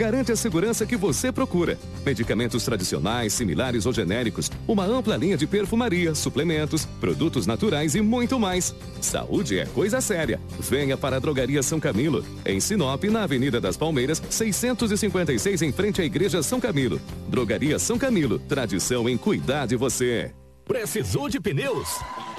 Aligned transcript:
garante 0.00 0.32
a 0.32 0.36
segurança 0.36 0.86
que 0.86 0.96
você 0.96 1.30
procura. 1.30 1.78
Medicamentos 2.06 2.64
tradicionais, 2.64 3.34
similares 3.34 3.84
ou 3.84 3.92
genéricos, 3.92 4.50
uma 4.66 4.86
ampla 4.86 5.14
linha 5.14 5.36
de 5.36 5.46
perfumaria, 5.46 6.14
suplementos, 6.14 6.86
produtos 6.98 7.46
naturais 7.46 7.94
e 7.94 8.00
muito 8.00 8.40
mais. 8.40 8.74
Saúde 9.02 9.58
é 9.58 9.66
coisa 9.66 10.00
séria. 10.00 10.40
Venha 10.58 10.96
para 10.96 11.16
a 11.16 11.18
Drogaria 11.18 11.62
São 11.62 11.78
Camilo, 11.78 12.24
em 12.46 12.58
Sinop, 12.60 13.04
na 13.04 13.24
Avenida 13.24 13.60
das 13.60 13.76
Palmeiras, 13.76 14.22
656, 14.30 15.60
em 15.60 15.70
frente 15.70 16.00
à 16.00 16.04
Igreja 16.04 16.42
São 16.42 16.58
Camilo. 16.58 16.98
Drogaria 17.28 17.78
São 17.78 17.98
Camilo, 17.98 18.38
tradição 18.38 19.06
em 19.06 19.18
cuidar 19.18 19.66
de 19.66 19.76
você. 19.76 20.32
Precisou 20.64 21.28
de 21.28 21.38
pneus? 21.38 21.88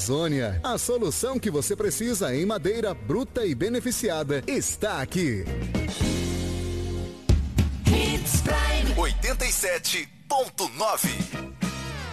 Amazônia. 0.00 0.58
A 0.64 0.78
solução 0.78 1.38
que 1.38 1.50
você 1.50 1.76
precisa 1.76 2.34
em 2.34 2.46
madeira 2.46 2.94
bruta 2.94 3.44
e 3.44 3.54
beneficiada 3.54 4.42
está 4.46 5.02
aqui. 5.02 5.44
Hits 7.86 8.40
Prime 8.40 8.94
87.9 8.94 11.49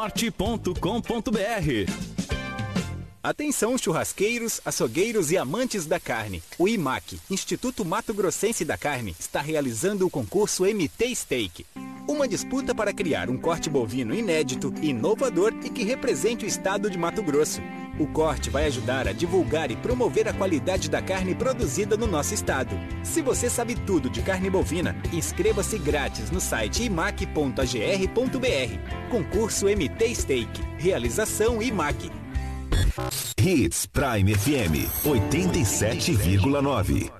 www.vivanorte.com.br 0.00 1.92
Atenção 3.22 3.76
churrasqueiros, 3.76 4.58
açougueiros 4.64 5.30
e 5.30 5.36
amantes 5.36 5.84
da 5.84 6.00
carne. 6.00 6.42
O 6.58 6.66
IMAC, 6.66 7.20
Instituto 7.30 7.84
Mato 7.84 8.14
Grossense 8.14 8.64
da 8.64 8.78
Carne, 8.78 9.14
está 9.20 9.42
realizando 9.42 10.06
o 10.06 10.10
concurso 10.10 10.64
MT 10.64 11.14
Steak. 11.14 11.66
Uma 12.08 12.26
disputa 12.26 12.74
para 12.74 12.94
criar 12.94 13.28
um 13.28 13.36
corte 13.36 13.68
bovino 13.68 14.14
inédito, 14.14 14.72
inovador 14.80 15.52
e 15.62 15.68
que 15.68 15.84
represente 15.84 16.46
o 16.46 16.48
estado 16.48 16.88
de 16.88 16.96
Mato 16.96 17.22
Grosso. 17.22 17.60
O 18.00 18.06
corte 18.06 18.48
vai 18.48 18.64
ajudar 18.64 19.06
a 19.06 19.12
divulgar 19.12 19.70
e 19.70 19.76
promover 19.76 20.26
a 20.26 20.32
qualidade 20.32 20.88
da 20.88 21.02
carne 21.02 21.34
produzida 21.34 21.98
no 21.98 22.06
nosso 22.06 22.32
estado. 22.32 22.74
Se 23.02 23.20
você 23.20 23.50
sabe 23.50 23.74
tudo 23.74 24.08
de 24.08 24.22
carne 24.22 24.48
bovina, 24.48 24.96
inscreva-se 25.12 25.78
grátis 25.78 26.30
no 26.30 26.40
site 26.40 26.84
imac.agr.br. 26.84 27.50
Concurso 29.10 29.66
MT 29.66 30.14
Steak. 30.14 30.62
Realização 30.78 31.60
IMAC. 31.60 32.10
Hits 33.38 33.84
Prime 33.84 34.34
FM 34.34 34.88
87,9. 35.04 37.19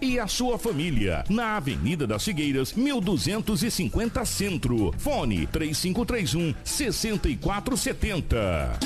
e 0.00 0.18
a 0.18 0.26
sua 0.26 0.58
família. 0.58 1.22
Na 1.28 1.56
Avenida 1.56 2.06
das 2.06 2.24
Figueiras, 2.24 2.72
1250 2.72 4.24
Centro. 4.24 4.94
Fone 4.98 5.46
3531 5.46 6.54
6470. 6.64 8.78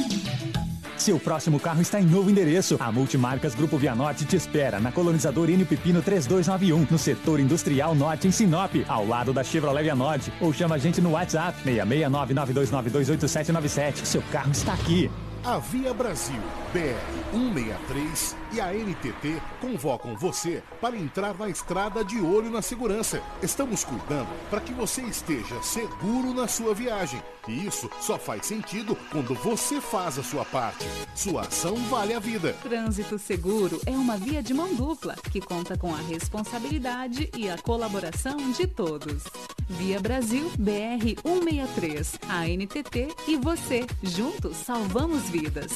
Seu 0.97 1.19
próximo 1.19 1.59
carro 1.59 1.83
está 1.83 2.01
em 2.01 2.05
novo 2.05 2.31
endereço. 2.31 2.77
A 2.79 2.93
Multimarcas 2.93 3.57
Grupo 3.57 3.77
Vianorte 3.77 4.25
te 4.25 4.37
espera 4.37 4.79
na 4.79 4.93
colonizador 4.93 5.51
Enio 5.51 5.67
Pepino 5.67 6.01
3291, 6.01 6.87
no 6.91 6.99
setor 6.99 7.41
industrial 7.41 7.93
norte 7.95 8.29
em 8.29 8.31
Sinop, 8.31 8.73
ao 8.87 9.07
lado 9.07 9.33
da 9.33 9.43
Chevrolet 9.43 9.83
Vianorte. 9.83 10.33
Ou 10.41 10.53
chama 10.53 10.77
a 10.77 10.79
gente 10.79 11.01
no 11.01 11.11
WhatsApp 11.11 11.59
66992928797. 11.69 14.05
Seu 14.05 14.23
carro 14.31 14.53
está 14.53 14.75
aqui. 14.75 15.11
A 15.45 15.59
Via 15.59 15.93
Brasil, 15.93 16.41
BR 16.73 17.33
163 17.33 18.37
e 18.53 18.61
a 18.61 18.73
NTT 18.73 19.43
convocam 19.61 20.15
você 20.15 20.63
para 20.81 20.97
entrar 20.97 21.37
na 21.37 21.49
estrada 21.49 22.05
de 22.05 22.21
olho 22.21 22.49
na 22.49 22.63
segurança. 22.63 23.21
Estamos 23.43 23.83
cuidando 23.83 24.29
para 24.49 24.61
que 24.61 24.73
você 24.73 25.03
esteja 25.03 25.61
seguro 25.61 26.33
na 26.33 26.47
sua 26.47 26.73
viagem. 26.73 27.21
E 27.49 27.67
isso 27.67 27.91
só 28.01 28.19
faz 28.19 28.47
sentido 28.47 28.97
quando 29.11 29.35
você 29.35 29.81
faz 29.81 30.19
a 30.19 30.23
sua 30.23 30.45
parte. 30.45 30.87
Sua 31.15 31.43
ação 31.43 31.77
vale 31.89 32.15
a 32.15 32.19
vida. 32.19 32.53
Trânsito 32.63 33.19
Seguro 33.19 33.81
é 33.87 33.91
uma 33.91 34.17
via 34.17 34.43
de 34.43 34.55
mão 34.55 34.75
dupla 34.75 35.17
que 35.31 35.41
conta 35.41 35.77
com 35.77 35.95
a 35.95 35.99
responsabilidade 35.99 37.31
e 37.37 37.51
a 37.51 37.59
colaboração 37.59 38.53
de 38.53 38.67
todos. 38.67 39.25
Via 39.69 40.01
Brasil 40.01 40.51
BR 40.59 41.17
163, 41.23 42.19
a 42.29 42.47
NTT 42.47 43.09
e 43.27 43.37
você. 43.37 43.87
Juntos 44.03 44.57
salvamos 44.59 45.29
vidas. 45.31 45.73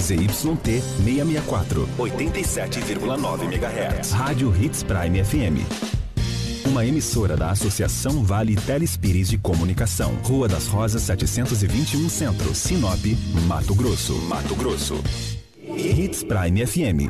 ZYT 0.00 0.80
664, 1.04 1.88
87,9 1.98 3.42
MHz. 3.44 4.12
Rádio 4.12 4.54
Hits 4.56 4.82
Prime 4.82 5.24
FM. 5.24 5.97
Uma 6.68 6.84
emissora 6.84 7.34
da 7.34 7.50
Associação 7.50 8.22
Vale 8.22 8.54
Telespires 8.54 9.30
de 9.30 9.38
Comunicação. 9.38 10.12
Rua 10.22 10.46
das 10.46 10.66
Rosas 10.66 11.00
721 11.00 12.10
Centro, 12.10 12.54
Sinop, 12.54 13.02
Mato 13.46 13.74
Grosso. 13.74 14.12
Mato 14.26 14.54
Grosso. 14.54 15.02
Hits 15.62 16.22
Prime 16.22 16.66
FM. 16.66 17.08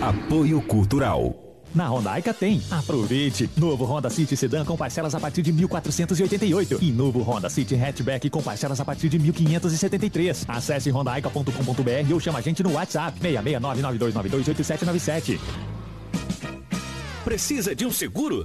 Apoio 0.00 0.62
Cultural. 0.62 1.34
Na 1.74 1.88
Rondaica 1.88 2.32
tem. 2.32 2.62
Aproveite! 2.70 3.50
Novo 3.56 3.84
Honda 3.84 4.08
City 4.08 4.36
Sedan 4.36 4.64
com 4.64 4.76
parcelas 4.76 5.16
a 5.16 5.20
partir 5.20 5.42
de 5.42 5.52
1.488 5.52 6.78
e 6.80 6.92
novo 6.92 7.22
Honda 7.22 7.50
City 7.50 7.74
Hatchback 7.74 8.30
com 8.30 8.40
parcelas 8.40 8.78
a 8.78 8.84
partir 8.84 9.08
de 9.08 9.18
1.573. 9.18 10.44
Acesse 10.46 10.90
rondaica.com.br 10.90 12.12
ou 12.12 12.20
chama 12.20 12.38
a 12.38 12.42
gente 12.42 12.62
no 12.62 12.74
WhatsApp 12.74 13.18
66992928797. 13.18 15.40
Precisa 17.24 17.74
de 17.74 17.84
um 17.84 17.90
seguro? 17.90 18.44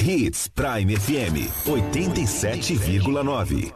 Hits 0.00 0.48
Prime 0.48 0.88
FM 0.88 1.46
87,9. 1.92 3.72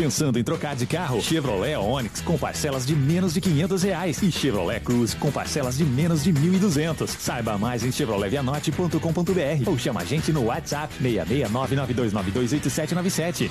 Pensando 0.00 0.38
em 0.38 0.42
trocar 0.42 0.74
de 0.74 0.86
carro? 0.86 1.20
Chevrolet 1.20 1.76
Onix 1.76 2.22
com 2.22 2.38
parcelas 2.38 2.86
de 2.86 2.96
menos 2.96 3.34
de 3.34 3.40
500 3.42 3.82
reais 3.82 4.22
e 4.22 4.32
Chevrolet 4.32 4.80
Cruze 4.80 5.14
com 5.14 5.30
parcelas 5.30 5.76
de 5.76 5.84
menos 5.84 6.24
de 6.24 6.32
1.200. 6.32 7.06
Saiba 7.06 7.58
mais 7.58 7.84
em 7.84 7.92
chevroletvianote.com.br 7.92 9.68
ou 9.68 9.76
chama 9.76 10.00
a 10.00 10.04
gente 10.06 10.32
no 10.32 10.44
WhatsApp 10.44 10.94
66992928797. 11.02 13.50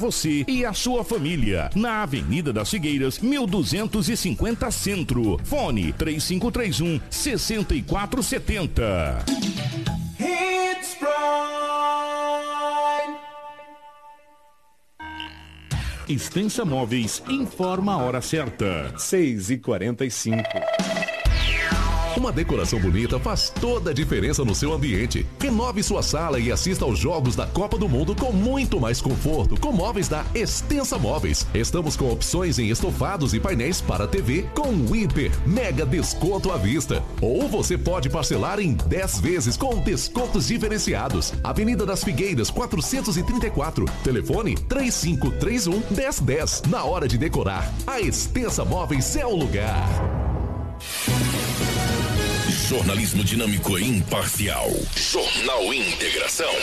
você 0.00 0.44
e 0.48 0.64
a 0.64 0.72
sua 0.72 1.04
família. 1.04 1.68
Na 1.76 2.02
Avenida 2.02 2.54
das 2.54 2.70
Figueiras, 2.70 3.18
1250 3.18 4.70
Centro. 4.70 5.38
Fone 5.44 5.92
3531 5.92 6.98
6470. 7.10 9.22
Hits 10.18 10.96
Prime. 10.98 11.10
Extensa 16.08 16.64
Móveis 16.64 17.22
informa 17.28 17.92
a 17.92 17.98
hora 17.98 18.22
certa. 18.22 18.94
6 18.96 19.50
e 19.50 19.58
45 19.58 20.42
Uma 22.20 22.30
decoração 22.30 22.78
bonita 22.78 23.18
faz 23.18 23.48
toda 23.48 23.92
a 23.92 23.94
diferença 23.94 24.44
no 24.44 24.54
seu 24.54 24.74
ambiente. 24.74 25.26
Renove 25.40 25.82
sua 25.82 26.02
sala 26.02 26.38
e 26.38 26.52
assista 26.52 26.84
aos 26.84 26.98
Jogos 26.98 27.34
da 27.34 27.46
Copa 27.46 27.78
do 27.78 27.88
Mundo 27.88 28.14
com 28.14 28.30
muito 28.30 28.78
mais 28.78 29.00
conforto 29.00 29.58
com 29.58 29.72
móveis 29.72 30.06
da 30.06 30.22
Extensa 30.34 30.98
Móveis. 30.98 31.46
Estamos 31.54 31.96
com 31.96 32.12
opções 32.12 32.58
em 32.58 32.68
estofados 32.68 33.32
e 33.32 33.40
painéis 33.40 33.80
para 33.80 34.06
TV 34.06 34.46
com 34.54 34.94
hiper 34.94 35.32
mega 35.46 35.86
desconto 35.86 36.52
à 36.52 36.58
vista. 36.58 37.02
Ou 37.22 37.48
você 37.48 37.78
pode 37.78 38.10
parcelar 38.10 38.60
em 38.60 38.74
10 38.74 39.20
vezes 39.20 39.56
com 39.56 39.78
descontos 39.78 40.48
diferenciados. 40.48 41.32
Avenida 41.42 41.86
das 41.86 42.04
Figueiras 42.04 42.50
434. 42.50 43.86
Telefone 44.04 44.56
3531 44.56 45.82
1010. 45.90 46.64
Na 46.68 46.84
hora 46.84 47.08
de 47.08 47.16
decorar, 47.16 47.72
a 47.86 47.98
Extensa 47.98 48.62
Móveis 48.62 49.16
é 49.16 49.24
o 49.24 49.34
lugar. 49.34 49.88
Jornalismo 52.70 53.24
dinâmico 53.24 53.76
e 53.80 53.84
imparcial. 53.84 54.70
Jornal 54.94 55.74
Integração. 55.74 56.54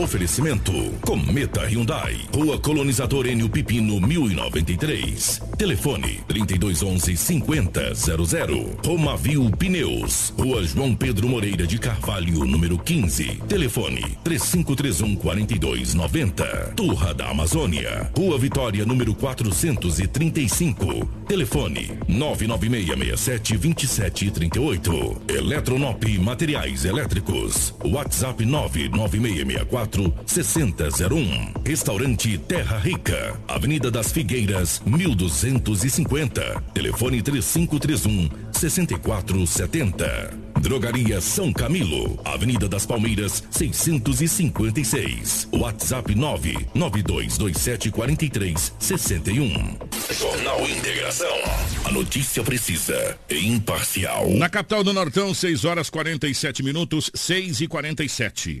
Oferecimento: 0.00 0.72
Cometa 1.02 1.68
Hyundai, 1.68 2.26
Rua 2.34 2.58
Colonizador 2.58 3.26
Enio 3.26 3.50
Pipino 3.50 4.00
1093. 4.00 5.42
Telefone: 5.58 6.24
3211 6.26 7.16
5000. 7.18 8.78
Romavil 8.82 9.50
Pneus, 9.50 10.32
Rua 10.38 10.64
João 10.64 10.94
Pedro 10.96 11.28
Moreira 11.28 11.66
de 11.66 11.78
Carvalho, 11.78 12.46
número 12.46 12.78
15. 12.78 13.42
Telefone: 13.46 14.16
3531 14.24 15.16
4290. 15.16 16.72
Turra 16.74 17.12
da 17.12 17.28
Amazônia, 17.28 18.10
Rua 18.16 18.38
Vitória, 18.38 18.86
número 18.86 19.14
435. 19.14 21.06
Telefone: 21.28 21.98
99667 22.08 23.58
2738. 23.58 25.22
Eletronop 25.28 26.02
Materiais 26.20 26.86
Elétricos. 26.86 27.74
WhatsApp 27.84 28.42
99664 28.46 29.89
6001. 30.26 31.54
Restaurante 31.66 32.38
Terra 32.38 32.78
Rica, 32.78 33.38
Avenida 33.48 33.90
das 33.90 34.12
Figueiras, 34.12 34.80
1250. 34.84 36.62
Telefone 36.72 37.22
3531 37.22 38.28
6470. 38.52 40.50
Drogaria 40.60 41.20
São 41.20 41.52
Camilo, 41.52 42.20
Avenida 42.24 42.68
das 42.68 42.84
Palmeiras, 42.84 43.42
656. 43.50 45.48
WhatsApp 45.52 46.14
99227 46.14 47.90
4361. 47.90 49.78
Jornal 50.12 50.68
Integração. 50.68 51.36
A 51.84 51.90
notícia 51.90 52.42
precisa 52.42 53.18
e 53.30 53.48
imparcial. 53.48 54.28
Na 54.30 54.50
capital 54.50 54.84
do 54.84 54.92
Nortão, 54.92 55.32
6 55.32 55.64
horas 55.64 55.88
47 55.88 56.62
minutos, 56.62 57.10
6 57.14 57.62
e 57.62 57.66
47. 57.66 58.60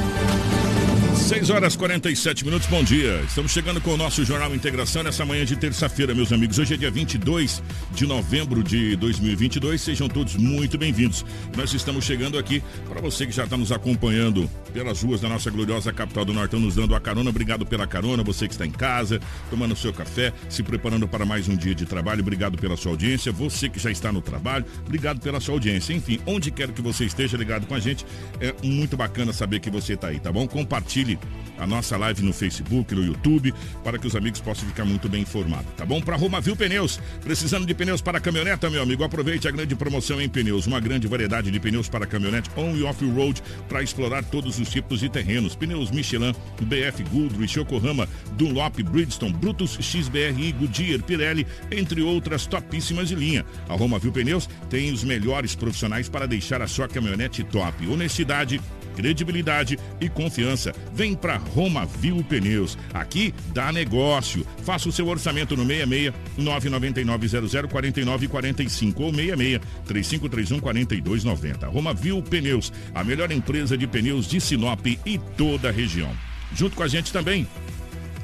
6 1.31 1.49
horas 1.49 1.77
47 1.77 2.43
minutos, 2.43 2.67
bom 2.67 2.83
dia. 2.83 3.21
Estamos 3.25 3.53
chegando 3.53 3.79
com 3.79 3.91
o 3.91 3.95
nosso 3.95 4.25
Jornal 4.25 4.53
Integração 4.53 5.01
nessa 5.01 5.25
manhã 5.25 5.45
de 5.45 5.55
terça-feira, 5.55 6.13
meus 6.13 6.29
amigos. 6.33 6.59
Hoje 6.59 6.73
é 6.73 6.77
dia 6.77 6.91
22 6.91 7.63
de 7.91 8.05
novembro 8.05 8.61
de 8.61 8.97
2022. 8.97 9.79
Sejam 9.79 10.09
todos 10.09 10.35
muito 10.35 10.77
bem-vindos. 10.77 11.25
Nós 11.55 11.73
estamos 11.73 12.03
chegando 12.03 12.37
aqui 12.37 12.61
para 12.85 12.99
você 12.99 13.25
que 13.25 13.31
já 13.31 13.45
está 13.45 13.55
nos 13.55 13.71
acompanhando 13.71 14.51
pelas 14.73 15.01
ruas 15.01 15.21
da 15.21 15.29
nossa 15.29 15.49
gloriosa 15.49 15.93
capital 15.93 16.25
do 16.25 16.33
Nortão, 16.33 16.59
nos 16.59 16.75
dando 16.75 16.93
a 16.95 16.99
carona. 16.99 17.29
Obrigado 17.29 17.65
pela 17.65 17.87
carona. 17.87 18.23
Você 18.23 18.45
que 18.45 18.53
está 18.53 18.65
em 18.65 18.71
casa, 18.71 19.21
tomando 19.49 19.73
seu 19.73 19.93
café, 19.93 20.33
se 20.49 20.61
preparando 20.61 21.07
para 21.07 21.25
mais 21.25 21.47
um 21.47 21.55
dia 21.55 21.73
de 21.73 21.85
trabalho. 21.85 22.19
Obrigado 22.19 22.57
pela 22.57 22.75
sua 22.75 22.91
audiência. 22.91 23.31
Você 23.31 23.69
que 23.69 23.79
já 23.79 23.89
está 23.89 24.11
no 24.11 24.21
trabalho, 24.21 24.65
obrigado 24.85 25.21
pela 25.21 25.39
sua 25.39 25.53
audiência. 25.53 25.93
Enfim, 25.93 26.19
onde 26.25 26.51
quer 26.51 26.73
que 26.73 26.81
você 26.81 27.05
esteja 27.05 27.37
ligado 27.37 27.65
com 27.67 27.73
a 27.73 27.79
gente, 27.79 28.05
é 28.41 28.53
muito 28.61 28.97
bacana 28.97 29.31
saber 29.31 29.61
que 29.61 29.69
você 29.69 29.93
está 29.93 30.09
aí, 30.09 30.19
tá 30.19 30.29
bom? 30.29 30.45
Compartilhe 30.45 31.20
a 31.61 31.67
nossa 31.67 31.95
live 31.95 32.23
no 32.23 32.33
Facebook, 32.33 32.93
no 32.95 33.05
YouTube, 33.05 33.53
para 33.83 33.99
que 33.99 34.07
os 34.07 34.15
amigos 34.15 34.41
possam 34.41 34.67
ficar 34.67 34.83
muito 34.83 35.07
bem 35.07 35.21
informados, 35.21 35.71
tá 35.77 35.85
bom? 35.85 36.01
Para 36.01 36.15
Romavil 36.15 36.55
Pneus, 36.55 36.99
precisando 37.23 37.67
de 37.67 37.73
pneus 37.75 38.01
para 38.01 38.19
caminhoneta, 38.19 38.67
meu 38.69 38.81
amigo, 38.81 39.03
aproveite 39.03 39.47
a 39.47 39.51
grande 39.51 39.75
promoção 39.75 40.19
em 40.19 40.27
pneus, 40.27 40.65
uma 40.65 40.79
grande 40.79 41.07
variedade 41.07 41.51
de 41.51 41.59
pneus 41.59 41.87
para 41.87 42.07
caminhonete 42.07 42.49
on 42.57 42.75
e 42.75 42.83
off-road 42.83 43.43
para 43.69 43.83
explorar 43.83 44.23
todos 44.23 44.59
os 44.59 44.69
tipos 44.69 44.99
de 44.99 45.09
terrenos. 45.09 45.55
Pneus 45.55 45.91
Michelin, 45.91 46.33
BF 46.61 47.03
Goodrich, 47.11 47.59
Yokohama, 47.59 48.09
Dunlop, 48.37 48.81
Bridgestone, 48.81 49.33
Brutus, 49.33 49.77
XBRI, 49.79 50.53
Goodyear, 50.53 51.03
Pirelli, 51.03 51.45
entre 51.71 52.01
outras 52.01 52.47
topíssimas 52.47 53.09
de 53.09 53.15
linha. 53.15 53.45
A 53.69 53.75
Romavil 53.75 54.11
Pneus 54.11 54.49
tem 54.69 54.91
os 54.91 55.03
melhores 55.03 55.53
profissionais 55.53 56.09
para 56.09 56.27
deixar 56.27 56.61
a 56.61 56.67
sua 56.67 56.87
caminhonete 56.87 57.43
top. 57.43 57.87
Honestidade, 57.87 58.59
credibilidade 59.01 59.79
e 59.99 60.07
confiança. 60.07 60.71
Vem 60.93 61.15
para 61.15 61.37
Roma 61.37 61.87
Viu 61.87 62.23
Pneus. 62.23 62.77
Aqui 62.93 63.33
dá 63.51 63.71
negócio. 63.71 64.45
Faça 64.63 64.87
o 64.87 64.91
seu 64.91 65.07
orçamento 65.07 65.57
no 65.57 65.65
66 65.65 66.13
999 66.37 67.27
00 67.49 67.67
49 67.67 68.27
45 68.27 69.03
ou 69.03 69.09
66 69.11 69.61
3531 69.85 70.59
4290. 70.59 71.67
Roma 71.67 71.95
Viu 71.95 72.21
Pneus, 72.21 72.71
a 72.93 73.03
melhor 73.03 73.31
empresa 73.31 73.75
de 73.75 73.87
pneus 73.87 74.27
de 74.27 74.39
Sinop 74.39 74.85
e 74.85 75.17
toda 75.35 75.69
a 75.69 75.71
região. 75.71 76.11
Junto 76.53 76.75
com 76.75 76.83
a 76.83 76.87
gente 76.87 77.11
também, 77.11 77.47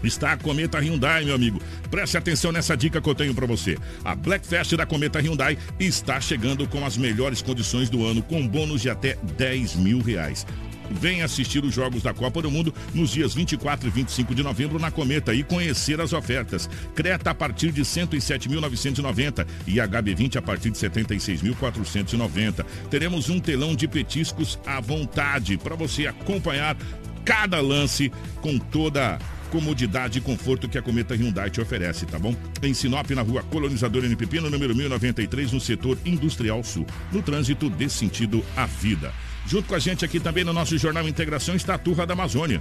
está 0.04 0.34
a 0.34 0.38
Cometa 0.38 0.80
Hyundai, 0.80 1.26
meu 1.26 1.34
amigo. 1.34 1.60
Preste 1.90 2.18
atenção 2.18 2.52
nessa 2.52 2.76
dica 2.76 3.02
que 3.02 3.10
eu 3.10 3.16
tenho 3.16 3.34
para 3.34 3.46
você. 3.46 3.78
A 4.04 4.14
Black 4.14 4.46
Fest 4.46 4.76
da 4.76 4.86
Cometa 4.86 5.20
Hyundai 5.20 5.58
está 5.80 6.20
chegando 6.22 6.68
com 6.68 6.86
as 6.86 6.98
melhores 6.98 7.42
condições 7.42 7.90
do 7.90 8.06
ano, 8.06 8.22
com 8.22 8.48
bônus 8.48 8.82
de 8.82 8.90
até 8.90 9.18
10 9.38 9.76
mil 9.78 10.00
reais. 10.00 10.46
Venha 10.90 11.26
assistir 11.26 11.64
os 11.64 11.74
Jogos 11.74 12.04
da 12.04 12.14
Copa 12.14 12.42
do 12.42 12.52
Mundo 12.52 12.74
nos 12.94 13.12
dias 13.12 13.34
24 13.34 13.88
e 13.88 13.92
25 13.92 14.34
de 14.34 14.44
novembro 14.44 14.80
na 14.80 14.92
Cometa 14.92 15.34
e 15.34 15.44
conhecer 15.44 16.00
as 16.02 16.14
ofertas. 16.14 16.70
Creta 16.96 17.32
a 17.32 17.36
partir 17.36 17.72
de 17.72 17.82
107.990 17.82 19.46
e 19.66 19.76
HB20 19.76 20.38
a 20.38 20.42
partir 20.42 20.72
de 20.72 20.78
76.490. 20.78 22.66
Teremos 22.90 23.30
um 23.30 23.40
telão 23.40 23.76
de 23.76 23.88
petiscos 23.88 24.60
à 24.66 24.80
vontade 24.80 25.58
para 25.58 25.76
você 25.76 26.08
acompanhar 26.08 26.78
cada 27.24 27.60
lance 27.60 28.12
com 28.42 28.58
toda 28.58 29.20
comodidade 29.48 30.20
e 30.20 30.22
conforto 30.22 30.68
que 30.68 30.78
a 30.78 30.82
Cometa 30.82 31.16
Hyundai 31.16 31.50
te 31.50 31.62
oferece, 31.62 32.06
tá 32.06 32.20
bom? 32.20 32.36
Em 32.62 32.74
Sinop, 32.74 33.10
na 33.12 33.22
rua 33.22 33.44
Colonizador 33.44 34.04
N. 34.04 34.16
Pepino, 34.16 34.50
número 34.50 34.76
1093, 34.76 35.52
no 35.52 35.60
setor 35.60 35.98
Industrial 36.06 36.64
Sul. 36.64 36.86
No 37.12 37.22
trânsito 37.22 37.70
dê 37.70 37.90
sentido 37.90 38.44
à 38.56 38.66
vida. 38.66 39.14
Junto 39.48 39.70
com 39.70 39.76
a 39.76 39.80
gente 39.80 40.04
aqui 40.04 40.20
também 40.20 40.44
no 40.44 40.52
nosso 40.52 40.78
Jornal 40.78 41.08
Integração 41.08 41.56
está 41.56 41.76
a 41.76 41.78
Turra 41.78 42.06
da 42.06 42.14
Amazônia. 42.14 42.60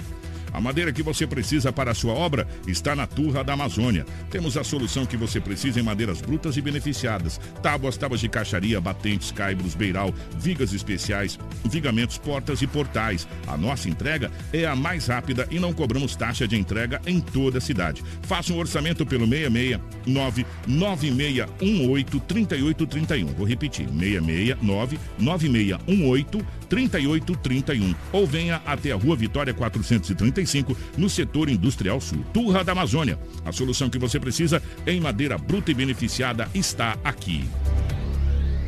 A 0.52 0.60
madeira 0.60 0.92
que 0.92 1.02
você 1.02 1.26
precisa 1.26 1.72
para 1.72 1.90
a 1.90 1.94
sua 1.94 2.14
obra 2.14 2.46
está 2.66 2.94
na 2.96 3.06
Turra 3.06 3.44
da 3.44 3.52
Amazônia. 3.52 4.06
Temos 4.30 4.56
a 4.56 4.64
solução 4.64 5.04
que 5.04 5.16
você 5.16 5.38
precisa 5.38 5.80
em 5.80 5.82
madeiras 5.82 6.22
brutas 6.22 6.56
e 6.56 6.62
beneficiadas. 6.62 7.38
Tábuas, 7.60 7.96
tábuas 7.96 8.20
de 8.20 8.28
caixaria, 8.28 8.80
batentes, 8.80 9.30
caibros, 9.30 9.74
beiral, 9.74 10.14
vigas 10.38 10.72
especiais, 10.72 11.38
vigamentos, 11.64 12.16
portas 12.16 12.62
e 12.62 12.66
portais. 12.66 13.28
A 13.46 13.56
nossa 13.56 13.88
entrega 13.88 14.30
é 14.52 14.64
a 14.64 14.74
mais 14.74 15.08
rápida 15.08 15.46
e 15.50 15.58
não 15.58 15.74
cobramos 15.74 16.16
taxa 16.16 16.48
de 16.48 16.56
entrega 16.56 17.02
em 17.06 17.20
toda 17.20 17.58
a 17.58 17.60
cidade. 17.60 18.02
Faça 18.22 18.52
um 18.52 18.58
orçamento 18.58 19.04
pelo 19.04 19.26
669 19.26 20.46
9618 20.66 22.20
3831. 22.20 23.26
Vou 23.34 23.46
repetir, 23.46 23.88
669 23.88 24.98
9618 25.18 26.46
3831. 26.68 27.94
Ou 28.12 28.26
venha 28.26 28.60
até 28.66 28.92
a 28.92 28.96
Rua 28.96 29.16
Vitória 29.16 29.54
435 29.54 30.76
no 30.96 31.08
setor 31.08 31.48
industrial 31.48 32.00
sul. 32.00 32.24
Turra 32.32 32.62
da 32.64 32.72
Amazônia. 32.72 33.18
A 33.44 33.52
solução 33.52 33.88
que 33.88 33.98
você 33.98 34.18
precisa 34.20 34.62
em 34.86 35.00
madeira 35.00 35.38
bruta 35.38 35.70
e 35.70 35.74
beneficiada 35.74 36.48
está 36.54 36.96
aqui. 37.02 37.44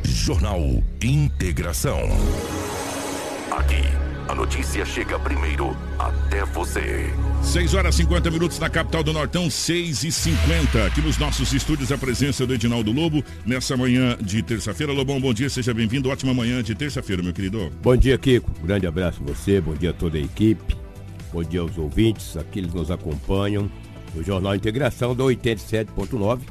Jornal 0.03 0.83
Integração. 1.01 1.99
Aqui, 3.51 3.83
a 4.29 4.35
notícia 4.35 4.85
chega 4.85 5.17
primeiro 5.17 5.75
até 5.97 6.45
você. 6.45 7.11
6 7.41 7.73
horas 7.73 7.95
e 7.95 8.03
50 8.03 8.29
minutos 8.29 8.59
na 8.59 8.69
capital 8.69 9.03
do 9.03 9.11
Nortão, 9.11 9.49
6 9.49 10.03
e 10.03 10.11
50 10.11 10.85
Aqui 10.85 11.01
nos 11.01 11.17
nossos 11.17 11.51
estúdios, 11.51 11.91
a 11.91 11.97
presença 11.97 12.45
do 12.45 12.53
Edinaldo 12.53 12.91
Lobo, 12.91 13.23
nessa 13.43 13.75
manhã 13.75 14.15
de 14.21 14.43
terça-feira. 14.43 14.93
Lobão, 14.93 15.19
bom 15.19 15.33
dia, 15.33 15.49
seja 15.49 15.73
bem-vindo. 15.73 16.09
Ótima 16.09 16.31
manhã 16.31 16.61
de 16.61 16.75
terça-feira, 16.75 17.23
meu 17.23 17.33
querido. 17.33 17.71
Bom 17.81 17.97
dia, 17.97 18.19
Kiko. 18.19 18.51
Grande 18.63 18.85
abraço 18.85 19.19
a 19.23 19.33
você, 19.33 19.59
bom 19.59 19.73
dia 19.73 19.89
a 19.89 19.93
toda 19.93 20.19
a 20.19 20.21
equipe. 20.21 20.77
Bom 21.33 21.43
dia 21.43 21.61
aos 21.61 21.75
ouvintes, 21.75 22.37
aqueles 22.37 22.71
que 22.71 22.77
nos 22.77 22.91
acompanham 22.91 23.67
no 24.13 24.23
Jornal 24.23 24.53
Integração 24.53 25.15
da 25.15 25.23
87.9. 25.23 26.41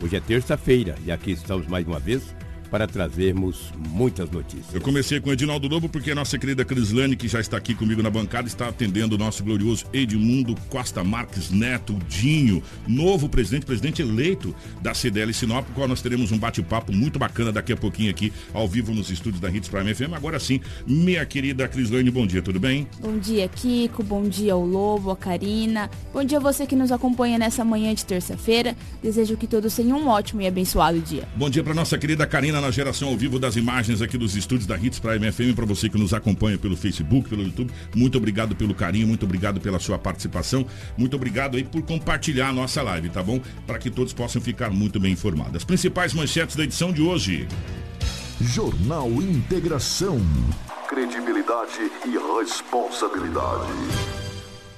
Hoje 0.00 0.14
é 0.14 0.20
terça-feira 0.20 0.94
e 1.04 1.10
aqui 1.10 1.32
estamos 1.32 1.66
mais 1.66 1.84
uma 1.84 1.98
vez 1.98 2.22
para 2.74 2.88
trazermos 2.88 3.72
muitas 3.78 4.28
notícias. 4.28 4.74
Eu 4.74 4.80
comecei 4.80 5.20
com 5.20 5.30
o 5.30 5.32
Edinaldo 5.32 5.68
Lobo 5.68 5.88
porque 5.88 6.10
a 6.10 6.14
nossa 6.16 6.36
querida 6.36 6.64
Crislane, 6.64 7.14
que 7.14 7.28
já 7.28 7.38
está 7.38 7.56
aqui 7.56 7.72
comigo 7.72 8.02
na 8.02 8.10
bancada, 8.10 8.48
está 8.48 8.66
atendendo 8.66 9.14
o 9.14 9.18
nosso 9.18 9.44
glorioso 9.44 9.86
Edmundo 9.92 10.56
Costa 10.68 11.04
Marques 11.04 11.52
Neto 11.52 11.96
Dinho, 12.08 12.60
novo 12.88 13.28
presidente, 13.28 13.64
presidente 13.64 14.02
eleito 14.02 14.52
da 14.82 14.92
CDL 14.92 15.32
Sinop, 15.32 15.64
com 15.68 15.74
qual 15.74 15.86
nós 15.86 16.02
teremos 16.02 16.32
um 16.32 16.36
bate-papo 16.36 16.92
muito 16.92 17.16
bacana 17.16 17.52
daqui 17.52 17.72
a 17.72 17.76
pouquinho 17.76 18.10
aqui, 18.10 18.32
ao 18.52 18.66
vivo 18.66 18.92
nos 18.92 19.08
estúdios 19.08 19.40
da 19.40 19.48
Hits 19.48 19.68
Prime 19.68 19.94
FM. 19.94 20.12
Agora 20.12 20.40
sim, 20.40 20.60
minha 20.84 21.24
querida 21.24 21.68
Crislane, 21.68 22.10
bom 22.10 22.26
dia, 22.26 22.42
tudo 22.42 22.58
bem? 22.58 22.88
Bom 22.98 23.16
dia, 23.18 23.46
Kiko, 23.46 24.02
bom 24.02 24.28
dia 24.28 24.52
ao 24.52 24.66
Lobo, 24.66 25.12
a 25.12 25.16
Karina, 25.16 25.88
bom 26.12 26.24
dia 26.24 26.38
a 26.38 26.40
você 26.40 26.66
que 26.66 26.74
nos 26.74 26.90
acompanha 26.90 27.38
nessa 27.38 27.64
manhã 27.64 27.94
de 27.94 28.04
terça-feira. 28.04 28.76
Desejo 29.00 29.36
que 29.36 29.46
todos 29.46 29.76
tenham 29.76 29.96
um 29.96 30.08
ótimo 30.08 30.42
e 30.42 30.48
abençoado 30.48 30.98
dia. 30.98 31.28
Bom 31.36 31.48
dia 31.48 31.62
para 31.62 31.72
nossa 31.72 31.96
querida 31.96 32.26
Karina 32.26 32.63
na 32.64 32.70
geração 32.70 33.08
ao 33.08 33.16
vivo 33.16 33.38
das 33.38 33.56
imagens 33.56 34.00
aqui 34.00 34.16
dos 34.16 34.34
estúdios 34.34 34.66
da 34.66 34.78
Hits 34.78 34.98
Prime 34.98 35.30
FM, 35.30 35.54
para 35.54 35.66
você 35.66 35.86
que 35.86 35.98
nos 35.98 36.14
acompanha 36.14 36.56
pelo 36.56 36.74
Facebook, 36.74 37.28
pelo 37.28 37.42
YouTube. 37.42 37.70
Muito 37.94 38.16
obrigado 38.16 38.56
pelo 38.56 38.74
carinho, 38.74 39.06
muito 39.06 39.24
obrigado 39.26 39.60
pela 39.60 39.78
sua 39.78 39.98
participação, 39.98 40.66
muito 40.96 41.14
obrigado 41.14 41.58
aí 41.58 41.64
por 41.64 41.82
compartilhar 41.82 42.48
a 42.48 42.52
nossa 42.54 42.80
live, 42.80 43.10
tá 43.10 43.22
bom? 43.22 43.38
Para 43.66 43.78
que 43.78 43.90
todos 43.90 44.14
possam 44.14 44.40
ficar 44.40 44.70
muito 44.70 44.98
bem 44.98 45.12
informados. 45.12 45.56
As 45.56 45.64
principais 45.64 46.14
manchetes 46.14 46.56
da 46.56 46.64
edição 46.64 46.90
de 46.90 47.02
hoje. 47.02 47.46
Jornal 48.40 49.10
Integração. 49.10 50.18
Credibilidade 50.88 51.90
e 52.06 52.40
responsabilidade. 52.40 54.23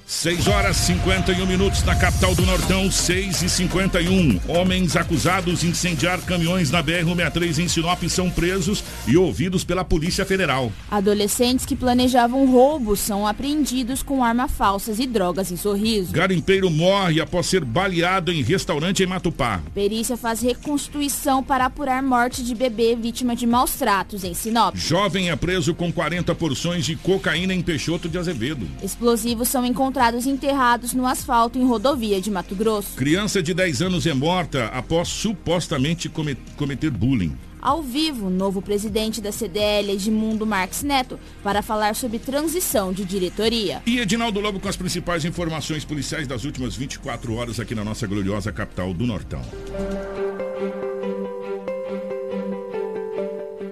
6 0.07 0.47
horas 0.47 0.77
51 0.77 1.45
minutos 1.47 1.83
na 1.83 1.97
capital 1.97 2.33
do 2.33 2.47
Nortão, 2.47 2.89
6 2.89 3.43
e 3.43 3.49
51. 3.49 4.39
Homens 4.47 4.95
acusados 4.95 5.61
de 5.61 5.67
incendiar 5.67 6.21
caminhões 6.21 6.71
na 6.71 6.81
BR-163 6.81 7.59
em 7.59 7.67
Sinop 7.67 8.01
são 8.05 8.31
presos 8.31 8.85
e 9.05 9.17
ouvidos 9.17 9.65
pela 9.65 9.85
Polícia 9.85 10.25
Federal. 10.25 10.71
Adolescentes 10.89 11.67
que 11.67 11.75
planejavam 11.75 12.49
roubos 12.49 13.01
são 13.01 13.27
apreendidos 13.27 14.01
com 14.01 14.23
armas 14.23 14.53
falsas 14.53 15.01
e 15.01 15.09
drogas 15.09 15.51
em 15.51 15.57
sorriso. 15.57 16.13
Garimpeiro 16.13 16.71
morre 16.71 17.21
após 17.21 17.47
ser 17.47 17.65
baleado 17.65 18.31
em 18.31 18.43
restaurante 18.43 19.03
em 19.03 19.07
Matupá. 19.07 19.61
Perícia 19.75 20.17
faz 20.17 20.41
reconstituição 20.41 21.43
para 21.43 21.67
apurar 21.67 22.01
morte 22.01 22.45
de 22.45 22.55
bebê 22.55 22.95
vítima 22.95 23.35
de 23.35 23.45
maus 23.45 23.73
tratos 23.73 24.23
em 24.23 24.35
Sinop. 24.35 24.77
Jovem 24.77 25.31
é 25.31 25.37
preso 25.37 25.75
com 25.75 25.93
40 25.93 26.33
porções 26.37 26.85
de 26.85 26.95
cocaína 26.95 27.53
em 27.53 27.61
Peixoto 27.61 28.09
de 28.09 28.17
Azevedo. 28.17 28.69
Explosivos 28.81 29.49
são 29.49 29.67
encontrados 29.67 29.96
encontrados 29.97 30.27
enterrados 30.27 30.93
no 30.93 31.07
asfalto 31.07 31.59
em 31.59 31.65
rodovia 31.65 32.21
de 32.21 32.31
Mato 32.31 32.55
Grosso. 32.55 32.97
Criança 32.97 33.43
de 33.43 33.55
10 33.55 33.81
anos 33.81 34.07
é 34.07 34.13
morta 34.13 34.67
após 34.67 35.09
supostamente 35.09 36.11
cometer 36.11 36.91
bullying. 36.91 37.35
Ao 37.63 37.83
vivo, 37.83 38.29
novo 38.29 38.61
presidente 38.61 39.23
da 39.23 39.33
CDL, 39.33 39.93
Edmundo 39.93 40.45
Marques 40.45 40.83
Neto, 40.83 41.19
para 41.43 41.63
falar 41.63 41.95
sobre 41.95 42.19
transição 42.19 42.93
de 42.93 43.07
diretoria. 43.07 43.83
E 43.87 43.99
Edinaldo 43.99 44.39
Lobo 44.39 44.61
com 44.61 44.69
as 44.69 44.77
principais 44.77 45.25
informações 45.25 45.83
policiais 45.83 46.29
das 46.29 46.45
últimas 46.45 46.77
24 46.77 47.35
horas 47.35 47.59
aqui 47.59 47.75
na 47.75 47.83
nossa 47.83 48.07
gloriosa 48.07 48.53
capital 48.53 48.93
do 48.93 49.07
Nortão. 49.07 49.41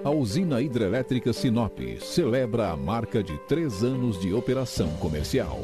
A 0.03 0.09
usina 0.09 0.59
hidrelétrica 0.59 1.31
Sinop 1.31 1.77
celebra 2.01 2.71
a 2.71 2.75
marca 2.75 3.21
de 3.21 3.37
três 3.47 3.83
anos 3.83 4.19
de 4.19 4.33
operação 4.33 4.89
comercial. 4.97 5.63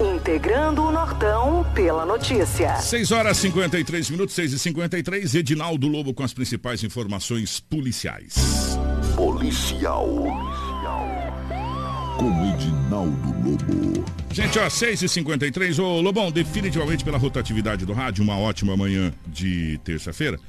Integrando 0.00 0.82
o 0.82 0.90
Nortão 0.90 1.64
pela 1.72 2.04
notícia. 2.04 2.76
6 2.76 3.12
horas 3.12 3.36
53 3.36 4.10
minutos, 4.10 4.34
6 4.34 4.52
e 4.54 4.58
53 4.58 5.34
Edinaldo 5.36 5.86
Lobo 5.86 6.12
com 6.12 6.24
as 6.24 6.34
principais 6.34 6.82
informações 6.82 7.60
policiais. 7.60 8.34
Policial. 9.14 10.06
Com 12.18 12.54
Edinaldo 12.54 13.48
Lobo. 13.48 14.04
Gente, 14.32 14.58
ó, 14.58 14.68
6 14.68 15.02
e 15.02 15.08
53 15.08 15.78
Ô, 15.78 16.00
Lobão, 16.00 16.32
definitivamente 16.32 17.04
pela 17.04 17.18
rotatividade 17.18 17.86
do 17.86 17.92
rádio, 17.92 18.24
uma 18.24 18.36
ótima 18.36 18.76
manhã 18.76 19.12
de 19.28 19.78
terça-feira. 19.84 20.40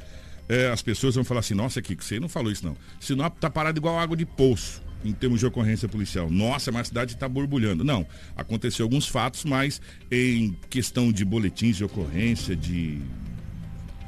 É, 0.50 0.70
as 0.72 0.82
pessoas 0.82 1.14
vão 1.14 1.24
falar 1.24 1.42
assim, 1.42 1.54
nossa, 1.54 1.82
Kiko, 1.82 2.04
você 2.04 2.20
não 2.20 2.30
falou 2.30 2.52
isso 2.52 2.66
não. 2.66 2.76
Sinop 3.00 3.38
tá 3.40 3.50
parado 3.50 3.78
igual 3.78 4.00
água 4.00 4.18
de 4.18 4.26
poço 4.26 4.85
em 5.04 5.12
termos 5.12 5.40
de 5.40 5.46
ocorrência 5.46 5.88
policial. 5.88 6.30
Nossa, 6.30 6.72
mas 6.72 6.82
a 6.82 6.86
cidade 6.86 7.14
está 7.14 7.28
borbulhando. 7.28 7.84
Não, 7.84 8.06
aconteceu 8.36 8.86
alguns 8.86 9.08
fatos, 9.08 9.46
mas 9.46 9.82
em 10.12 10.56
questão 10.70 11.12
de 11.12 11.24
boletins 11.24 11.78
de 11.78 11.84
ocorrência, 11.84 12.56
de, 12.56 12.98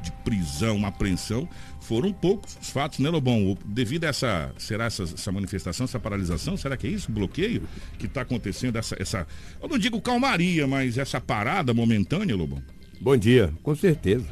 de 0.02 0.12
prisão, 0.24 0.84
apreensão, 0.84 1.48
foram 1.80 2.12
poucos 2.12 2.58
os 2.60 2.68
fatos, 2.68 2.98
né, 2.98 3.08
Lobão? 3.08 3.56
Devido 3.64 4.04
a 4.04 4.08
essa, 4.08 4.52
será 4.58 4.84
essa, 4.84 5.04
essa 5.04 5.32
manifestação, 5.32 5.84
essa 5.84 5.98
paralisação, 5.98 6.56
será 6.56 6.76
que 6.76 6.86
é 6.86 6.90
isso, 6.90 7.10
bloqueio 7.10 7.62
que 7.98 8.04
está 8.04 8.20
acontecendo, 8.20 8.76
essa, 8.76 8.94
essa, 9.00 9.26
eu 9.62 9.68
não 9.68 9.78
digo 9.78 9.98
calmaria, 10.00 10.66
mas 10.66 10.98
essa 10.98 11.18
parada 11.18 11.72
momentânea, 11.72 12.36
Lobão? 12.36 12.62
Bom 13.00 13.16
dia, 13.16 13.54
com 13.62 13.74
certeza. 13.74 14.26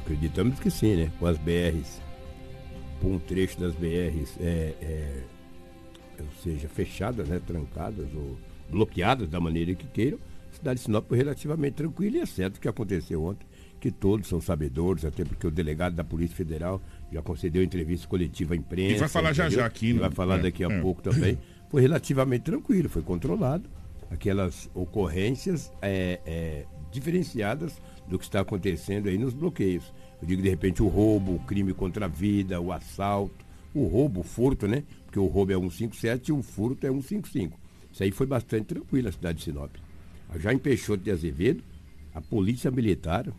Acreditamos 0.00 0.58
que 0.58 0.70
sim, 0.70 0.96
né? 0.96 1.12
Com 1.20 1.26
as 1.26 1.38
BRs, 1.38 2.00
por 3.00 3.12
um 3.12 3.18
trecho 3.18 3.60
das 3.60 3.74
BRs 3.74 4.36
é, 4.40 4.74
é 4.80 5.22
ou 6.18 6.42
seja, 6.42 6.68
fechadas, 6.68 7.28
né, 7.28 7.40
trancadas 7.46 8.06
ou 8.14 8.36
bloqueadas 8.70 9.28
da 9.28 9.40
maneira 9.40 9.74
que 9.74 9.86
queiram, 9.86 10.18
a 10.50 10.54
cidade 10.54 10.80
de 10.80 10.86
Sinop 10.86 11.08
foi 11.08 11.16
relativamente 11.16 11.74
tranquila 11.74 12.18
e 12.18 12.20
é 12.20 12.26
certo 12.26 12.60
que 12.60 12.68
aconteceu 12.68 13.24
ontem, 13.24 13.46
que 13.80 13.90
todos 13.90 14.28
são 14.28 14.40
sabedores, 14.40 15.04
até 15.04 15.24
porque 15.24 15.46
o 15.46 15.50
delegado 15.50 15.94
da 15.94 16.04
Polícia 16.04 16.36
Federal 16.36 16.80
já 17.10 17.20
concedeu 17.20 17.62
entrevista 17.62 18.06
coletiva 18.06 18.54
à 18.54 18.56
imprensa. 18.56 18.94
E 18.94 18.98
vai 18.98 19.08
falar 19.08 19.32
já 19.32 19.48
já 19.48 19.66
aqui, 19.66 19.92
né? 19.92 20.00
Vai 20.00 20.10
falar 20.10 20.38
é, 20.38 20.42
daqui 20.42 20.64
a 20.64 20.70
é. 20.70 20.80
pouco 20.80 21.02
também. 21.02 21.38
Foi 21.68 21.80
relativamente 21.80 22.42
tranquilo, 22.42 22.88
foi 22.88 23.02
controlado. 23.02 23.68
Aquelas 24.10 24.70
ocorrências 24.74 25.72
é, 25.80 26.20
é, 26.26 26.64
diferenciadas 26.92 27.80
do 28.06 28.18
que 28.18 28.24
está 28.24 28.40
acontecendo 28.40 29.08
aí 29.08 29.16
nos 29.16 29.32
bloqueios. 29.32 29.92
Eu 30.20 30.28
digo, 30.28 30.42
de 30.42 30.50
repente, 30.50 30.82
o 30.82 30.86
roubo, 30.86 31.34
o 31.34 31.38
crime 31.40 31.72
contra 31.72 32.04
a 32.04 32.08
vida, 32.08 32.60
o 32.60 32.70
assalto, 32.70 33.44
o 33.74 33.86
roubo, 33.86 34.20
o 34.20 34.22
furto, 34.22 34.68
né? 34.68 34.84
Porque 35.12 35.20
o 35.20 35.26
roubo 35.26 35.52
é 35.52 35.56
157 35.56 36.30
e 36.30 36.32
o 36.32 36.42
furto 36.42 36.86
é 36.86 36.90
155. 36.90 37.60
Isso 37.92 38.02
aí 38.02 38.10
foi 38.10 38.26
bastante 38.26 38.68
tranquilo 38.68 39.04
na 39.04 39.12
cidade 39.12 39.38
de 39.38 39.44
Sinop. 39.44 39.70
Já 40.36 40.54
em 40.54 40.58
Peixoto 40.58 41.04
de 41.04 41.10
Azevedo, 41.10 41.62
a 42.14 42.20
polícia 42.22 42.70
militar, 42.70 43.30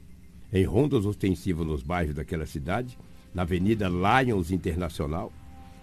em 0.53 0.63
rondas 0.65 1.03
ostensivas 1.03 1.65
nos 1.65 1.81
bairros 1.81 2.13
daquela 2.13 2.45
cidade, 2.45 2.95
na 3.33 3.41
Avenida 3.41 3.89
Lions 3.89 4.51
Internacional, 4.51 5.33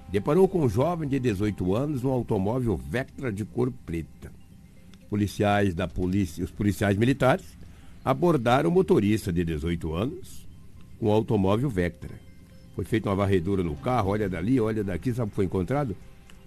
deparou 0.08 0.46
com 0.46 0.62
um 0.62 0.68
jovem 0.68 1.08
de 1.08 1.18
18 1.18 1.74
anos 1.74 2.04
num 2.04 2.10
automóvel 2.10 2.76
Vectra 2.76 3.32
de 3.32 3.44
cor 3.44 3.72
preta. 3.84 4.30
Policiais 5.08 5.74
da 5.74 5.88
polícia, 5.88 6.44
os 6.44 6.52
policiais 6.52 6.96
militares 6.96 7.58
abordaram 8.04 8.70
o 8.70 8.72
motorista 8.72 9.32
de 9.32 9.44
18 9.44 9.92
anos 9.92 10.46
com 11.00 11.06
o 11.06 11.10
automóvel 11.10 11.68
Vectra 11.68 12.29
foi 12.80 12.84
feita 12.84 13.10
uma 13.10 13.16
varredura 13.16 13.62
no 13.62 13.76
carro, 13.76 14.10
olha 14.10 14.26
dali, 14.26 14.58
olha 14.58 14.82
daqui, 14.82 15.12
sabe 15.12 15.26
o 15.26 15.30
que 15.30 15.36
foi 15.36 15.44
encontrado? 15.44 15.94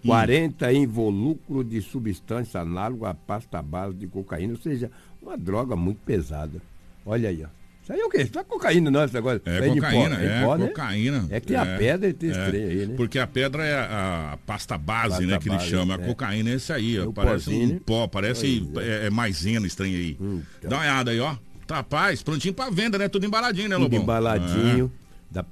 40 0.03 0.65
hum. 0.65 0.71
involucro 0.71 1.63
de 1.63 1.79
substância 1.79 2.59
análoga 2.59 3.09
à 3.09 3.13
pasta 3.13 3.61
base 3.61 3.95
de 3.95 4.07
cocaína, 4.07 4.53
ou 4.53 4.59
seja, 4.59 4.89
uma 5.21 5.37
droga 5.37 5.75
muito 5.75 5.99
pesada. 5.99 6.60
Olha 7.05 7.29
aí, 7.29 7.43
ó. 7.43 7.47
Isso 7.84 7.93
aí 7.93 7.99
é 7.99 8.05
o 8.05 8.10
quê? 8.10 8.21
Isso 8.23 8.31
não 8.34 8.41
é 8.41 8.45
cocaína, 8.45 8.89
não, 8.89 9.03
esse 9.03 9.13
negócio. 9.13 9.41
É, 9.45 9.58
é 9.58 9.69
cocaína, 9.75 10.21
é, 10.21 10.25
é 10.25 10.41
pó, 10.43 10.58
né? 10.58 10.67
cocaína. 10.67 11.27
É 11.29 11.39
que 11.39 11.47
tem 11.47 11.58
é, 11.58 11.60
a 11.60 11.77
pedra 11.77 12.10
e 12.10 12.13
tem 12.13 12.29
esse 12.29 12.39
é, 12.39 12.45
trem 12.47 12.63
aí, 12.63 12.88
né? 12.88 12.95
Porque 12.95 13.19
a 13.19 13.27
pedra 13.27 13.63
é 13.63 13.75
a, 13.75 14.31
a 14.34 14.38
pasta 14.38 14.77
base, 14.77 15.10
pasta 15.10 15.25
né, 15.25 15.38
que 15.38 15.49
base, 15.49 15.63
eles 15.63 15.69
chamam. 15.69 15.97
A 15.97 16.01
é. 16.01 16.05
cocaína 16.08 16.49
é 16.49 16.53
esse 16.53 16.73
aí, 16.73 16.99
ó. 16.99 17.12
Parece 17.12 17.45
pozinho, 17.45 17.75
um 17.75 17.79
pó, 17.79 18.08
parece 18.08 18.69
é, 18.77 19.08
é, 19.08 19.10
maisena 19.10 19.67
estranho 19.67 19.97
aí. 19.97 20.17
Hum. 20.19 20.41
Dá 20.63 20.77
uma 20.77 20.81
olhada 20.81 21.12
aí, 21.12 21.19
ó. 21.19 21.36
Rapaz, 21.69 22.23
prontinho 22.23 22.53
pra 22.53 22.69
venda, 22.69 22.97
né? 22.97 23.08
Tudo 23.08 23.25
embaladinho, 23.25 23.69
né, 23.69 23.75
Lobão? 23.75 23.99
Tudo 23.99 24.03
embaladinho. 24.03 24.91
Da, 25.34 25.43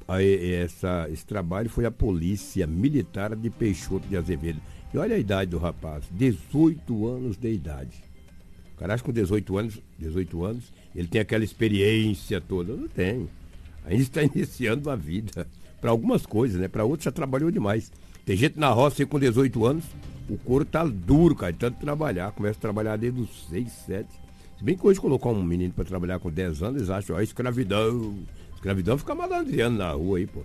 essa, 0.62 1.08
esse 1.12 1.26
trabalho 1.26 1.68
foi 1.68 1.86
a 1.86 1.92
Polícia 1.92 2.68
Militar 2.68 3.36
de 3.36 3.50
Peixoto 3.50 4.08
de 4.08 4.16
Azevedo. 4.16 4.62
E 4.94 4.98
olha 4.98 5.16
a 5.16 5.20
idade 5.20 5.50
do 5.50 5.58
rapaz, 5.58 6.04
18 6.12 7.08
anos 7.08 7.36
de 7.36 7.52
idade. 7.52 8.04
O 8.76 8.78
cara 8.78 8.94
acha 8.94 9.02
que 9.02 9.10
com 9.10 9.14
18 9.14 9.58
anos, 9.58 9.82
18 9.98 10.46
anos, 10.46 10.72
ele 10.96 11.08
tem 11.08 11.20
aquela 11.20 11.44
experiência 11.44 12.40
toda. 12.40 12.76
Não 12.76 12.88
tem. 12.88 13.28
Ainda 13.84 14.04
está 14.04 14.22
iniciando 14.24 14.88
a 14.88 14.96
vida. 14.96 15.48
Para 15.80 15.90
algumas 15.90 16.28
coisas, 16.28 16.62
né? 16.62 16.68
Para 16.68 16.84
outros 16.84 17.06
já 17.06 17.12
trabalhou 17.12 17.50
demais. 17.50 17.92
Tem 18.24 18.38
gente 18.38 18.60
na 18.60 18.70
roça 18.70 19.04
com 19.04 19.20
18 19.20 19.66
anos, 19.66 19.84
o 20.30 20.38
couro 20.38 20.64
tá 20.64 20.86
duro, 20.86 21.36
cara, 21.36 21.52
de 21.52 21.58
tanto 21.58 21.80
trabalhar. 21.80 22.32
Começa 22.34 22.60
a 22.60 22.62
trabalhar 22.62 22.98
desde 22.98 23.20
os 23.20 23.48
6, 23.50 23.72
7. 23.88 24.08
Se 24.60 24.64
bem 24.64 24.78
que 24.78 24.86
hoje 24.86 25.02
colocar 25.02 25.30
um 25.30 25.42
menino 25.42 25.74
para 25.74 25.86
trabalhar 25.86 26.20
com 26.20 26.30
10 26.30 26.62
anos, 26.62 26.76
eles 26.78 26.90
acham, 26.92 27.16
ó, 27.16 27.20
escravidão. 27.20 28.16
Escravidão 28.62 28.96
fica 28.96 29.16
malandreando 29.16 29.80
na 29.80 29.92
rua 29.92 30.20
aí, 30.20 30.28
pô. 30.28 30.44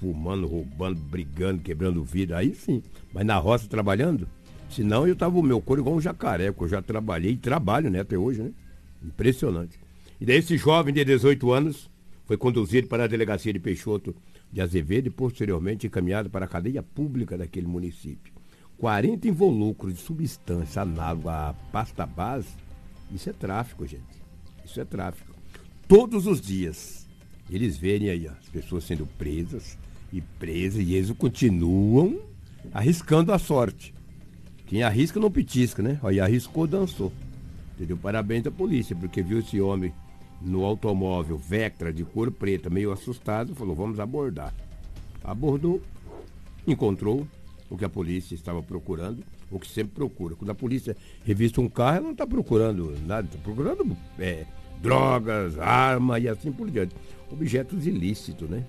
Fumando, 0.00 0.44
roubando, 0.44 0.98
brigando, 0.98 1.62
quebrando 1.62 2.02
vidro. 2.02 2.34
Aí 2.34 2.52
sim. 2.52 2.82
Mas 3.12 3.24
na 3.24 3.36
roça 3.36 3.68
trabalhando? 3.68 4.28
Senão 4.68 5.06
eu 5.06 5.14
tava 5.14 5.38
o 5.38 5.42
meu 5.42 5.60
couro 5.60 5.80
igual 5.80 5.94
um 5.94 6.00
jacaré, 6.00 6.50
porque 6.50 6.64
eu 6.64 6.68
já 6.68 6.82
trabalhei 6.82 7.30
e 7.30 7.36
trabalho, 7.36 7.88
né, 7.88 8.00
até 8.00 8.18
hoje, 8.18 8.42
né? 8.42 8.50
Impressionante. 9.04 9.78
E 10.20 10.26
daí 10.26 10.38
esse 10.38 10.56
jovem 10.56 10.92
de 10.92 11.04
18 11.04 11.52
anos 11.52 11.88
foi 12.26 12.36
conduzido 12.36 12.88
para 12.88 13.04
a 13.04 13.06
delegacia 13.06 13.52
de 13.52 13.60
Peixoto 13.60 14.16
de 14.52 14.60
Azevedo 14.60 15.06
e 15.06 15.10
posteriormente 15.10 15.86
encaminhado 15.86 16.28
para 16.28 16.46
a 16.46 16.48
cadeia 16.48 16.82
pública 16.82 17.38
daquele 17.38 17.68
município. 17.68 18.32
40 18.78 19.28
involucros 19.28 19.94
de 19.94 20.00
substância 20.00 20.82
análoga 20.82 21.50
à 21.50 21.54
pasta 21.70 22.04
base, 22.04 22.48
isso 23.12 23.30
é 23.30 23.32
tráfico, 23.32 23.86
gente. 23.86 24.02
Isso 24.64 24.80
é 24.80 24.84
tráfico. 24.84 25.32
Todos 25.86 26.26
os 26.26 26.40
dias, 26.40 27.03
eles 27.50 27.76
verem 27.76 28.10
aí 28.10 28.26
as 28.26 28.48
pessoas 28.48 28.84
sendo 28.84 29.06
presas 29.18 29.76
e 30.12 30.20
presas 30.20 30.82
e 30.82 30.94
eles 30.94 31.10
continuam 31.12 32.20
arriscando 32.72 33.32
a 33.32 33.38
sorte. 33.38 33.94
Quem 34.66 34.82
arrisca 34.82 35.20
não 35.20 35.30
petisca, 35.30 35.82
né? 35.82 35.98
Aí 36.02 36.18
arriscou, 36.18 36.66
dançou. 36.66 37.12
Entendeu? 37.74 37.96
Parabéns 37.96 38.46
à 38.46 38.50
polícia, 38.50 38.96
porque 38.96 39.22
viu 39.22 39.40
esse 39.40 39.60
homem 39.60 39.92
no 40.40 40.64
automóvel 40.64 41.36
Vectra 41.36 41.92
de 41.92 42.04
cor 42.04 42.30
preta, 42.30 42.70
meio 42.70 42.92
assustado, 42.92 43.54
falou: 43.54 43.74
vamos 43.74 44.00
abordar. 44.00 44.54
Abordou, 45.22 45.82
encontrou 46.66 47.26
o 47.68 47.76
que 47.76 47.84
a 47.84 47.88
polícia 47.88 48.34
estava 48.34 48.62
procurando, 48.62 49.22
o 49.50 49.58
que 49.58 49.66
sempre 49.66 49.94
procura. 49.94 50.34
Quando 50.34 50.50
a 50.50 50.54
polícia 50.54 50.96
revista 51.24 51.60
um 51.60 51.68
carro, 51.68 51.96
ela 51.96 52.04
não 52.04 52.12
está 52.12 52.26
procurando 52.26 52.94
nada, 53.06 53.26
está 53.26 53.38
procurando 53.38 53.96
é, 54.18 54.46
drogas, 54.80 55.58
arma 55.58 56.18
e 56.18 56.28
assim 56.28 56.52
por 56.52 56.70
diante 56.70 56.94
objetos 57.34 57.86
ilícitos, 57.86 58.48
né? 58.48 58.64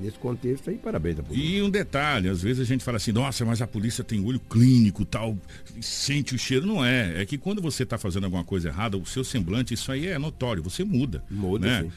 Nesse 0.00 0.18
contexto 0.18 0.68
aí, 0.68 0.76
parabéns 0.76 1.18
à 1.18 1.22
polícia. 1.22 1.48
E 1.48 1.62
um 1.62 1.70
detalhe, 1.70 2.28
às 2.28 2.42
vezes 2.42 2.60
a 2.60 2.64
gente 2.64 2.84
fala 2.84 2.96
assim, 2.96 3.12
nossa, 3.12 3.44
mas 3.44 3.62
a 3.62 3.66
polícia 3.66 4.04
tem 4.04 4.22
olho 4.24 4.40
clínico 4.40 5.04
tal, 5.04 5.38
sente 5.80 6.34
o 6.34 6.38
cheiro. 6.38 6.66
Não 6.66 6.84
é. 6.84 7.22
É 7.22 7.26
que 7.26 7.38
quando 7.38 7.62
você 7.62 7.82
está 7.82 7.96
fazendo 7.96 8.24
alguma 8.24 8.44
coisa 8.44 8.68
errada, 8.68 8.96
o 8.98 9.06
seu 9.06 9.24
semblante, 9.24 9.72
isso 9.72 9.90
aí 9.90 10.06
é 10.08 10.18
notório, 10.18 10.62
você 10.62 10.84
muda. 10.84 11.24
Muda, 11.30 11.66
né? 11.66 11.82
Sim. 11.82 11.92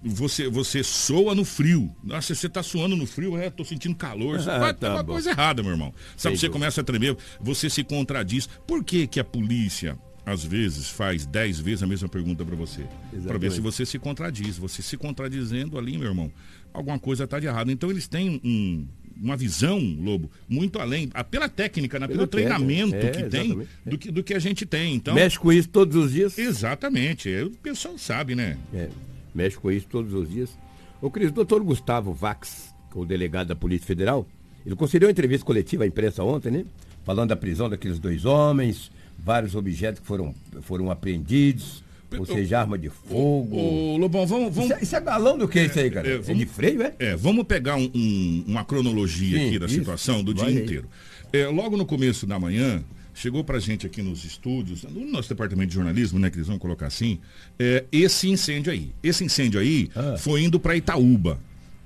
Você, 0.00 0.48
você 0.48 0.84
soa 0.84 1.34
no 1.34 1.44
frio. 1.44 1.94
Nossa, 2.04 2.34
você 2.34 2.46
está 2.46 2.62
suando 2.62 2.96
no 2.96 3.06
frio, 3.06 3.36
é, 3.36 3.50
tô 3.50 3.64
sentindo 3.64 3.96
calor. 3.96 4.38
Você 4.40 4.48
ah, 4.48 4.72
tá 4.72 4.94
uma 4.94 5.02
bom. 5.02 5.14
coisa 5.14 5.30
errada, 5.30 5.60
meu 5.60 5.72
irmão. 5.72 5.92
Sabe, 6.16 6.36
Sei 6.36 6.48
você 6.48 6.52
começa 6.52 6.80
a 6.80 6.84
tremer, 6.84 7.16
você 7.40 7.68
se 7.68 7.82
contradiz. 7.82 8.48
Por 8.64 8.84
que 8.84 9.08
que 9.08 9.18
a 9.18 9.24
polícia 9.24 9.98
às 10.28 10.44
vezes, 10.44 10.90
faz 10.90 11.24
dez 11.24 11.58
vezes 11.58 11.82
a 11.82 11.86
mesma 11.86 12.06
pergunta 12.06 12.44
para 12.44 12.54
você. 12.54 12.84
Para 13.26 13.38
ver 13.38 13.50
se 13.50 13.60
você 13.60 13.86
se 13.86 13.98
contradiz. 13.98 14.58
Você 14.58 14.82
se 14.82 14.96
contradizendo 14.96 15.78
ali, 15.78 15.96
meu 15.96 16.08
irmão, 16.08 16.30
alguma 16.72 16.98
coisa 16.98 17.24
está 17.24 17.40
de 17.40 17.46
errado. 17.46 17.70
Então, 17.70 17.90
eles 17.90 18.06
têm 18.06 18.38
um, 18.44 18.86
uma 19.22 19.38
visão, 19.38 19.78
Lobo, 19.98 20.30
muito 20.46 20.78
além, 20.78 21.08
pela 21.30 21.48
técnica, 21.48 21.98
né? 21.98 22.06
pelo 22.06 22.26
treinamento 22.26 22.94
é, 22.94 23.10
que 23.10 23.22
tem, 23.24 23.66
é. 23.86 23.90
do, 23.90 23.96
que, 23.96 24.10
do 24.10 24.22
que 24.22 24.34
a 24.34 24.38
gente 24.38 24.66
tem. 24.66 24.96
Então, 24.96 25.14
Mexe 25.14 25.38
com 25.38 25.50
isso 25.50 25.70
todos 25.70 25.96
os 25.96 26.12
dias? 26.12 26.36
Exatamente. 26.36 27.32
É, 27.32 27.44
o 27.44 27.50
pessoal 27.50 27.96
sabe, 27.96 28.34
né? 28.34 28.58
É. 28.74 28.90
mexe 29.34 29.56
com 29.56 29.70
isso 29.70 29.86
todos 29.88 30.12
os 30.12 30.28
dias. 30.28 30.58
Ô 31.00 31.10
Cris, 31.10 31.30
o 31.30 31.32
doutor 31.32 31.62
Gustavo 31.62 32.12
Vax, 32.12 32.74
o 32.94 33.06
delegado 33.06 33.48
da 33.48 33.56
Polícia 33.56 33.86
Federal, 33.86 34.28
ele 34.66 34.76
concedeu 34.76 35.08
uma 35.08 35.12
entrevista 35.12 35.46
coletiva 35.46 35.84
à 35.84 35.86
imprensa 35.86 36.22
ontem, 36.22 36.50
né? 36.50 36.64
Falando 37.02 37.30
da 37.30 37.36
prisão 37.36 37.70
daqueles 37.70 37.98
dois 37.98 38.26
homens, 38.26 38.90
vários 39.18 39.54
objetos 39.54 40.00
que 40.00 40.06
foram, 40.06 40.34
foram 40.62 40.90
apreendidos, 40.90 41.82
ou 42.16 42.24
seja, 42.24 42.60
arma 42.60 42.78
de 42.78 42.88
fogo. 42.88 43.56
Ô, 43.56 43.96
Lobão, 43.98 44.26
vamos. 44.26 44.54
vamos... 44.54 44.70
Isso, 44.70 44.78
é, 44.80 44.82
isso 44.82 44.96
é 44.96 45.00
balão 45.00 45.36
do 45.36 45.46
que 45.48 45.60
isso 45.60 45.78
aí, 45.78 45.90
cara? 45.90 46.08
É, 46.08 46.14
É, 46.14 46.18
vamos- 46.18 46.38
de 46.38 46.46
freio, 46.46 46.82
é? 46.82 46.94
É, 46.98 47.16
vamos 47.16 47.44
pegar 47.44 47.76
um- 47.76 47.90
um- 47.94 48.44
uma 48.46 48.64
cronologia 48.64 49.38
Sim, 49.38 49.48
aqui 49.48 49.58
da 49.58 49.66
isso. 49.66 49.74
situação 49.74 50.22
do 50.24 50.32
dia 50.32 50.46
aí. 50.46 50.62
inteiro. 50.62 50.88
É, 51.32 51.46
logo 51.46 51.76
no 51.76 51.84
começo 51.84 52.26
da 52.26 52.38
manhã, 52.38 52.82
chegou 53.12 53.44
pra 53.44 53.58
gente 53.58 53.84
aqui 53.86 54.00
nos 54.00 54.24
estúdios, 54.24 54.84
no 54.84 55.04
nosso 55.10 55.28
departamento 55.28 55.68
de 55.68 55.74
jornalismo, 55.74 56.18
né, 56.18 56.30
que 56.30 56.36
eles 56.38 56.46
vão 56.48 56.58
colocar 56.58 56.86
assim, 56.86 57.18
é, 57.58 57.84
esse 57.92 58.28
incêndio 58.30 58.72
aí. 58.72 58.92
Esse 59.02 59.22
incêndio 59.24 59.60
aí 59.60 59.90
Ah. 59.94 60.16
foi 60.16 60.42
indo 60.44 60.58
pra 60.58 60.74
Itaúba. 60.76 61.38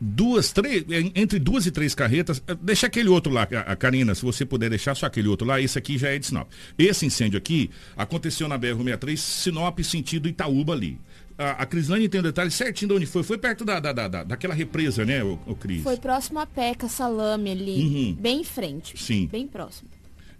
Duas, 0.04 0.50
três, 0.50 0.84
entre 1.14 1.38
duas 1.38 1.64
e 1.64 1.70
três 1.70 1.94
carretas, 1.94 2.42
é, 2.48 2.56
deixa 2.60 2.88
aquele 2.88 3.08
outro 3.08 3.32
lá, 3.32 3.44
a 3.44 3.76
Karina, 3.76 4.16
se 4.16 4.22
você 4.22 4.44
puder 4.44 4.68
deixar 4.68 4.96
só 4.96 5.06
aquele 5.06 5.28
outro 5.28 5.46
lá, 5.46 5.60
esse 5.60 5.78
aqui 5.78 5.96
já 5.96 6.08
é 6.08 6.18
de 6.18 6.26
Sinop. 6.26 6.48
Esse 6.76 7.06
incêndio 7.06 7.38
aqui 7.38 7.70
aconteceu 7.96 8.48
na 8.48 8.58
BR-63, 8.58 9.16
Sinop, 9.16 9.78
sentido 9.84 10.28
Itaúba 10.28 10.72
ali. 10.72 10.98
A, 11.38 11.62
a 11.62 11.66
Crislane 11.66 12.08
tem 12.08 12.18
o 12.20 12.22
detalhe 12.24 12.50
certinho 12.50 12.88
de 12.88 12.94
onde 12.96 13.06
foi. 13.06 13.22
Foi 13.22 13.38
perto 13.38 13.64
da, 13.64 13.78
da, 13.78 13.92
da, 13.92 14.08
da- 14.08 14.24
daquela 14.24 14.54
represa, 14.54 15.04
né, 15.04 15.22
o, 15.22 15.38
o 15.46 15.54
Cris? 15.54 15.84
Foi 15.84 15.96
próximo 15.96 16.40
à 16.40 16.46
Peca 16.46 16.88
Salame 16.88 17.52
ali, 17.52 17.80
Uhum. 17.82 18.16
bem 18.20 18.40
em 18.40 18.44
frente. 18.44 19.00
Sim. 19.00 19.28
Bem 19.30 19.46
próximo. 19.46 19.88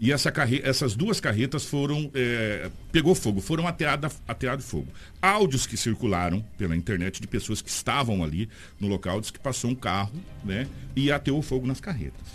E 0.03 0.11
essa 0.11 0.33
carre... 0.33 0.61
essas 0.65 0.97
duas 0.97 1.21
carretas 1.21 1.65
foram. 1.65 2.11
é, 2.13 2.69
pegou 2.91 3.15
fogo, 3.15 3.41
foram 3.41 3.69
ateadas 3.69 4.21
ateado 4.27 4.61
fogo. 4.61 4.89
Áudios 5.23 5.65
que 5.65 5.77
circularam 5.77 6.45
pela 6.59 6.75
internet 6.75 7.21
de 7.21 7.29
pessoas 7.29 7.63
que 7.63 7.71
estavam 7.71 8.25
ali 8.25 8.49
no 8.81 8.89
local, 8.89 9.21
diz 9.21 9.31
que 9.31 9.39
passou 9.39 9.71
um 9.71 9.77
carro, 9.77 10.13
né? 10.45 10.67
E 10.97 11.13
ateou 11.13 11.41
fogo 11.41 11.69
nas 11.69 11.81
carretas. 11.81 12.27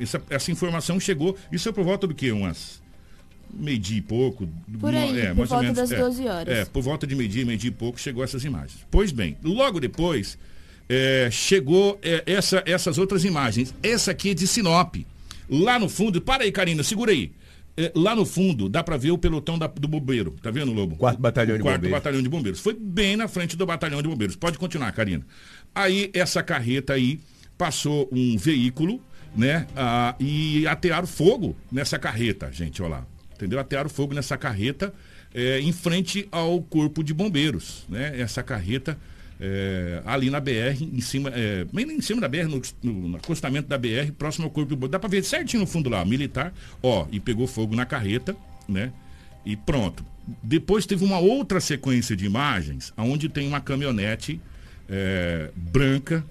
Essa, 0.00 0.20
essa 0.28 0.50
informação 0.50 0.98
chegou. 0.98 1.38
Isso 1.52 1.68
é 1.68 1.72
por 1.72 1.84
volta 1.84 2.08
do 2.08 2.14
quê? 2.14 2.32
Umas. 2.32 2.82
Meio-dia 3.54 3.98
e 3.98 4.02
pouco. 4.02 4.48
Por 4.80 4.92
aí, 4.92 5.20
é, 5.20 5.28
por 5.28 5.36
mais 5.36 5.38
ou 5.52 5.58
volta 5.58 5.62
menos, 5.62 5.76
das 5.76 5.92
é, 5.92 5.96
12 6.00 6.26
horas. 6.26 6.58
É, 6.58 6.64
por 6.64 6.82
volta 6.82 7.06
de 7.06 7.14
meio-dia, 7.14 7.46
meio-dia 7.46 7.70
e 7.70 7.72
pouco 7.72 8.00
chegou 8.00 8.24
essas 8.24 8.44
imagens. 8.44 8.84
Pois 8.90 9.12
bem, 9.12 9.38
logo 9.44 9.78
depois 9.78 10.36
é, 10.88 11.28
chegou 11.30 12.00
é, 12.02 12.24
essa, 12.26 12.64
essas 12.66 12.98
outras 12.98 13.24
imagens. 13.24 13.72
Essa 13.80 14.10
aqui 14.10 14.30
é 14.30 14.34
de 14.34 14.48
Sinop. 14.48 14.96
Lá 15.48 15.78
no 15.78 15.88
fundo, 15.88 16.20
para 16.20 16.44
aí, 16.44 16.52
Karina, 16.52 16.82
segura 16.82 17.12
aí. 17.12 17.32
É, 17.76 17.92
lá 17.94 18.16
no 18.16 18.24
fundo, 18.24 18.68
dá 18.70 18.82
pra 18.82 18.96
ver 18.96 19.10
o 19.10 19.18
pelotão 19.18 19.58
da- 19.58 19.66
do 19.66 19.86
bombeiro. 19.86 20.34
Tá 20.42 20.50
vendo, 20.50 20.72
Lobo? 20.72 20.96
Quarto 20.96 21.20
batalhão 21.20 21.54
o 21.54 21.58
de 21.58 21.62
quarto 21.62 21.76
bombeiros. 21.78 21.98
batalhão 21.98 22.22
de 22.22 22.28
bombeiros. 22.28 22.60
Foi 22.60 22.72
bem 22.74 23.16
na 23.16 23.28
frente 23.28 23.54
do 23.56 23.66
batalhão 23.66 24.00
de 24.00 24.08
bombeiros. 24.08 24.34
Pode 24.34 24.56
continuar, 24.58 24.90
Karina. 24.92 25.26
Aí, 25.74 26.10
essa 26.14 26.42
carreta 26.42 26.94
aí, 26.94 27.20
passou 27.58 28.08
um 28.10 28.36
veículo, 28.38 29.02
né? 29.36 29.66
ah, 29.76 30.14
e 30.18 30.66
atearam 30.66 31.06
fogo 31.06 31.54
nessa 31.70 31.98
carreta, 31.98 32.50
gente, 32.50 32.80
olha 32.82 32.92
lá. 32.92 33.06
Entendeu? 33.34 33.60
Atearam 33.60 33.90
fogo 33.90 34.14
nessa 34.14 34.38
carreta 34.38 34.94
é, 35.34 35.60
em 35.60 35.70
frente 35.72 36.26
ao 36.32 36.62
corpo 36.62 37.04
de 37.04 37.12
bombeiros, 37.12 37.84
né? 37.90 38.18
Essa 38.18 38.42
carreta 38.42 38.98
é, 39.40 40.02
ali 40.06 40.30
na 40.30 40.40
BR, 40.40 40.80
em 40.80 41.00
cima, 41.00 41.30
é, 41.34 41.64
bem 41.72 41.84
em 41.90 42.00
cima 42.00 42.20
da 42.20 42.28
BR, 42.28 42.44
no, 42.48 42.60
no- 42.82 43.16
acostamento 43.16 43.68
da 43.68 43.76
BR, 43.78 44.12
próximo 44.16 44.44
ao 44.46 44.50
corpo 44.50 44.70
de 44.70 44.74
bombeiros. 44.76 44.92
Dá 44.92 44.98
pra 44.98 45.08
ver 45.08 45.22
certinho 45.24 45.60
no 45.62 45.66
fundo 45.66 45.88
lá, 45.90 46.04
militar, 46.04 46.52
ó, 46.82 47.06
e 47.12 47.20
pegou 47.20 47.46
fogo 47.46 47.74
na 47.76 47.84
carreta, 47.84 48.36
né? 48.68 48.92
E 49.44 49.56
pronto. 49.56 50.04
Depois 50.42 50.86
teve 50.86 51.04
uma 51.04 51.18
outra 51.18 51.60
sequência 51.60 52.16
de 52.16 52.24
imagens, 52.26 52.92
onde 52.96 53.28
tem 53.28 53.46
uma 53.46 53.60
caminhonete 53.60 54.40
é, 54.88 55.50
branca, 55.54 56.24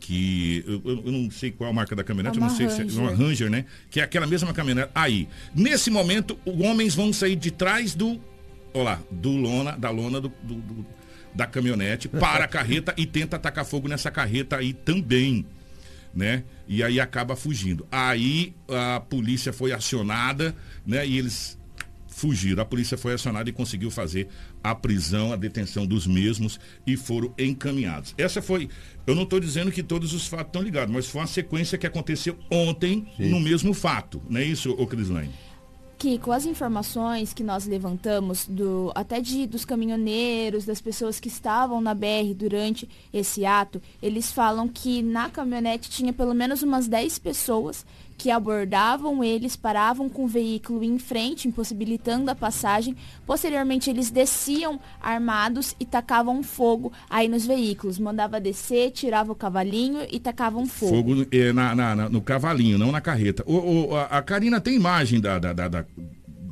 que 0.00 0.64
eu, 0.66 0.82
eu- 0.84 1.12
não 1.12 1.30
sei 1.30 1.50
qual 1.50 1.70
a 1.70 1.72
marca 1.72 1.94
da 1.96 2.04
caminhonete, 2.04 2.36
É 2.36 2.38
eu 2.38 2.40
não 2.40 2.48
uma 2.48 2.56
sei 2.56 2.68
se 2.68 2.80
é 2.80 2.84
Ranger. 2.84 3.00
uma 3.00 3.10
Ranger, 3.14 3.50
né? 3.50 3.64
Que 3.90 4.00
é 4.00 4.02
aquela 4.04 4.26
mesma 4.26 4.52
caminhonete. 4.52 4.90
Aí, 4.94 5.28
nesse 5.54 5.90
momento, 5.90 6.38
os 6.46 6.60
homens 6.60 6.94
vão 6.94 7.12
sair 7.12 7.36
de 7.36 7.50
trás 7.50 7.94
do, 7.94 8.20
olha 8.72 8.82
lá, 8.84 9.02
do 9.10 9.30
lona, 9.36 9.72
da 9.72 9.90
lona 9.90 10.20
do, 10.20 10.32
do- 10.42 10.54
do- 10.54 10.86
da 11.38 11.46
caminhonete 11.46 12.08
para 12.08 12.46
a 12.46 12.48
carreta 12.48 12.92
e 12.96 13.06
tenta 13.06 13.36
atacar 13.36 13.64
fogo 13.64 13.86
nessa 13.86 14.10
carreta 14.10 14.56
aí 14.56 14.72
também, 14.72 15.46
né? 16.12 16.42
E 16.66 16.82
aí 16.82 16.98
acaba 16.98 17.36
fugindo. 17.36 17.86
Aí 17.92 18.56
a 18.68 18.98
polícia 18.98 19.52
foi 19.52 19.70
acionada, 19.70 20.52
né? 20.84 21.06
E 21.06 21.16
eles 21.16 21.56
fugiram. 22.08 22.60
A 22.60 22.66
polícia 22.66 22.98
foi 22.98 23.14
acionada 23.14 23.48
e 23.48 23.52
conseguiu 23.52 23.88
fazer 23.88 24.26
a 24.64 24.74
prisão, 24.74 25.32
a 25.32 25.36
detenção 25.36 25.86
dos 25.86 26.08
mesmos 26.08 26.58
e 26.84 26.96
foram 26.96 27.32
encaminhados. 27.38 28.16
Essa 28.18 28.42
foi, 28.42 28.68
eu 29.06 29.14
não 29.14 29.22
estou 29.22 29.38
dizendo 29.38 29.70
que 29.70 29.84
todos 29.84 30.12
os 30.12 30.26
fatos 30.26 30.48
estão 30.48 30.60
ligados, 30.60 30.92
mas 30.92 31.06
foi 31.06 31.20
uma 31.20 31.28
sequência 31.28 31.78
que 31.78 31.86
aconteceu 31.86 32.36
ontem 32.50 33.06
Sim. 33.16 33.28
no 33.28 33.38
mesmo 33.38 33.72
fato, 33.72 34.20
não 34.28 34.40
é 34.40 34.44
isso, 34.44 34.72
ô 34.72 34.84
Crislane? 34.88 35.30
Que 35.98 36.16
com 36.18 36.30
as 36.30 36.46
informações 36.46 37.34
que 37.34 37.42
nós 37.42 37.66
levantamos 37.66 38.46
do 38.46 38.92
até 38.94 39.20
de 39.20 39.46
dos 39.46 39.64
caminhoneiros, 39.64 40.64
das 40.64 40.80
pessoas 40.80 41.18
que 41.18 41.26
estavam 41.26 41.80
na 41.80 41.92
BR 41.92 42.32
durante 42.36 42.88
esse 43.12 43.44
ato, 43.44 43.82
eles 44.00 44.30
falam 44.30 44.68
que 44.68 45.02
na 45.02 45.28
caminhonete 45.28 45.90
tinha 45.90 46.12
pelo 46.12 46.34
menos 46.34 46.62
umas 46.62 46.86
10 46.86 47.18
pessoas 47.18 47.84
que 48.18 48.32
abordavam 48.32 49.22
eles, 49.22 49.54
paravam 49.54 50.08
com 50.08 50.24
o 50.24 50.28
veículo 50.28 50.82
em 50.82 50.98
frente, 50.98 51.46
impossibilitando 51.46 52.28
a 52.30 52.34
passagem. 52.34 52.96
Posteriormente, 53.24 53.88
eles 53.88 54.10
desciam 54.10 54.80
armados 55.00 55.76
e 55.78 55.86
tacavam 55.86 56.42
fogo 56.42 56.92
aí 57.08 57.28
nos 57.28 57.46
veículos. 57.46 57.96
Mandava 57.98 58.40
descer, 58.40 58.90
tirava 58.90 59.30
o 59.30 59.36
cavalinho 59.36 60.00
e 60.10 60.18
tacavam 60.18 60.66
fogo. 60.66 60.96
Fogo 60.96 61.26
é, 61.30 61.52
na- 61.52 61.74
na- 61.76 61.94
na- 61.94 62.08
no 62.08 62.20
cavalinho, 62.20 62.76
não 62.76 62.90
na 62.90 63.00
carreta. 63.00 63.44
O, 63.46 63.54
o- 63.92 63.96
a, 63.96 64.04
a 64.18 64.20
Karina 64.22 64.60
tem 64.60 64.74
imagem 64.74 65.20
da, 65.20 65.38
da- 65.38 65.52
da- 65.52 65.68
da- 65.68 65.84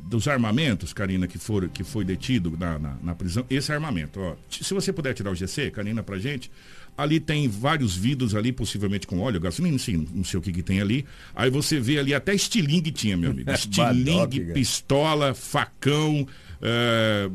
dos 0.09 0.25
armamentos, 0.25 0.93
Karina, 0.93 1.27
que, 1.27 1.37
for, 1.37 1.67
que 1.67 1.83
foi 1.83 2.05
detido 2.05 2.55
na, 2.57 2.79
na- 2.79 2.95
na 3.03 3.13
prisão. 3.13 3.45
Esse 3.49 3.73
armamento, 3.73 4.21
ó. 4.21 4.35
Se 4.49 4.73
você 4.73 4.93
puder 4.93 5.13
tirar 5.13 5.31
o 5.31 5.35
GC, 5.35 5.69
Karina, 5.69 6.01
pra 6.01 6.17
gente. 6.17 6.49
Ali 6.97 7.19
tem 7.19 7.47
vários 7.47 7.95
vidros 7.95 8.33
ali, 8.33 8.51
possivelmente 8.51 9.05
com 9.05 9.19
óleo, 9.19 9.39
gasolina, 9.39 9.73
não 9.73 9.79
sei, 9.79 10.07
não 10.13 10.23
sei 10.23 10.39
o 10.39 10.41
que, 10.41 10.51
que 10.51 10.63
tem 10.63 10.81
ali. 10.81 11.05
Aí 11.35 11.49
você 11.49 11.79
vê 11.79 11.99
ali 11.99 12.13
até 12.13 12.33
estilingue 12.33 12.91
tinha, 12.91 13.15
meu 13.15 13.31
amigo. 13.31 13.49
Estilingue, 13.53 14.53
pistola, 14.53 15.33
facão, 15.33 16.27
é, 16.61 17.29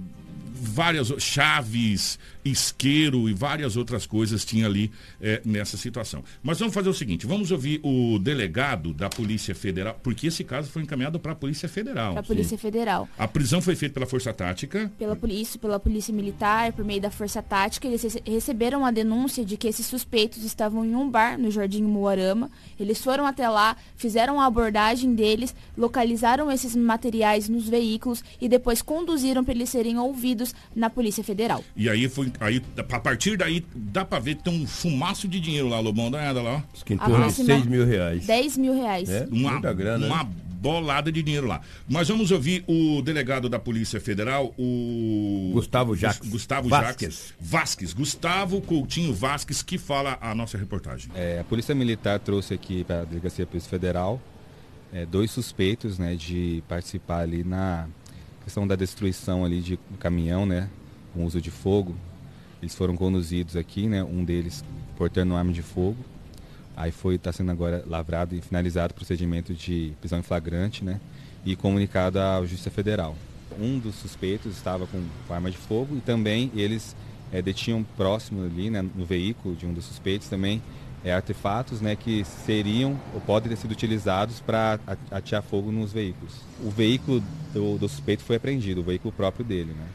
várias 0.53 1.13
chaves, 1.19 2.19
isqueiro 2.45 3.29
e 3.29 3.33
várias 3.33 3.77
outras 3.77 4.07
coisas 4.07 4.45
tinha 4.45 4.67
ali 4.67 4.91
é, 5.21 5.41
nessa 5.45 5.77
situação. 5.77 6.23
Mas 6.43 6.59
vamos 6.59 6.75
fazer 6.75 6.89
o 6.89 6.95
seguinte, 6.95 7.27
vamos 7.27 7.51
ouvir 7.51 7.81
o 7.83 8.19
delegado 8.19 8.93
da 8.93 9.09
Polícia 9.09 9.55
Federal, 9.55 9.99
porque 10.03 10.27
esse 10.27 10.45
caso 10.45 10.71
foi 10.71 10.83
encaminhado 10.83 11.19
para 11.19 11.33
a 11.33 11.35
Polícia 11.35 11.69
Federal. 11.69 12.13
Para 12.13 12.21
a 12.21 12.25
Polícia 12.25 12.59
Federal. 12.59 13.09
A 13.19 13.29
prisão 13.29 13.61
foi 13.61 13.75
feita 13.77 13.95
pela 13.95 14.07
Força 14.07 14.33
Tática. 14.33 14.91
pela 14.99 15.15
polícia, 15.17 15.59
pela 15.59 15.79
polícia 15.79 16.13
militar, 16.13 16.73
por 16.73 16.85
meio 16.85 17.01
da 17.01 17.11
força 17.11 17.43
tática, 17.43 17.87
eles 17.87 18.03
rece- 18.03 18.23
receberam 18.27 18.85
a 18.85 18.91
denúncia 18.91 19.45
de 19.45 19.57
que 19.57 19.69
esses 19.69 19.87
suspeitos 19.87 20.43
estavam 20.45 20.85
em 20.85 20.95
um 20.95 21.09
bar 21.09 21.39
no 21.39 21.51
Jardim 21.51 21.83
Moarama. 21.83 22.51
Eles 22.79 23.03
foram 23.03 23.27
até 23.27 23.49
lá, 23.49 23.77
fizeram 23.97 24.41
a 24.41 24.47
abordagem 24.47 25.15
deles, 25.15 25.55
localizaram 25.77 26.51
esses 26.51 26.75
materiais 26.75 27.49
nos 27.49 27.69
veículos 27.69 28.23
e 28.41 28.49
depois 28.49 28.83
conduziram 28.83 29.45
para 29.45 29.55
eles 29.55 29.69
serem 29.69 29.99
ouvidos 29.99 30.55
na 30.75 30.89
Polícia 30.91 31.23
Federal. 31.23 31.63
E 31.77 31.89
aí 31.89 32.09
foi. 32.09 32.32
Aí, 32.41 32.63
a 32.77 32.99
partir 33.01 33.37
daí, 33.37 33.65
dá 33.75 34.05
pra 34.05 34.19
ver 34.19 34.37
que 34.37 34.43
tem 34.45 34.53
um 34.63 34.67
fumaço 34.67 35.29
de 35.29 35.39
dinheiro 35.41 35.69
lá, 35.69 35.79
Lobão. 35.81 36.11
Dá 36.11 36.19
uma 36.19 36.25
olhada 36.25 36.43
lá, 36.43 36.57
ó. 36.57 36.97
torno 37.07 37.27
de 37.29 37.33
6 37.33 37.67
mil 37.67 37.87
reais. 37.87 38.27
10 38.27 38.57
mil 38.59 38.75
reais. 38.75 39.09
É? 39.09 39.27
Uma, 39.31 39.53
Muita 39.53 39.73
grana, 39.73 40.07
uma 40.07 40.25
né? 40.25 40.31
bolada 40.61 41.11
de 41.13 41.23
dinheiro 41.23 41.47
lá. 41.47 41.61
Mas 41.89 42.09
vamos 42.09 42.31
ouvir 42.31 42.65
o 42.67 43.01
delegado 43.03 43.49
da 43.49 43.59
Polícia 43.59 44.01
Federal, 44.01 44.55
o. 44.59 45.51
Gustavo 45.55 45.95
Jacques. 45.97 46.21
Gus- 46.21 46.31
Gustavo 46.31 46.69
Vasquez. 46.69 47.13
Jacques. 47.15 47.35
Vasques. 47.41 47.93
Gustavo 47.93 48.61
Coutinho 48.61 49.13
Vasques, 49.15 49.63
que 49.63 49.79
fala 49.79 50.19
a 50.21 50.35
nossa 50.35 50.57
reportagem. 50.59 51.11
É, 51.15 51.41
a 51.41 51.45
Polícia 51.45 51.75
Militar 51.75 52.19
trouxe 52.19 52.55
aqui 52.55 52.83
para 52.85 53.03
a 53.03 53.05
Delegacia 53.05 53.47
Polícia 53.47 53.71
Federal 53.71 54.21
é, 54.93 55.07
dois 55.07 55.31
suspeitos 55.31 55.99
né, 55.99 56.15
de 56.15 56.63
participar 56.69 57.21
ali 57.21 57.43
na 57.43 57.87
questão 58.45 58.67
da 58.67 58.75
destruição 58.77 59.45
ali 59.45 59.61
de 59.61 59.79
um 59.93 59.97
caminhão, 59.97 60.45
né, 60.45 60.69
com 61.15 61.25
uso 61.25 61.41
de 61.41 61.51
fogo. 61.51 61.95
Eles 62.63 62.77
foram 62.77 62.97
conduzidos 62.97 63.57
aqui, 63.57 63.89
né, 63.89 64.05
um 64.05 64.25
deles 64.25 64.65
portando 64.97 65.35
arma 65.35 65.53
de 65.53 65.63
fogo. 65.63 65.97
Aí 66.77 66.93
foi 66.93 67.17
está 67.17 67.33
sendo 67.33 67.51
agora 67.51 67.85
lavrado 67.87 68.37
e 68.37 68.41
finalizado 68.41 68.93
o 68.93 68.95
procedimento 68.95 69.53
de 69.53 69.93
prisão 70.01 70.21
em 70.21 70.23
flagrante, 70.23 70.85
né, 70.85 71.01
e 71.45 71.57
comunicado 71.57 72.21
à 72.21 72.41
Justiça 72.43 72.71
Federal. 72.71 73.17
Um 73.61 73.81
dos 73.81 73.97
suspeitos 73.97 74.57
estava 74.57 74.87
com, 74.87 75.03
arma 75.29 75.51
de 75.51 75.59
fogo 75.59 75.97
e 75.97 76.01
também 76.01 76.53
eles 76.55 76.95
é, 77.33 77.43
detinham 77.43 77.83
próximo 77.97 78.45
ali, 78.45 78.71
né, 78.71 78.81
no 78.81 79.05
veículo 79.05 79.57
de 79.57 79.67
um 79.67 79.75
dos 79.75 79.85
suspeitos 79.85 80.29
também 80.29 80.63
é, 81.05 81.13
artefatos 81.13 81.81
né, 81.81 81.97
que 81.97 82.25
seriam 82.25 82.99
ou 83.13 83.21
podem 83.21 83.51
ter 83.51 83.57
sido 83.57 83.73
utilizados 83.73 84.39
para 84.39 84.79
atear 85.11 85.43
fogo 85.43 85.73
nos 85.73 85.93
veículos. 85.93 86.35
O 86.63 86.71
veículo 86.71 87.21
do, 87.53 87.77
do 87.77 87.89
suspeito 87.89 88.23
foi 88.23 88.37
apreendido, 88.37 88.83
o 88.83 88.85
veículo 88.85 89.13
próprio 89.13 89.45
dele. 89.45 89.73
Né? 89.73 89.87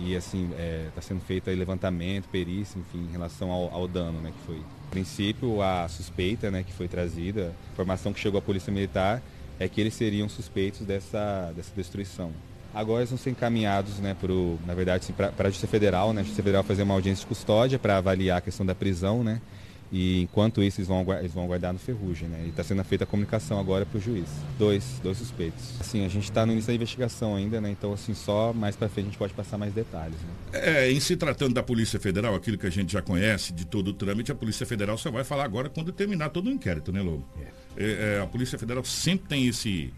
E 0.00 0.16
assim, 0.16 0.50
está 0.88 1.00
sendo 1.00 1.20
feito 1.20 1.50
levantamento, 1.50 2.28
perícia, 2.28 2.78
enfim, 2.78 3.06
em 3.08 3.12
relação 3.12 3.50
ao, 3.50 3.72
ao 3.72 3.88
dano 3.88 4.20
né, 4.20 4.32
que 4.32 4.46
foi. 4.46 4.58
A 4.86 4.90
princípio, 4.90 5.60
a 5.60 5.88
suspeita 5.88 6.50
né, 6.50 6.62
que 6.62 6.72
foi 6.72 6.88
trazida, 6.88 7.54
a 7.68 7.72
informação 7.72 8.12
que 8.12 8.20
chegou 8.20 8.38
à 8.38 8.42
Polícia 8.42 8.72
Militar 8.72 9.22
é 9.58 9.68
que 9.68 9.80
eles 9.80 9.94
seriam 9.94 10.28
suspeitos 10.28 10.80
dessa, 10.80 11.52
dessa 11.54 11.72
destruição. 11.74 12.32
Agora 12.74 13.00
eles 13.00 13.10
vão 13.10 13.18
ser 13.18 13.30
encaminhados, 13.30 13.98
né, 13.98 14.14
pro, 14.18 14.58
na 14.66 14.74
verdade, 14.74 15.12
para 15.12 15.32
a 15.38 15.50
Justiça 15.50 15.66
Federal, 15.66 16.12
né? 16.12 16.20
A 16.20 16.24
Justiça 16.24 16.42
Federal 16.42 16.62
fazer 16.62 16.82
uma 16.82 16.94
audiência 16.94 17.22
de 17.22 17.26
custódia 17.26 17.78
para 17.78 17.96
avaliar 17.96 18.38
a 18.38 18.40
questão 18.40 18.64
da 18.64 18.74
prisão, 18.74 19.24
né? 19.24 19.40
E 19.90 20.22
enquanto 20.22 20.62
isso, 20.62 20.80
eles 20.80 20.88
vão, 20.88 21.04
eles 21.18 21.32
vão 21.32 21.44
aguardar 21.44 21.72
no 21.72 21.78
Ferrugem, 21.78 22.28
né? 22.28 22.42
E 22.44 22.48
está 22.50 22.62
sendo 22.62 22.84
feita 22.84 23.04
a 23.04 23.06
comunicação 23.06 23.58
agora 23.58 23.86
para 23.86 23.98
o 23.98 24.00
juiz. 24.00 24.28
Dois, 24.58 25.00
dois 25.02 25.16
suspeitos. 25.16 25.80
Assim, 25.80 26.04
a 26.04 26.08
gente 26.08 26.24
está 26.24 26.44
no 26.44 26.52
início 26.52 26.68
da 26.68 26.74
investigação 26.74 27.34
ainda, 27.34 27.60
né? 27.60 27.70
Então, 27.70 27.92
assim, 27.92 28.14
só 28.14 28.52
mais 28.52 28.76
para 28.76 28.88
frente 28.88 29.06
a 29.06 29.08
gente 29.10 29.18
pode 29.18 29.32
passar 29.32 29.56
mais 29.56 29.72
detalhes. 29.72 30.16
Né? 30.16 30.60
É, 30.60 30.90
em 30.90 31.00
se 31.00 31.16
tratando 31.16 31.54
da 31.54 31.62
Polícia 31.62 31.98
Federal, 31.98 32.34
aquilo 32.34 32.58
que 32.58 32.66
a 32.66 32.70
gente 32.70 32.92
já 32.92 33.00
conhece 33.00 33.52
de 33.52 33.64
todo 33.64 33.88
o 33.88 33.92
trâmite, 33.94 34.30
a 34.30 34.34
Polícia 34.34 34.66
Federal 34.66 34.98
só 34.98 35.10
vai 35.10 35.24
falar 35.24 35.44
agora 35.44 35.70
quando 35.70 35.90
terminar 35.90 36.28
todo 36.30 36.48
o 36.48 36.50
inquérito, 36.50 36.92
né, 36.92 37.00
Lobo? 37.00 37.24
É. 37.40 37.84
É, 37.84 38.16
é 38.16 38.20
a 38.20 38.26
Polícia 38.26 38.58
Federal 38.58 38.84
sempre 38.84 39.28
tem 39.28 39.46
esse, 39.46 39.92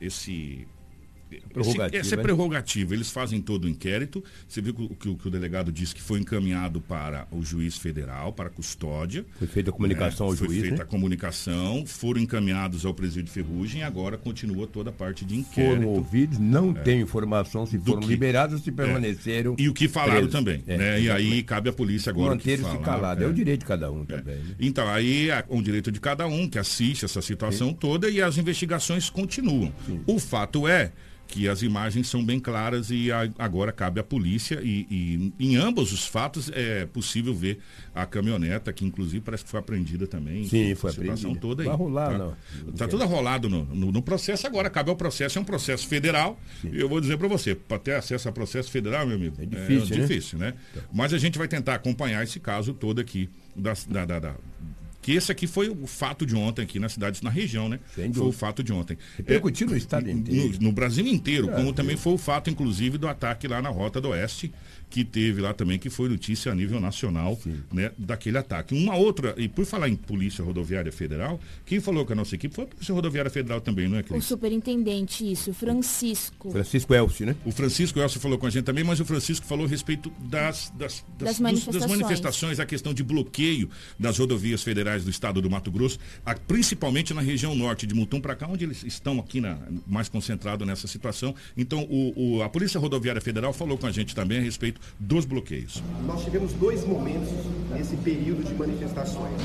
esse 0.00 0.66
Prerrogativa, 1.52 1.96
essa 1.96 2.14
é 2.14 2.18
prerrogativa. 2.18 2.94
Eles 2.94 3.10
fazem 3.10 3.40
todo 3.40 3.64
o 3.64 3.68
inquérito. 3.68 4.22
Você 4.48 4.60
viu 4.60 4.74
que 4.74 4.82
o, 4.82 4.88
que, 4.88 5.14
que 5.14 5.28
o 5.28 5.30
delegado 5.30 5.72
disse 5.72 5.94
que 5.94 6.02
foi 6.02 6.20
encaminhado 6.20 6.80
para 6.80 7.26
o 7.30 7.42
juiz 7.42 7.76
federal, 7.76 8.32
para 8.32 8.48
a 8.48 8.50
custódia. 8.50 9.24
Foi 9.38 9.46
feita 9.46 9.70
a 9.70 9.72
comunicação 9.72 10.26
né? 10.26 10.32
ao 10.32 10.36
foi 10.36 10.46
juiz. 10.46 10.60
Foi 10.60 10.68
feita 10.68 10.82
né? 10.82 10.82
a 10.82 10.86
comunicação, 10.86 11.84
foram 11.86 12.20
encaminhados 12.20 12.84
ao 12.84 12.94
presídio 12.94 13.24
de 13.24 13.30
Ferrugem 13.30 13.80
e 13.80 13.84
agora 13.84 14.16
continua 14.16 14.66
toda 14.66 14.90
a 14.90 14.92
parte 14.92 15.24
de 15.24 15.36
inquérito. 15.36 15.76
Foram 15.76 15.88
ouvidos, 15.88 16.38
não 16.38 16.70
é, 16.70 16.74
tem 16.74 17.00
informação 17.00 17.66
se 17.66 17.78
foram 17.78 18.00
que, 18.00 18.08
liberados 18.08 18.56
ou 18.56 18.62
se 18.62 18.70
é. 18.70 18.72
permaneceram. 18.72 19.54
É, 19.58 19.62
e 19.62 19.68
o 19.68 19.74
que 19.74 19.88
falaram 19.88 20.14
presos. 20.14 20.32
também. 20.32 20.62
É, 20.66 20.76
né? 20.76 21.00
E 21.00 21.10
aí 21.10 21.42
cabe 21.42 21.68
à 21.68 21.72
polícia 21.72 22.10
agora. 22.10 22.34
Manter-se 22.34 22.78
calado. 22.78 23.24
É. 23.24 23.26
o 23.26 23.32
direito 23.32 23.60
de 23.60 23.66
cada 23.66 23.90
um 23.90 24.04
também. 24.04 24.36
Né? 24.36 24.54
Então, 24.58 24.88
aí 24.88 25.30
é 25.30 25.44
um 25.48 25.62
direito 25.62 25.90
de 25.90 26.00
cada 26.00 26.26
um 26.26 26.48
que 26.48 26.58
assiste 26.58 27.04
essa 27.04 27.20
situação 27.20 27.72
toda 27.72 28.08
e 28.08 28.20
as 28.20 28.38
investigações 28.38 29.10
continuam. 29.10 29.72
Sim. 29.86 30.00
O 30.06 30.18
fato 30.18 30.66
é 30.66 30.92
que 31.26 31.48
as 31.48 31.62
imagens 31.62 32.08
são 32.08 32.24
bem 32.24 32.38
claras 32.38 32.90
e 32.90 33.10
a, 33.10 33.28
agora 33.38 33.72
cabe 33.72 34.00
à 34.00 34.04
polícia 34.04 34.60
e, 34.62 34.86
e, 34.90 35.32
em 35.38 35.56
ambos 35.56 35.92
os 35.92 36.06
fatos 36.06 36.50
é 36.52 36.86
possível 36.86 37.34
ver 37.34 37.58
a 37.94 38.06
caminhoneta 38.06 38.72
que 38.72 38.84
inclusive 38.84 39.20
parece 39.20 39.44
que 39.44 39.50
foi 39.50 39.60
apreendida 39.60 40.06
também. 40.06 40.44
Sim, 40.44 40.74
foi 40.74 40.90
apreendida. 40.90 41.40
toda 41.40 41.62
aí. 41.62 41.68
Vai 41.68 41.76
rolar, 41.76 42.10
tá, 42.12 42.18
não. 42.18 42.36
Tá 42.76 42.88
tudo 42.88 43.04
rolado 43.04 43.48
no, 43.48 43.64
no, 43.64 43.92
no, 43.92 44.02
processo 44.02 44.46
agora, 44.46 44.70
cabe 44.70 44.90
ao 44.90 44.96
processo, 44.96 45.38
é 45.38 45.40
um 45.40 45.44
processo 45.44 45.86
federal. 45.86 46.38
Sim. 46.62 46.70
Eu 46.72 46.88
vou 46.88 47.00
dizer 47.00 47.16
para 47.18 47.28
você, 47.28 47.54
para 47.54 47.78
ter 47.78 47.94
acesso 47.94 48.28
a 48.28 48.32
processo 48.32 48.70
federal, 48.70 49.06
meu 49.06 49.16
amigo, 49.16 49.36
é 49.40 49.46
difícil, 49.46 49.94
é, 49.94 49.98
né? 49.98 50.06
difícil 50.06 50.38
né? 50.38 50.54
Tá. 50.74 50.80
Mas 50.92 51.12
a 51.12 51.18
gente 51.18 51.38
vai 51.38 51.48
tentar 51.48 51.74
acompanhar 51.74 52.22
esse 52.22 52.38
caso 52.38 52.72
todo 52.72 53.00
aqui 53.00 53.28
da, 53.54 53.72
da, 53.88 54.04
da, 54.04 54.18
da 54.18 54.34
que 55.06 55.12
esse 55.12 55.30
aqui 55.30 55.46
foi 55.46 55.68
o 55.68 55.86
fato 55.86 56.26
de 56.26 56.34
ontem 56.34 56.62
aqui 56.62 56.80
na 56.80 56.88
cidade, 56.88 57.22
na 57.22 57.30
região, 57.30 57.68
né? 57.68 57.78
Foi 58.12 58.26
o 58.26 58.32
fato 58.32 58.60
de 58.60 58.72
ontem. 58.72 58.98
Repercutiu 59.16 59.68
é, 59.68 59.70
no 59.70 59.76
estado 59.76 60.10
inteiro. 60.10 60.54
No, 60.54 60.62
no 60.62 60.72
Brasil 60.72 61.06
inteiro, 61.06 61.48
é, 61.48 61.52
como 61.54 61.72
também 61.72 61.96
foi 61.96 62.14
o 62.14 62.18
fato, 62.18 62.50
inclusive, 62.50 62.98
do 62.98 63.06
ataque 63.06 63.46
lá 63.46 63.62
na 63.62 63.68
Rota 63.68 64.00
do 64.00 64.08
Oeste, 64.08 64.52
que 64.88 65.04
teve 65.04 65.40
lá 65.40 65.52
também, 65.52 65.78
que 65.78 65.90
foi 65.90 66.08
notícia 66.08 66.50
a 66.50 66.54
nível 66.54 66.80
nacional, 66.80 67.38
né, 67.72 67.90
daquele 67.98 68.38
ataque. 68.38 68.74
Uma 68.74 68.96
outra, 68.96 69.34
e 69.36 69.48
por 69.48 69.64
falar 69.66 69.88
em 69.88 69.96
Polícia 69.96 70.44
Rodoviária 70.44 70.92
Federal, 70.92 71.40
quem 71.64 71.80
falou 71.80 72.06
com 72.06 72.12
a 72.12 72.16
nossa 72.16 72.34
equipe 72.34 72.54
foi 72.54 72.64
a 72.64 72.68
Polícia 72.68 72.94
Rodoviária 72.94 73.30
Federal 73.30 73.60
também, 73.60 73.88
não 73.88 73.98
é, 73.98 74.02
Cris? 74.02 74.24
O 74.24 74.26
superintendente, 74.26 75.30
isso, 75.30 75.52
Francisco. 75.52 76.50
Francisco 76.50 76.94
Elcio, 76.94 77.26
né? 77.26 77.36
O 77.44 77.50
Francisco 77.50 77.98
Elcio 77.98 78.20
falou 78.20 78.38
com 78.38 78.46
a 78.46 78.50
gente 78.50 78.64
também, 78.64 78.84
mas 78.84 79.00
o 79.00 79.04
Francisco 79.04 79.44
falou 79.46 79.66
a 79.66 79.68
respeito 79.68 80.10
das, 80.18 80.72
das, 80.76 81.04
das, 81.18 81.28
das 81.28 81.40
manifestações. 81.40 81.82
das 81.82 81.90
manifestações, 81.90 82.60
a 82.60 82.66
questão 82.66 82.94
de 82.94 83.02
bloqueio 83.02 83.68
das 83.98 84.18
rodovias 84.18 84.62
federais 84.62 85.04
do 85.04 85.10
estado 85.10 85.42
do 85.42 85.50
Mato 85.50 85.70
Grosso, 85.70 85.98
a, 86.24 86.34
principalmente 86.34 87.12
na 87.12 87.20
região 87.20 87.54
norte 87.54 87.86
de 87.86 87.94
Mutum 87.94 88.20
para 88.20 88.34
cá, 88.34 88.46
onde 88.46 88.64
eles 88.64 88.82
estão 88.84 89.18
aqui 89.18 89.40
na, 89.40 89.58
mais 89.86 90.08
concentrados 90.08 90.66
nessa 90.66 90.86
situação. 90.86 91.34
Então, 91.56 91.82
o, 91.90 92.36
o, 92.38 92.42
a 92.42 92.48
Polícia 92.48 92.80
Rodoviária 92.80 93.20
Federal 93.20 93.52
falou 93.52 93.76
com 93.76 93.86
a 93.86 93.92
gente 93.92 94.14
também 94.14 94.38
a 94.38 94.42
respeito 94.42 94.75
respeito 94.76 94.80
dos 94.98 95.24
bloqueios. 95.24 95.82
Nós 96.06 96.24
tivemos 96.24 96.52
dois 96.52 96.86
momentos 96.86 97.28
nesse 97.72 97.96
período 97.96 98.44
de 98.44 98.54
manifestações. 98.54 99.40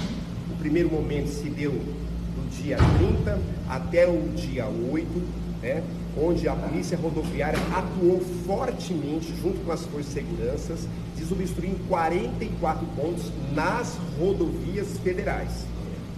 O 0.51 0.55
primeiro 0.57 0.89
momento 0.89 1.27
se 1.27 1.49
deu 1.49 1.71
do 1.71 2.61
dia 2.61 2.77
30 2.97 3.39
até 3.69 4.07
o 4.07 4.29
dia 4.35 4.67
8, 4.67 5.07
né, 5.61 5.83
onde 6.17 6.47
a 6.47 6.55
Polícia 6.55 6.97
Rodoviária 6.97 7.59
atuou 7.73 8.19
fortemente 8.45 9.33
junto 9.41 9.59
com 9.65 9.71
as 9.71 9.85
forças 9.85 10.07
de 10.07 10.13
segurança, 10.13 10.77
desobstruindo 11.17 11.79
44 11.87 12.85
pontos 12.95 13.31
nas 13.53 13.97
rodovias 14.19 14.97
federais. 15.03 15.65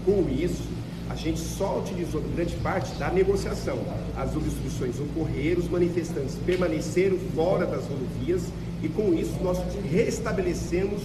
Com 0.06 0.28
isso, 0.30 0.64
a 1.10 1.16
gente 1.16 1.40
só 1.40 1.80
utilizou 1.80 2.22
grande 2.36 2.56
parte 2.58 2.94
da 2.96 3.10
negociação. 3.10 3.80
As 4.16 4.36
obstruções 4.36 5.00
ocorreram, 5.00 5.60
os 5.60 5.70
manifestantes 5.70 6.36
permaneceram 6.46 7.18
fora 7.36 7.66
das 7.66 7.84
rodovias 7.86 8.44
e 8.82 8.90
com 8.90 9.14
isso 9.14 9.34
nós 9.42 9.58
restabelecemos 9.92 11.02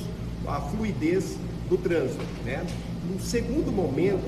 a 0.47 0.61
fluidez 0.61 1.37
do 1.69 1.77
trânsito. 1.77 2.25
Né? 2.45 2.65
No 3.11 3.21
segundo 3.21 3.71
momento, 3.71 4.25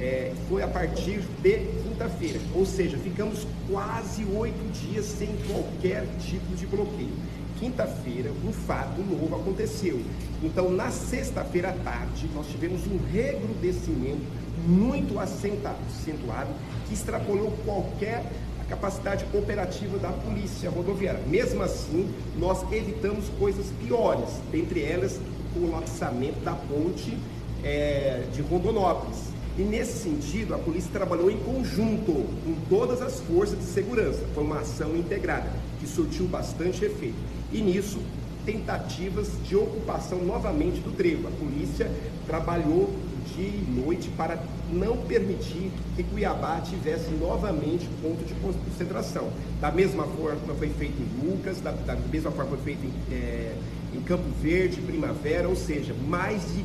é, 0.00 0.32
foi 0.48 0.62
a 0.62 0.68
partir 0.68 1.20
de 1.42 1.58
quinta-feira, 1.82 2.40
ou 2.54 2.66
seja, 2.66 2.98
ficamos 2.98 3.46
quase 3.70 4.24
oito 4.24 4.72
dias 4.72 5.04
sem 5.06 5.28
qualquer 5.46 6.06
tipo 6.20 6.54
de 6.56 6.66
bloqueio. 6.66 7.14
Quinta-feira, 7.58 8.32
um 8.44 8.52
fato 8.52 9.00
novo 9.00 9.36
aconteceu. 9.36 10.00
Então, 10.42 10.70
na 10.70 10.90
sexta-feira 10.90 11.70
à 11.70 11.72
tarde, 11.72 12.28
nós 12.34 12.46
tivemos 12.48 12.80
um 12.86 12.98
recrudescimento 13.12 14.22
muito 14.66 15.18
acentuado 15.18 16.50
que 16.86 16.94
extrapolou 16.94 17.52
qualquer 17.64 18.24
capacidade 18.68 19.24
operativa 19.34 19.98
da 19.98 20.10
polícia 20.10 20.70
rodoviária. 20.70 21.20
Mesmo 21.26 21.62
assim, 21.62 22.12
nós 22.38 22.64
evitamos 22.72 23.28
coisas 23.38 23.66
piores, 23.84 24.28
dentre 24.50 24.82
elas 24.82 25.20
o 25.56 25.60
colapsamento 25.60 26.40
da 26.40 26.52
ponte 26.52 27.16
é, 27.62 28.24
de 28.32 28.42
Rondonópolis. 28.42 29.34
E 29.56 29.62
nesse 29.62 29.98
sentido, 29.98 30.54
a 30.54 30.58
polícia 30.58 30.90
trabalhou 30.92 31.30
em 31.30 31.38
conjunto 31.38 32.12
com 32.12 32.54
todas 32.68 33.00
as 33.00 33.20
forças 33.20 33.58
de 33.58 33.64
segurança. 33.64 34.20
Foi 34.34 34.42
uma 34.42 34.60
ação 34.60 34.96
integrada 34.96 35.48
que 35.78 35.86
surtiu 35.86 36.26
bastante 36.26 36.84
efeito. 36.84 37.14
E 37.52 37.60
nisso, 37.60 38.00
tentativas 38.44 39.30
de 39.44 39.54
ocupação 39.54 40.24
novamente 40.24 40.80
do 40.80 40.90
trevo. 40.96 41.28
A 41.28 41.30
polícia 41.30 41.88
trabalhou 42.26 42.90
dia 43.34 43.46
e 43.46 43.80
noite 43.80 44.08
para 44.16 44.38
não 44.72 44.96
permitir 44.96 45.70
que 45.96 46.02
Cuiabá 46.02 46.60
tivesse 46.60 47.10
novamente 47.12 47.88
ponto 48.00 48.24
de 48.24 48.34
concentração. 48.34 49.30
Da 49.60 49.70
mesma 49.70 50.04
forma 50.04 50.54
foi 50.56 50.68
feito 50.70 50.94
em 51.00 51.28
Lucas, 51.28 51.60
da, 51.60 51.72
da 51.72 51.96
mesma 51.96 52.30
forma 52.30 52.56
foi 52.56 52.74
feito 52.74 52.84
em, 52.84 53.14
é, 53.14 53.56
em 53.94 54.00
Campo 54.00 54.24
Verde, 54.40 54.80
Primavera, 54.80 55.48
ou 55.48 55.56
seja, 55.56 55.94
mais 56.06 56.42
de 56.52 56.64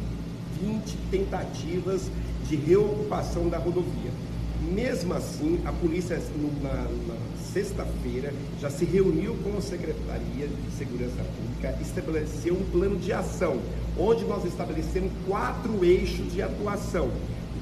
20 0.61 0.97
tentativas 1.11 2.09
de 2.47 2.55
reocupação 2.55 3.49
da 3.49 3.57
rodovia. 3.57 4.11
Mesmo 4.61 5.13
assim, 5.13 5.61
a 5.65 5.71
polícia, 5.71 6.21
na, 6.61 6.73
na 6.73 7.15
sexta-feira, 7.53 8.33
já 8.59 8.69
se 8.69 8.85
reuniu 8.85 9.35
com 9.43 9.57
a 9.57 9.61
Secretaria 9.61 10.47
de 10.47 10.77
Segurança 10.77 11.23
Pública, 11.23 11.77
estabeleceu 11.81 12.53
um 12.53 12.63
plano 12.71 12.97
de 12.97 13.13
ação, 13.13 13.59
onde 13.99 14.23
nós 14.25 14.45
estabelecemos 14.45 15.11
quatro 15.27 15.83
eixos 15.83 16.31
de 16.31 16.41
atuação. 16.41 17.09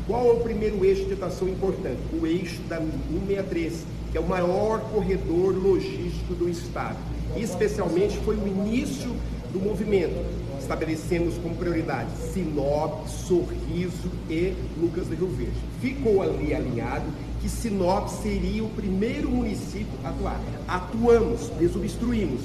Qual 0.05 0.27
é 0.27 0.31
o 0.33 0.39
primeiro 0.39 0.85
eixo 0.85 1.05
de 1.05 1.13
atuação 1.13 1.49
importante? 1.49 1.99
O 2.13 2.25
eixo 2.25 2.61
da 2.69 2.77
163, 2.77 3.83
que 4.11 4.17
é 4.17 4.21
o 4.21 4.27
maior 4.27 4.79
corredor 4.91 5.55
logístico 5.55 6.33
do 6.35 6.47
Estado. 6.47 6.97
Especialmente 7.35 8.17
foi 8.19 8.35
o 8.35 8.47
início 8.47 9.13
do 9.51 9.59
movimento. 9.59 10.15
Estabelecemos 10.59 11.37
como 11.37 11.55
prioridade 11.55 12.09
Sinop, 12.33 13.07
Sorriso 13.07 14.09
e 14.29 14.53
Lucas 14.79 15.07
do 15.07 15.15
Rio 15.15 15.27
Verde. 15.27 15.57
Ficou 15.81 16.21
ali 16.21 16.53
alinhado 16.53 17.05
que 17.41 17.49
Sinop 17.49 18.07
seria 18.07 18.63
o 18.63 18.69
primeiro 18.69 19.29
município 19.29 19.87
a 20.03 20.09
atuar. 20.09 20.39
Atuamos, 20.67 21.49
desobstruímos. 21.59 22.41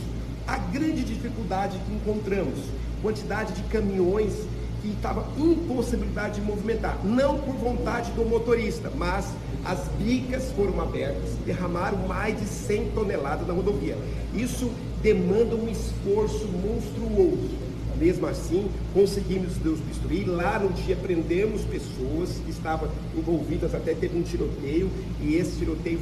A 0.46 0.58
grande 0.58 1.04
dificuldade 1.04 1.78
que 1.86 1.94
encontramos, 1.94 2.58
quantidade 3.02 3.52
de 3.52 3.62
caminhões 3.64 4.32
que 4.80 4.88
estava 4.88 5.26
impossibilidade 5.38 6.40
de 6.40 6.46
movimentar, 6.46 6.98
não 7.04 7.38
por 7.38 7.54
vontade 7.54 8.10
do 8.12 8.24
motorista, 8.24 8.90
mas 8.96 9.26
as 9.64 9.78
bicas 9.98 10.50
foram 10.52 10.80
abertas, 10.80 11.30
derramaram 11.46 11.98
mais 12.08 12.38
de 12.38 12.46
100 12.46 12.90
toneladas 12.90 13.46
na 13.46 13.54
rodovia. 13.54 13.96
Isso 14.34 14.70
demanda 15.00 15.54
um 15.54 15.68
esforço 15.68 16.48
monstruoso. 16.48 17.62
Mesmo 17.96 18.26
assim, 18.26 18.68
conseguimos 18.92 19.52
destruir. 19.86 20.26
Lá 20.26 20.58
no 20.58 20.70
dia 20.70 20.96
prendemos 20.96 21.62
pessoas 21.62 22.30
que 22.44 22.50
estavam 22.50 22.88
envolvidas, 23.16 23.74
até 23.74 23.94
teve 23.94 24.18
um 24.18 24.22
tiroteio, 24.22 24.90
e 25.20 25.36
esse 25.36 25.58
tiroteio 25.58 26.00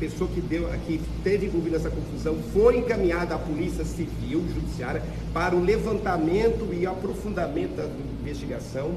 pessoa 0.00 0.28
que, 0.30 0.40
deu, 0.40 0.66
que 0.86 0.98
teve 1.22 1.46
envolvida 1.46 1.76
nessa 1.76 1.90
confusão 1.90 2.36
foi 2.54 2.78
encaminhada 2.78 3.34
à 3.34 3.38
Polícia 3.38 3.84
Civil 3.84 4.42
Judiciária 4.54 5.02
para 5.34 5.54
o 5.54 5.62
levantamento 5.62 6.72
e 6.72 6.86
aprofundamento 6.86 7.76
da 7.76 7.86
investigação. 8.22 8.94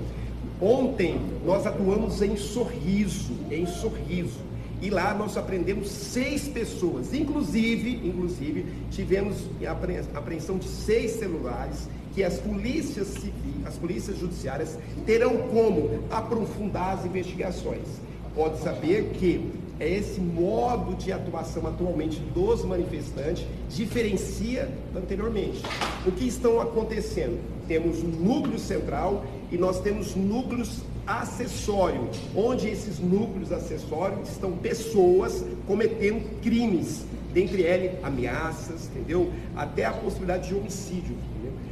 Ontem 0.62 1.20
nós 1.46 1.68
atuamos 1.68 2.22
em 2.22 2.38
Sorriso, 2.38 3.34
em 3.52 3.66
Sorriso. 3.68 4.40
E 4.82 4.90
lá 4.90 5.14
nós 5.14 5.38
aprendemos 5.38 5.90
seis 5.90 6.48
pessoas, 6.48 7.14
inclusive, 7.14 8.02
inclusive 8.06 8.66
tivemos 8.92 9.38
apreensão 10.16 10.58
de 10.58 10.66
seis 10.66 11.12
celulares 11.12 11.88
que 12.14 12.24
as 12.24 12.38
polícias 12.38 13.08
civis, 13.08 13.66
as 13.66 13.76
polícias 13.76 14.18
judiciárias 14.20 14.78
terão 15.06 15.38
como 15.50 16.04
aprofundar 16.12 16.98
as 16.98 17.06
investigações. 17.06 17.88
Pode 18.36 18.60
saber 18.60 19.12
que 19.14 19.63
é 19.80 19.90
esse 19.90 20.20
modo 20.20 20.96
de 20.96 21.12
atuação 21.12 21.66
atualmente 21.68 22.20
dos 22.34 22.64
manifestantes 22.64 23.46
diferencia 23.70 24.70
anteriormente. 24.96 25.62
O 26.06 26.12
que 26.12 26.28
estão 26.28 26.62
acontecendo? 26.62 27.40
Temos 27.68 28.04
um 28.04 28.08
núcleo 28.08 28.60
central 28.60 29.26
e 29.52 29.58
nós 29.58 29.80
temos 29.80 30.16
núcleos 30.16 30.82
acessórios, 31.06 32.18
onde 32.36 32.70
esses 32.70 33.00
núcleos 33.00 33.52
acessórios 33.52 34.30
estão 34.30 34.52
pessoas 34.54 35.44
cometendo 35.68 36.40
crimes, 36.42 37.04
dentre 37.34 37.64
eles 37.64 37.92
ameaças, 38.04 38.90
entendeu? 38.90 39.32
Até 39.56 39.86
a 39.86 39.92
possibilidade 39.92 40.50
de 40.50 40.56
homicídio. 40.56 41.16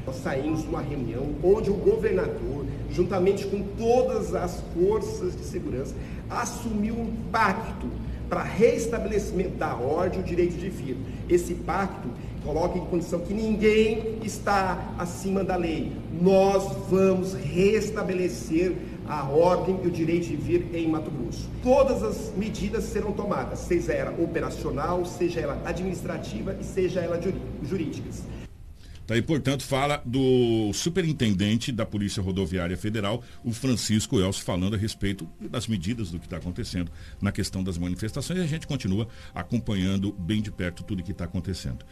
Nós 0.06 0.16
saímos 0.18 0.64
de 0.64 0.68
uma 0.68 0.82
reunião 0.82 1.28
onde 1.44 1.70
o 1.70 1.76
governador, 1.76 2.66
juntamente 2.90 3.46
com 3.46 3.62
todas 3.78 4.34
as 4.34 4.62
forças 4.74 5.38
de 5.38 5.44
segurança, 5.44 5.94
assumiu 6.32 6.96
um 6.96 7.14
pacto 7.32 7.88
para 8.30 8.44
restabelecimento 8.44 9.58
da 9.58 9.76
ordem 9.76 10.20
e 10.20 10.24
o 10.24 10.26
direito 10.26 10.58
de 10.58 10.70
vida. 10.70 11.00
Esse 11.30 11.54
pacto 11.54 12.08
coloca 12.46 12.78
em 12.78 12.86
condição 12.86 13.20
que 13.20 13.34
ninguém 13.34 14.20
está 14.24 14.94
acima 14.98 15.44
da 15.44 15.56
lei. 15.56 15.92
Nós 16.22 16.64
vamos 16.90 17.34
restabelecer 17.34 18.74
a 19.08 19.26
ordem 19.26 19.80
e 19.84 19.88
o 19.88 19.92
direito 19.92 20.28
de 20.28 20.38
vir 20.38 20.70
em 20.74 20.88
Mato 20.88 21.12
Grosso. 21.12 21.50
Todas 21.62 22.02
as 22.02 22.32
medidas 22.38 22.86
serão 22.86 23.12
tomadas, 23.12 23.60
seja 23.60 23.92
ela 23.92 24.16
operacional, 24.24 25.06
seja 25.06 25.42
ela 25.42 25.62
administrativa 25.66 26.56
e 26.60 26.64
seja 26.64 27.02
ela 27.02 27.20
jurídicas. 27.62 28.24
Tá, 29.08 29.18
e, 29.18 29.22
portanto, 29.22 29.64
fala 29.64 30.02
do 30.06 30.72
superintendente 30.74 31.72
da 31.72 31.86
Polícia 31.86 32.22
Rodoviária 32.22 32.78
Federal, 32.78 33.24
o 33.44 33.52
Francisco 33.52 34.20
Elcio, 34.20 34.44
falando 34.44 34.76
a 34.76 34.78
respeito 34.78 35.28
das 35.40 35.68
medidas 35.68 36.12
do 36.12 36.20
que 36.20 36.26
está 36.26 36.38
acontecendo 36.38 36.92
na 37.22 37.32
questão 37.32 37.64
das 37.64 37.78
manifestações. 37.78 38.40
E 38.40 38.44
a 38.44 38.48
gente 38.48 38.68
continua 38.68 39.08
acompanhando 39.34 40.12
bem 40.14 40.42
de 40.42 40.52
perto 40.52 40.84
tudo 40.84 41.04
que 41.04 41.12
está 41.12 41.26
acontecendo. 41.26 41.86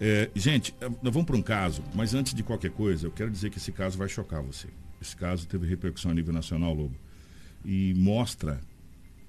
É, 0.00 0.28
gente, 0.34 0.74
nós 1.02 1.12
vamos 1.14 1.24
para 1.24 1.36
um 1.36 1.42
caso, 1.42 1.82
mas 1.94 2.14
antes 2.14 2.34
de 2.34 2.42
qualquer 2.42 2.70
coisa, 2.70 3.06
eu 3.06 3.12
quero 3.12 3.30
dizer 3.30 3.50
que 3.50 3.58
esse 3.58 3.70
caso 3.70 3.96
vai 3.96 4.08
chocar 4.08 4.42
você. 4.42 4.68
Esse 5.00 5.14
caso 5.14 5.46
teve 5.46 5.66
repercussão 5.66 6.10
a 6.10 6.14
nível 6.14 6.32
nacional, 6.32 6.74
Lobo. 6.74 6.96
E 7.64 7.94
mostra, 7.94 8.60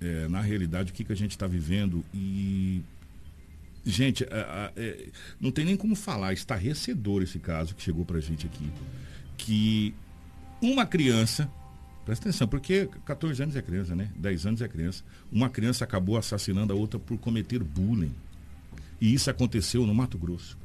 é, 0.02 0.28
na 0.28 0.42
realidade, 0.42 0.92
o 0.92 0.96
que, 0.96 1.04
que 1.04 1.14
a 1.14 1.16
gente 1.16 1.32
está 1.32 1.48
vivendo 1.48 2.04
e 2.14 2.82
Gente, 3.86 4.24
é, 4.24 4.72
é, 4.76 5.08
não 5.40 5.52
tem 5.52 5.64
nem 5.64 5.78
como 5.78 5.96
falar, 5.96 6.34
estarrecedor 6.34 7.22
esse 7.22 7.38
caso 7.38 7.76
que 7.76 7.84
chegou 7.84 8.04
pra 8.04 8.20
gente 8.20 8.48
aqui. 8.48 8.72
Que 9.38 9.94
uma 10.60 10.88
criança, 10.88 11.48
presta 12.04 12.28
atenção, 12.30 12.48
porque 12.48 12.90
14 13.06 13.44
anos 13.44 13.56
é 13.56 13.62
criança, 13.62 13.96
né? 13.96 14.10
10 14.16 14.46
anos 14.48 14.62
é 14.62 14.68
criança. 14.68 15.04
Uma 15.32 15.50
criança 15.50 15.84
acabou 15.84 16.18
assassinando 16.18 16.74
a 16.74 16.76
outra 16.76 17.00
por 17.00 17.18
cometer 17.20 17.64
bullying. 17.64 18.14
E 19.00 19.14
isso 19.14 19.30
aconteceu 19.30 19.86
no 19.86 19.94
Mato 19.94 20.18
Grosso. 20.18 20.58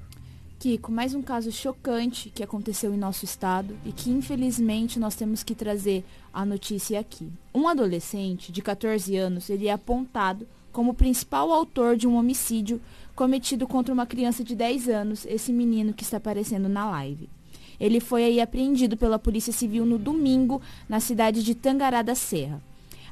Kiko, 0.58 0.92
mais 0.92 1.14
um 1.14 1.22
caso 1.22 1.50
chocante 1.50 2.30
que 2.30 2.42
aconteceu 2.42 2.92
em 2.92 2.98
nosso 2.98 3.24
estado 3.24 3.74
e 3.84 3.92
que 3.92 4.10
infelizmente 4.10 4.98
nós 4.98 5.14
temos 5.14 5.42
que 5.42 5.54
trazer 5.54 6.04
a 6.32 6.44
notícia 6.44 7.00
aqui. 7.00 7.30
Um 7.54 7.66
adolescente 7.66 8.52
de 8.52 8.60
14 8.60 9.16
anos 9.16 9.44
seria 9.44 9.74
apontado 9.74 10.46
como 10.72 10.94
principal 10.94 11.52
autor 11.52 11.96
de 11.96 12.06
um 12.06 12.16
homicídio 12.16 12.80
cometido 13.14 13.66
contra 13.66 13.92
uma 13.92 14.06
criança 14.06 14.42
de 14.42 14.54
10 14.54 14.88
anos, 14.88 15.26
esse 15.26 15.52
menino 15.52 15.92
que 15.92 16.02
está 16.02 16.16
aparecendo 16.16 16.68
na 16.68 16.88
live. 16.90 17.28
Ele 17.78 17.98
foi 17.98 18.24
aí 18.24 18.40
apreendido 18.40 18.96
pela 18.96 19.18
Polícia 19.18 19.52
Civil 19.52 19.86
no 19.86 19.98
domingo, 19.98 20.60
na 20.88 21.00
cidade 21.00 21.42
de 21.42 21.54
Tangará 21.54 22.02
da 22.02 22.14
Serra. 22.14 22.62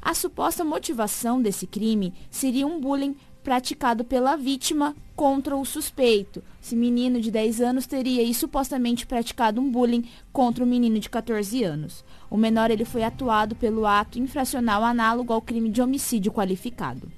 A 0.01 0.15
suposta 0.15 0.65
motivação 0.65 1.41
desse 1.43 1.67
crime 1.67 2.13
seria 2.31 2.67
um 2.67 2.81
bullying 2.81 3.17
praticado 3.43 4.05
pela 4.05 4.37
vítima 4.37 4.95
contra 5.17 5.57
o 5.57 5.65
suspeito. 5.65 6.43
Esse 6.63 6.77
menino 6.77 7.21
de 7.21 7.31
10 7.31 7.61
anos 7.61 7.87
teria 7.87 8.21
aí, 8.21 8.35
supostamente 8.35 9.07
praticado 9.07 9.61
um 9.61 9.71
bullying 9.71 10.05
contra 10.33 10.63
o 10.63 10.67
menino 10.67 10.99
de 10.99 11.09
14 11.09 11.65
anos. 11.65 12.05
O 12.31 12.37
menor 12.37 12.71
ele 12.71 12.85
foi 12.85 13.03
atuado 13.03 13.57
pelo 13.57 13.87
ato 13.87 14.19
infracional 14.19 14.85
análogo 14.85 15.33
ao 15.33 15.41
crime 15.41 15.71
de 15.71 15.81
homicídio 15.81 16.31
qualificado. 16.31 17.11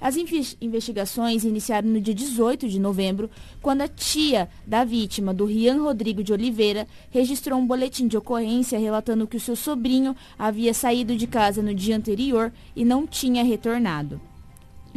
As 0.00 0.16
investigações 0.60 1.44
iniciaram 1.44 1.88
no 1.88 2.00
dia 2.00 2.14
18 2.14 2.68
de 2.68 2.78
novembro, 2.78 3.28
quando 3.60 3.82
a 3.82 3.88
tia 3.88 4.48
da 4.64 4.84
vítima, 4.84 5.34
do 5.34 5.44
Rian 5.44 5.82
Rodrigo 5.82 6.22
de 6.22 6.32
Oliveira, 6.32 6.86
registrou 7.10 7.58
um 7.58 7.66
boletim 7.66 8.06
de 8.06 8.16
ocorrência 8.16 8.78
relatando 8.78 9.26
que 9.26 9.36
o 9.36 9.40
seu 9.40 9.56
sobrinho 9.56 10.14
havia 10.38 10.72
saído 10.72 11.16
de 11.16 11.26
casa 11.26 11.62
no 11.62 11.74
dia 11.74 11.96
anterior 11.96 12.52
e 12.76 12.84
não 12.84 13.06
tinha 13.06 13.42
retornado. 13.42 14.20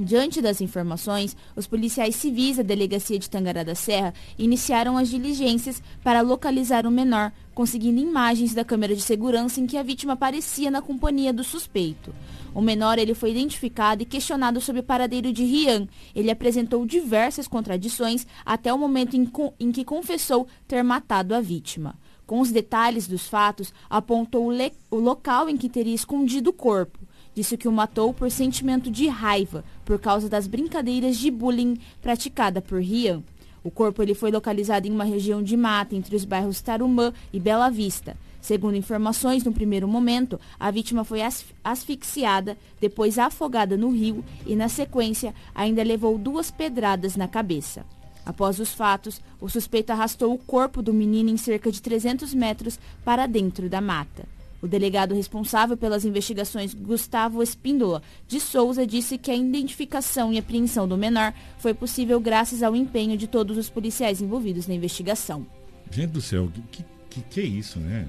Diante 0.04 0.42
das 0.42 0.62
informações, 0.62 1.38
os 1.56 1.68
policiais 1.68 2.16
civis 2.16 2.58
da 2.58 2.64
delegacia 2.64 3.20
de 3.20 3.30
Tangará 3.30 3.62
da 3.62 3.76
Serra 3.76 4.16
iniciaram 4.36 4.98
as 4.98 5.10
diligências 5.10 5.82
para 6.04 6.22
localizar 6.22 6.88
o 6.88 6.92
menor, 6.92 7.32
conseguindo 7.54 8.02
imagens 8.02 8.56
da 8.56 8.66
câmera 8.66 8.96
de 8.96 9.02
segurança 9.04 9.62
em 9.62 9.68
que 9.68 9.78
a 9.78 9.84
vítima 9.84 10.14
aparecia 10.14 10.72
na 10.72 10.82
companhia 10.82 11.32
do 11.32 11.44
suspeito. 11.44 12.12
O 12.52 12.62
menor 12.62 12.98
ele 12.98 13.14
foi 13.14 13.30
identificado 13.30 14.02
e 14.02 14.06
questionado 14.06 14.60
sobre 14.60 14.82
o 14.82 14.84
paradeiro 14.84 15.32
de 15.32 15.44
Rian. 15.44 15.88
Ele 16.16 16.32
apresentou 16.32 16.84
diversas 16.84 17.48
contradições 17.48 18.26
até 18.44 18.74
o 18.74 18.80
momento 18.80 19.16
em, 19.16 19.32
em 19.60 19.72
que 19.72 19.86
confessou 19.86 20.48
ter 20.68 20.82
matado 20.84 21.36
a 21.36 21.40
vítima. 21.40 21.96
Com 22.26 22.40
os 22.40 22.52
detalhes 22.52 23.08
dos 23.08 23.28
fatos, 23.28 23.72
apontou 23.88 24.52
o, 24.52 24.72
o 24.90 25.00
local 25.00 25.48
em 25.48 25.58
que 25.58 25.70
teria 25.70 25.94
escondido 25.94 26.50
o 26.50 26.54
corpo. 26.54 26.98
Disse 27.34 27.56
que 27.56 27.68
o 27.68 27.72
matou 27.72 28.14
por 28.14 28.30
sentimento 28.30 28.92
de 28.92 29.08
raiva, 29.08 29.64
por 29.86 30.00
causa 30.00 30.28
das 30.28 30.48
brincadeiras 30.48 31.18
de 31.18 31.32
bullying 31.32 31.78
praticada 32.02 32.62
por 32.62 32.82
Rian. 32.82 33.24
O 33.64 33.72
corpo 33.72 34.02
ele 34.02 34.14
foi 34.14 34.32
localizado 34.32 34.88
em 34.88 34.92
uma 34.92 35.04
região 35.04 35.42
de 35.42 35.56
mata 35.56 35.96
entre 35.96 36.16
os 36.16 36.26
bairros 36.26 36.62
Tarumã 36.62 37.14
e 37.32 37.40
Bela 37.40 37.70
Vista. 37.70 38.18
Segundo 38.42 38.76
informações, 38.76 39.44
no 39.44 39.54
primeiro 39.54 39.88
momento, 39.88 40.40
a 40.60 40.72
vítima 40.72 41.04
foi 41.04 41.20
asfixiada, 41.64 42.58
depois 42.80 43.20
afogada 43.20 43.78
no 43.78 43.92
rio 43.92 44.26
e, 44.48 44.56
na 44.56 44.68
sequência, 44.68 45.34
ainda 45.54 45.84
levou 45.84 46.18
duas 46.18 46.50
pedradas 46.50 47.16
na 47.16 47.28
cabeça. 47.28 47.86
Após 48.26 48.60
os 48.60 48.74
fatos, 48.74 49.22
o 49.40 49.48
suspeito 49.48 49.92
arrastou 49.92 50.34
o 50.34 50.40
corpo 50.40 50.82
do 50.82 50.94
menino 50.94 51.30
em 51.30 51.38
cerca 51.38 51.72
de 51.72 51.82
300 51.82 52.34
metros 52.34 52.80
para 53.06 53.28
dentro 53.28 53.70
da 53.70 53.80
mata. 53.80 54.28
O 54.62 54.68
delegado 54.68 55.16
responsável 55.16 55.76
pelas 55.76 56.06
investigações, 56.06 56.74
Gustavo 56.74 57.42
Espíndola 57.42 58.04
de 58.28 58.40
Souza, 58.40 58.86
disse 58.86 59.18
que 59.18 59.32
a 59.32 59.36
identificação 59.36 60.32
e 60.32 60.38
apreensão 60.38 60.88
do 60.88 60.98
menor 60.98 61.34
foi 61.58 61.74
possível 61.74 62.20
graças 62.20 62.62
ao 62.62 62.76
empenho 62.76 63.18
de 63.18 63.28
todos 63.28 63.58
os 63.58 63.70
policiais 63.70 64.22
envolvidos 64.22 64.68
na 64.68 64.76
investigação. 64.76 65.46
Gente 65.90 66.12
do 66.12 66.22
céu, 66.22 66.50
que, 66.72 66.86
que, 67.10 67.22
que 67.22 67.40
é 67.40 67.44
isso, 67.44 67.80
né? 67.80 68.08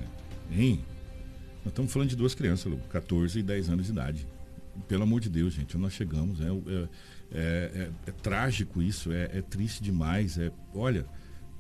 Hein? 0.51 0.81
Nós 1.65 1.73
estamos 1.73 1.93
falando 1.93 2.09
de 2.09 2.17
duas 2.17 2.35
crianças, 2.35 2.71
Lu, 2.71 2.79
14 2.91 3.39
e 3.39 3.43
10 3.43 3.71
anos 3.71 3.87
de 3.87 3.93
idade. 3.93 4.27
Pelo 4.89 5.05
amor 5.05 5.21
de 5.21 5.29
Deus, 5.29 5.55
gente, 5.55 5.77
nós 5.79 5.93
chegamos. 5.93 6.41
É, 6.41 6.47
é, 6.47 7.71
é, 7.75 7.91
é 8.07 8.11
trágico 8.11 8.83
isso, 8.83 9.13
é, 9.13 9.31
é, 9.33 9.43
triste 9.43 9.83
demais. 9.83 10.39
É, 10.39 10.51
olha, 10.75 11.07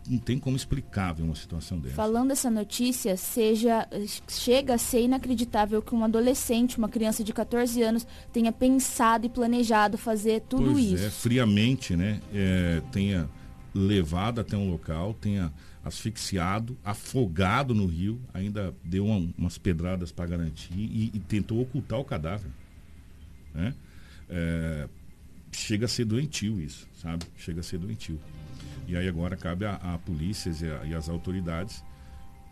não 0.06 0.18
tem 0.18 0.38
como 0.38 0.56
explicar 0.56 1.14
uma 1.20 1.34
situação 1.34 1.78
dessa. 1.78 1.94
Falando 1.94 2.32
essa 2.32 2.50
notícia, 2.50 3.16
seja, 3.16 3.88
chega 4.28 4.74
a 4.74 4.78
ser 4.78 5.02
inacreditável 5.02 5.80
que 5.80 5.94
um 5.94 6.04
adolescente, 6.04 6.78
uma 6.78 6.88
criança 6.88 7.22
de 7.22 7.32
14 7.32 7.82
anos, 7.82 8.06
tenha 8.32 8.52
pensado 8.52 9.26
e 9.26 9.28
planejado 9.28 9.96
fazer 9.96 10.42
tudo 10.48 10.72
pois 10.72 10.84
isso. 10.84 11.04
É, 11.04 11.10
friamente, 11.10 11.96
né? 11.96 12.20
É, 12.32 12.82
tenha 12.90 13.28
levado 13.74 14.40
até 14.40 14.56
um 14.56 14.70
local, 14.70 15.14
tenha 15.14 15.52
asfixiado, 15.84 16.76
afogado 16.84 17.74
no 17.74 17.86
rio, 17.86 18.20
ainda 18.32 18.74
deu 18.84 19.06
uma, 19.06 19.28
umas 19.36 19.58
pedradas 19.58 20.12
para 20.12 20.26
garantir 20.26 20.72
e, 20.74 21.10
e, 21.12 21.18
tentou 21.18 21.60
ocultar 21.60 21.98
o 21.98 22.04
cadáver. 22.04 22.50
Né? 23.52 23.74
É, 24.28 24.88
chega 25.50 25.86
a 25.86 25.88
ser 25.88 26.04
doentio 26.04 26.60
isso, 26.60 26.86
sabe? 27.00 27.24
Chega 27.36 27.60
a 27.60 27.62
ser 27.62 27.78
doentio. 27.78 28.20
E 28.86 28.96
aí 28.96 29.08
agora 29.08 29.36
cabe 29.36 29.64
a, 29.64 29.74
a 29.74 29.98
polícia 29.98 30.50
e, 30.50 30.70
a, 30.70 30.84
e, 30.86 30.94
as 30.94 31.08
autoridades 31.08 31.82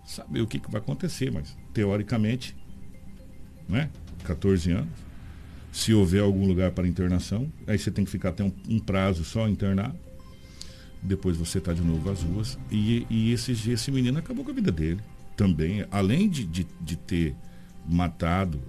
saber 0.04 0.40
o 0.40 0.46
que, 0.46 0.58
que 0.58 0.70
vai 0.70 0.80
acontecer, 0.80 1.30
mas 1.30 1.56
teoricamente, 1.72 2.56
né? 3.68 3.90
14 4.24 4.72
anos, 4.72 4.88
se 5.72 5.94
houver 5.94 6.22
algum 6.22 6.46
lugar 6.46 6.72
para 6.72 6.86
internação. 6.86 7.50
Aí 7.66 7.78
você 7.78 7.90
tem 7.90 8.04
que 8.04 8.10
ficar 8.10 8.30
até 8.30 8.42
um, 8.42 8.52
um 8.68 8.78
prazo 8.78 9.24
só 9.24 9.48
internado. 9.48 9.96
Depois 11.02 11.36
você 11.36 11.58
está 11.58 11.72
de 11.72 11.82
novo 11.82 12.10
às 12.10 12.22
ruas. 12.22 12.58
E, 12.70 13.06
e 13.08 13.32
esse, 13.32 13.52
esse 13.70 13.90
menino 13.90 14.18
acabou 14.18 14.44
com 14.44 14.50
a 14.50 14.54
vida 14.54 14.72
dele 14.72 15.00
também. 15.36 15.86
Além 15.90 16.28
de, 16.28 16.44
de, 16.44 16.66
de 16.80 16.96
ter 16.96 17.34
matado 17.88 18.60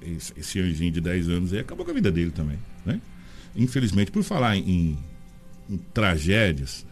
esse, 0.00 0.32
esse 0.36 0.60
anjinho 0.60 0.92
de 0.92 1.00
10 1.00 1.28
anos, 1.28 1.52
aí 1.52 1.60
acabou 1.60 1.84
com 1.84 1.90
a 1.90 1.94
vida 1.94 2.10
dele 2.10 2.30
também. 2.30 2.58
Né? 2.86 3.00
Infelizmente, 3.54 4.10
por 4.10 4.22
falar 4.22 4.56
em, 4.56 4.98
em 5.68 5.76
tragédias, 5.92 6.86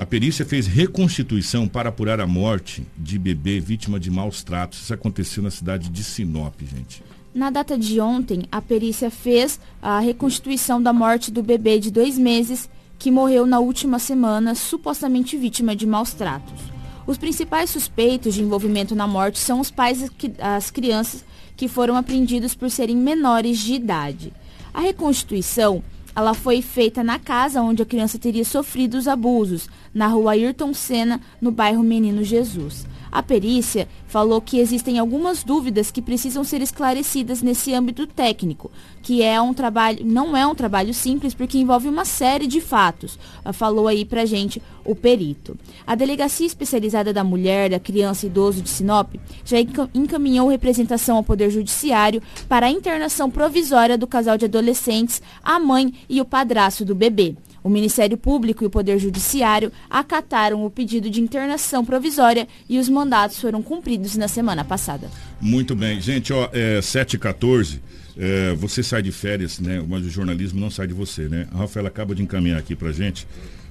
a 0.00 0.06
perícia 0.06 0.46
fez 0.46 0.66
reconstituição 0.66 1.68
para 1.68 1.90
apurar 1.90 2.20
a 2.20 2.26
morte 2.26 2.86
de 2.96 3.18
bebê 3.18 3.60
vítima 3.60 4.00
de 4.00 4.10
maus 4.10 4.42
tratos. 4.42 4.80
Isso 4.80 4.94
aconteceu 4.94 5.42
na 5.42 5.50
cidade 5.50 5.90
de 5.90 6.02
Sinop, 6.02 6.58
gente. 6.62 7.02
Na 7.34 7.50
data 7.50 7.76
de 7.76 8.00
ontem, 8.00 8.44
a 8.50 8.62
perícia 8.62 9.10
fez 9.10 9.60
a 9.82 10.00
reconstituição 10.00 10.82
da 10.82 10.90
morte 10.90 11.30
do 11.30 11.42
bebê 11.42 11.78
de 11.78 11.90
dois 11.90 12.16
meses 12.16 12.66
que 12.98 13.10
morreu 13.10 13.44
na 13.44 13.58
última 13.58 13.98
semana, 13.98 14.54
supostamente 14.54 15.36
vítima 15.36 15.76
de 15.76 15.86
maus 15.86 16.14
tratos. 16.14 16.62
Os 17.06 17.18
principais 17.18 17.68
suspeitos 17.68 18.32
de 18.32 18.40
envolvimento 18.40 18.94
na 18.94 19.06
morte 19.06 19.38
são 19.38 19.60
os 19.60 19.70
pais 19.70 20.00
e 20.00 20.10
as 20.38 20.70
crianças 20.70 21.22
que 21.58 21.68
foram 21.68 21.94
apreendidos 21.94 22.54
por 22.54 22.70
serem 22.70 22.96
menores 22.96 23.58
de 23.58 23.74
idade. 23.74 24.32
A 24.72 24.80
reconstituição 24.80 25.84
ela 26.14 26.34
foi 26.34 26.62
feita 26.62 27.02
na 27.02 27.18
casa 27.18 27.62
onde 27.62 27.82
a 27.82 27.86
criança 27.86 28.18
teria 28.18 28.44
sofrido 28.44 28.96
os 28.96 29.06
abusos, 29.06 29.68
na 29.94 30.06
rua 30.06 30.32
Ayrton 30.32 30.74
Senna, 30.74 31.20
no 31.40 31.50
bairro 31.50 31.82
Menino 31.82 32.22
Jesus. 32.22 32.86
A 33.10 33.22
perícia 33.22 33.88
falou 34.06 34.40
que 34.40 34.58
existem 34.58 34.98
algumas 34.98 35.42
dúvidas 35.42 35.90
que 35.90 36.02
precisam 36.02 36.44
ser 36.44 36.62
esclarecidas 36.62 37.42
nesse 37.42 37.74
âmbito 37.74 38.06
técnico, 38.06 38.70
que 39.02 39.22
é 39.22 39.40
um 39.40 39.52
trabalho, 39.52 40.04
não 40.04 40.36
é 40.36 40.46
um 40.46 40.54
trabalho 40.54 40.94
simples 40.94 41.34
porque 41.34 41.58
envolve 41.58 41.88
uma 41.88 42.04
série 42.04 42.46
de 42.46 42.60
fatos. 42.60 43.18
Falou 43.52 43.88
aí 43.88 44.04
pra 44.04 44.24
gente 44.24 44.62
o 44.84 44.94
perito. 44.94 45.56
A 45.86 45.94
Delegacia 45.94 46.46
Especializada 46.46 47.12
da 47.12 47.24
Mulher, 47.24 47.70
da 47.70 47.80
Criança 47.80 48.26
e 48.26 48.28
Idoso 48.28 48.62
de 48.62 48.68
Sinop 48.68 49.14
já 49.44 49.58
encaminhou 49.94 50.48
representação 50.48 51.16
ao 51.16 51.24
Poder 51.24 51.50
Judiciário 51.50 52.22
para 52.48 52.66
a 52.66 52.70
internação 52.70 53.30
provisória 53.30 53.98
do 53.98 54.06
casal 54.06 54.38
de 54.38 54.44
adolescentes, 54.44 55.20
a 55.42 55.58
mãe 55.58 55.92
e 56.08 56.20
o 56.20 56.24
padrasto 56.24 56.84
do 56.84 56.94
bebê. 56.94 57.34
O 57.62 57.68
Ministério 57.68 58.16
Público 58.16 58.64
e 58.64 58.66
o 58.66 58.70
Poder 58.70 58.98
Judiciário 58.98 59.70
acataram 59.88 60.64
o 60.64 60.70
pedido 60.70 61.10
de 61.10 61.20
internação 61.20 61.84
provisória 61.84 62.48
e 62.68 62.78
os 62.78 62.88
mandatos 62.88 63.40
foram 63.40 63.62
cumpridos 63.62 64.16
na 64.16 64.28
semana 64.28 64.64
passada. 64.64 65.10
Muito 65.40 65.74
bem. 65.74 66.00
Gente, 66.00 66.32
ó, 66.32 66.48
é 66.52 66.80
7h14. 66.80 67.80
É, 68.16 68.54
você 68.54 68.82
sai 68.82 69.02
de 69.02 69.12
férias, 69.12 69.58
né? 69.60 69.82
Mas 69.88 70.04
o 70.04 70.10
jornalismo 70.10 70.60
não 70.60 70.70
sai 70.70 70.86
de 70.86 70.94
você, 70.94 71.28
né? 71.28 71.46
A 71.52 71.58
Rafaela 71.58 71.88
acaba 71.88 72.14
de 72.14 72.22
encaminhar 72.22 72.58
aqui 72.58 72.74
pra 72.74 72.92
gente. 72.92 73.26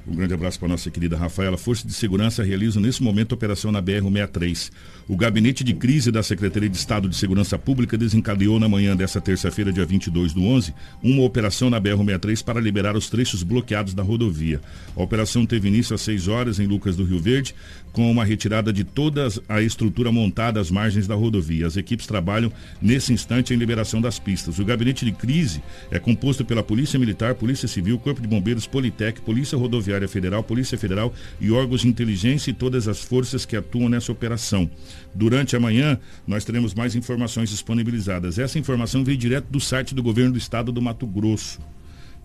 Um 0.10 0.16
grande 0.16 0.34
abraço 0.34 0.58
para 0.58 0.68
nossa 0.68 0.90
querida 0.90 1.16
Rafaela. 1.16 1.56
Força 1.56 1.88
de 1.88 1.94
Segurança 1.94 2.44
realiza 2.44 2.80
nesse 2.80 3.04
momento 3.04 3.34
operação 3.34 3.72
na 3.72 3.80
BR-163. 3.80 4.72
O 5.08 5.16
Gabinete 5.16 5.64
de 5.64 5.76
Crise 5.76 6.12
da 6.12 6.24
Secretaria 6.24 6.68
de 6.68 6.76
Estado 6.76 7.08
de 7.08 7.16
Segurança 7.16 7.60
Pública 7.60 7.96
desencadeou 7.96 8.60
na 8.60 8.68
manhã 8.68 8.98
desta 8.98 9.22
terça-feira, 9.22 9.72
dia 9.72 9.86
22 9.86 10.34
do 10.34 10.42
11, 10.42 10.74
uma 11.04 11.22
operação 11.22 11.70
na 11.70 11.80
BR-163 11.80 12.44
para 12.44 12.60
liberar 12.60 12.98
os 12.98 13.08
trechos 13.08 13.44
bloqueados 13.44 13.94
da 13.94 14.02
rodovia. 14.02 14.60
A 14.96 15.04
operação 15.04 15.46
teve 15.46 15.68
início 15.68 15.94
às 15.94 16.02
6 16.02 16.28
horas 16.28 16.60
em 16.60 16.66
Lucas 16.66 16.96
do 16.96 17.04
Rio 17.04 17.20
Verde, 17.20 17.54
com 17.92 18.10
uma 18.10 18.24
retirada 18.24 18.72
de 18.72 18.84
toda 18.84 19.28
a 19.48 19.62
estrutura 19.62 20.12
montada 20.12 20.60
às 20.60 20.70
margens 20.70 21.08
da 21.08 21.16
rodovia. 21.16 21.68
As 21.68 21.78
equipes 21.78 22.08
trabalham 22.08 22.52
nesse 22.82 23.14
instante 23.14 23.54
em 23.54 23.58
liberação 23.58 24.02
das 24.02 24.20
pistas. 24.20 24.60
O 24.60 24.66
Gabinete 24.66 25.06
de 25.06 25.12
Crise 25.12 25.62
é 25.92 26.00
composto 26.00 26.46
pela 26.46 26.64
Polícia 26.64 27.00
Militar, 27.00 27.36
Polícia 27.36 27.68
Civil, 27.68 27.98
Corpo 28.00 28.22
de 28.22 28.28
Bombeiros, 28.28 28.68
Politec, 28.68 29.22
Polícia 29.22 29.58
Rodoviária 29.58 30.08
Federal, 30.08 30.44
Polícia 30.44 30.78
Federal 30.78 31.14
e 31.40 31.52
órgãos 31.52 31.82
de 31.82 31.88
inteligência 31.88 32.52
e 32.52 32.54
todas 32.54 32.88
as 32.88 33.04
forças 33.04 33.46
que 33.46 33.56
atuam 33.56 33.90
nessa 33.90 34.12
operação. 34.12 34.70
Durante 35.14 35.56
a 35.56 35.60
manhã, 35.60 36.00
nós 36.28 36.46
teremos 36.46 36.74
mais 36.74 36.96
informações 36.96 37.50
disponibilizadas. 37.50 38.38
Essa 38.38 38.60
informação 38.60 39.04
veio 39.04 39.18
direto 39.18 39.48
do 39.50 39.60
site 39.60 39.96
do 39.96 40.04
governo 40.04 40.34
do 40.34 40.38
estado 40.38 40.72
do 40.72 40.82
Mato 40.82 41.08
Grosso. 41.08 41.60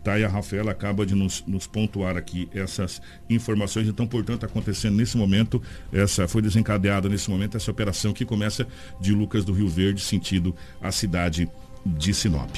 Tá, 0.04 0.18
e 0.18 0.24
a 0.24 0.28
Rafaela 0.28 0.70
acaba 0.70 1.06
de 1.06 1.14
nos, 1.14 1.42
nos, 1.46 1.66
pontuar 1.66 2.14
aqui 2.14 2.46
essas 2.52 3.00
informações. 3.30 3.88
Então, 3.88 4.06
portanto, 4.06 4.44
acontecendo 4.44 4.94
nesse 4.96 5.16
momento, 5.16 5.62
essa 5.90 6.28
foi 6.28 6.42
desencadeada 6.42 7.08
nesse 7.08 7.30
momento 7.30 7.56
essa 7.56 7.70
operação 7.70 8.12
que 8.12 8.22
começa 8.22 8.66
de 9.00 9.14
Lucas 9.14 9.46
do 9.46 9.52
Rio 9.54 9.66
Verde, 9.66 10.02
sentido 10.02 10.54
a 10.78 10.92
cidade 10.92 11.48
de 11.86 12.12
Sinop. 12.12 12.54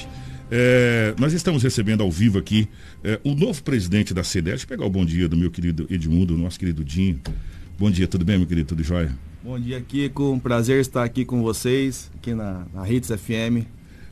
É, 0.51 1.14
nós 1.20 1.32
estamos 1.32 1.62
recebendo 1.62 2.03
ao 2.03 2.11
vivo 2.11 2.36
aqui 2.36 2.68
é, 3.05 3.20
o 3.22 3.32
novo 3.32 3.62
presidente 3.62 4.12
da 4.12 4.22
CDE. 4.22 4.42
Deixa 4.42 4.64
eu 4.64 4.68
pegar 4.68 4.84
o 4.84 4.90
bom 4.90 5.05
dia 5.05 5.28
do 5.28 5.36
meu 5.36 5.51
querido 5.51 5.86
Edmundo, 5.88 6.36
nosso 6.36 6.59
querido 6.59 6.84
Dinho. 6.84 7.20
Bom 7.78 7.92
dia, 7.92 8.09
tudo 8.09 8.24
bem, 8.24 8.38
meu 8.38 8.47
querido? 8.49 8.68
Tudo 8.70 8.82
jóia? 8.82 9.14
Bom 9.44 9.61
dia, 9.61 9.80
Kiko. 9.80 10.32
Um 10.32 10.40
prazer 10.40 10.80
estar 10.80 11.05
aqui 11.05 11.24
com 11.24 11.42
vocês, 11.42 12.11
aqui 12.16 12.34
na, 12.34 12.66
na 12.74 12.90
Hits 12.90 13.09
FM. 13.11 13.66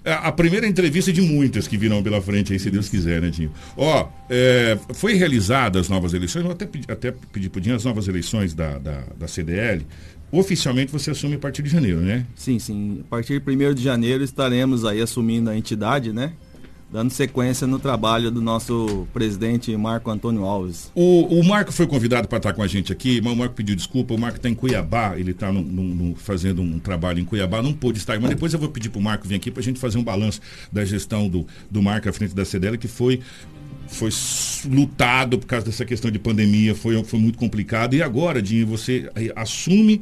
É, 0.05 0.12
a 0.12 0.30
primeira 0.30 0.66
entrevista 0.66 1.11
de 1.11 1.22
muitas 1.22 1.66
que 1.66 1.78
virão 1.78 2.02
pela 2.02 2.20
frente 2.20 2.52
aí, 2.52 2.59
se 2.59 2.70
Deus 2.70 2.90
quiser, 2.90 3.22
né, 3.22 3.30
Dinho? 3.30 3.50
Ó, 3.74 4.07
é, 4.28 4.78
foi 4.92 5.14
realizada 5.14 5.80
as 5.80 5.88
novas 5.88 6.12
eleições, 6.12 6.44
eu 6.44 6.50
até 6.50 6.66
pedi, 6.66 6.84
até 6.90 7.11
pedi 7.32 7.48
pro 7.48 7.61
Dinho 7.61 7.74
as 7.74 7.84
novas 7.84 8.07
eleições 8.07 8.52
da, 8.52 8.76
da, 8.78 9.02
da 9.18 9.26
CDL. 9.26 9.86
Oficialmente 10.30 10.92
você 10.92 11.11
assume 11.11 11.36
a 11.36 11.38
partir 11.38 11.62
de 11.62 11.70
janeiro, 11.70 12.00
né? 12.00 12.26
Sim, 12.34 12.59
sim. 12.59 13.00
A 13.07 13.09
partir 13.09 13.40
de 13.40 13.50
1 13.50 13.74
de 13.74 13.82
janeiro 13.82 14.22
estaremos 14.22 14.84
aí 14.84 15.00
assumindo 15.00 15.48
a 15.48 15.57
entidade, 15.57 16.12
né? 16.12 16.32
Dando 16.95 17.11
sequência 17.11 17.66
no 17.66 17.80
trabalho 17.80 18.30
do 18.30 18.40
nosso 18.40 19.05
presidente 19.12 19.76
Marco 19.76 20.09
Antônio 20.12 20.45
Alves. 20.45 20.92
O, 20.95 21.40
o 21.40 21.45
Marco 21.45 21.72
foi 21.72 21.88
convidado 21.88 22.28
para 22.28 22.36
estar 22.36 22.53
com 22.53 22.62
a 22.62 22.68
gente 22.68 22.92
aqui, 22.92 23.20
mas 23.20 23.32
o 23.32 23.36
Marco 23.36 23.53
pediu 23.57 23.74
desculpa. 23.74 24.14
O 24.14 24.18
Marco 24.18 24.36
está 24.36 24.49
em 24.49 24.55
Cuiabá, 24.55 25.18
ele 25.18 25.32
está 25.32 25.49
fazendo 26.18 26.62
um 26.62 26.78
trabalho 26.78 27.18
em 27.18 27.24
Cuiabá, 27.24 27.61
não 27.61 27.72
pôde 27.72 27.99
estar. 27.99 28.20
Mas 28.20 28.30
depois 28.30 28.53
eu 28.53 28.61
vou 28.61 28.68
pedir 28.68 28.90
para 28.90 29.01
o 29.01 29.03
Marco 29.03 29.26
vir 29.26 29.34
aqui 29.34 29.51
para 29.51 29.59
a 29.59 29.64
gente 29.64 29.80
fazer 29.80 29.99
um 29.99 30.05
balanço 30.05 30.40
da 30.70 30.84
gestão 30.84 31.28
do, 31.28 31.45
do 31.68 31.82
Marco 31.82 32.09
à 32.09 32.12
frente 32.12 32.32
da 32.32 32.45
CDL, 32.45 32.78
que 32.78 32.86
foi 32.86 33.20
foi 33.88 34.11
lutado 34.66 35.36
por 35.36 35.47
causa 35.47 35.66
dessa 35.66 35.84
questão 35.84 36.12
de 36.12 36.18
pandemia, 36.20 36.76
foi, 36.76 37.03
foi 37.03 37.18
muito 37.18 37.36
complicado. 37.36 37.95
E 37.95 38.03
agora, 38.03 38.40
Dinho, 38.40 38.68
você 38.68 39.11
assume 39.34 40.01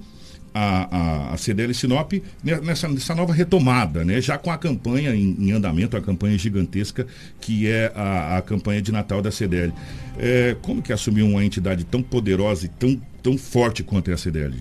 a, 0.55 1.30
a, 1.30 1.34
a 1.34 1.36
CDL 1.36 1.72
Sinop 1.74 2.12
nessa, 2.42 2.88
nessa 2.88 3.14
nova 3.14 3.32
retomada, 3.32 4.05
né? 4.05 4.20
já 4.20 4.36
com 4.38 4.50
a 4.50 4.59
campanha 4.59 5.14
em, 5.14 5.36
em 5.38 5.53
andamento, 5.53 5.96
a 5.96 6.00
campanha 6.00 6.36
gigantesca 6.38 7.07
que 7.40 7.68
é 7.68 7.92
a, 7.94 8.38
a 8.38 8.42
campanha 8.42 8.82
de 8.82 8.92
Natal 8.92 9.22
da 9.22 9.30
CDL. 9.30 9.72
É, 10.18 10.57
como 10.62 10.82
que 10.82 10.92
assumiu 10.92 11.26
uma 11.26 11.44
entidade 11.44 11.84
tão 11.84 12.03
poderosa 12.03 12.66
e 12.66 12.68
tão, 12.68 13.00
tão 13.22 13.38
forte 13.38 13.82
quanto 13.82 14.11
é 14.11 14.14
a 14.14 14.18
CDL? 14.18 14.55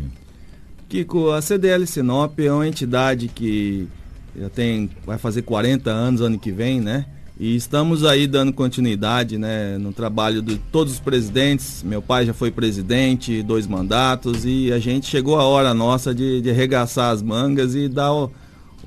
Kiko, 0.88 1.32
a 1.32 1.42
CDL 1.42 1.86
Sinop 1.88 2.40
é 2.40 2.52
uma 2.52 2.68
entidade 2.68 3.28
que 3.28 3.88
já 4.38 4.50
tem, 4.50 4.90
vai 5.06 5.18
fazer 5.18 5.42
40 5.42 5.90
anos 5.90 6.22
ano 6.22 6.40
que 6.40 6.52
vem, 6.52 6.80
né? 6.82 7.06
E 7.42 7.56
estamos 7.56 8.06
aí 8.06 8.28
dando 8.28 8.54
continuidade 8.54 9.36
né, 9.36 9.76
no 9.80 9.92
trabalho 9.92 10.44
de 10.44 10.60
todos 10.72 10.94
os 10.94 11.00
presidentes. 11.00 11.82
Meu 11.82 12.00
pai 12.00 12.24
já 12.24 12.36
foi 12.36 12.52
presidente, 12.52 13.42
dois 13.42 13.66
mandatos, 13.66 14.46
e 14.46 14.72
a 14.72 14.78
gente 14.78 15.08
chegou 15.08 15.40
a 15.40 15.44
hora 15.44 15.74
nossa 15.74 16.14
de, 16.14 16.40
de 16.40 16.52
arregaçar 16.52 17.10
as 17.10 17.24
mangas 17.24 17.74
e 17.74 17.90
dar 17.90 18.12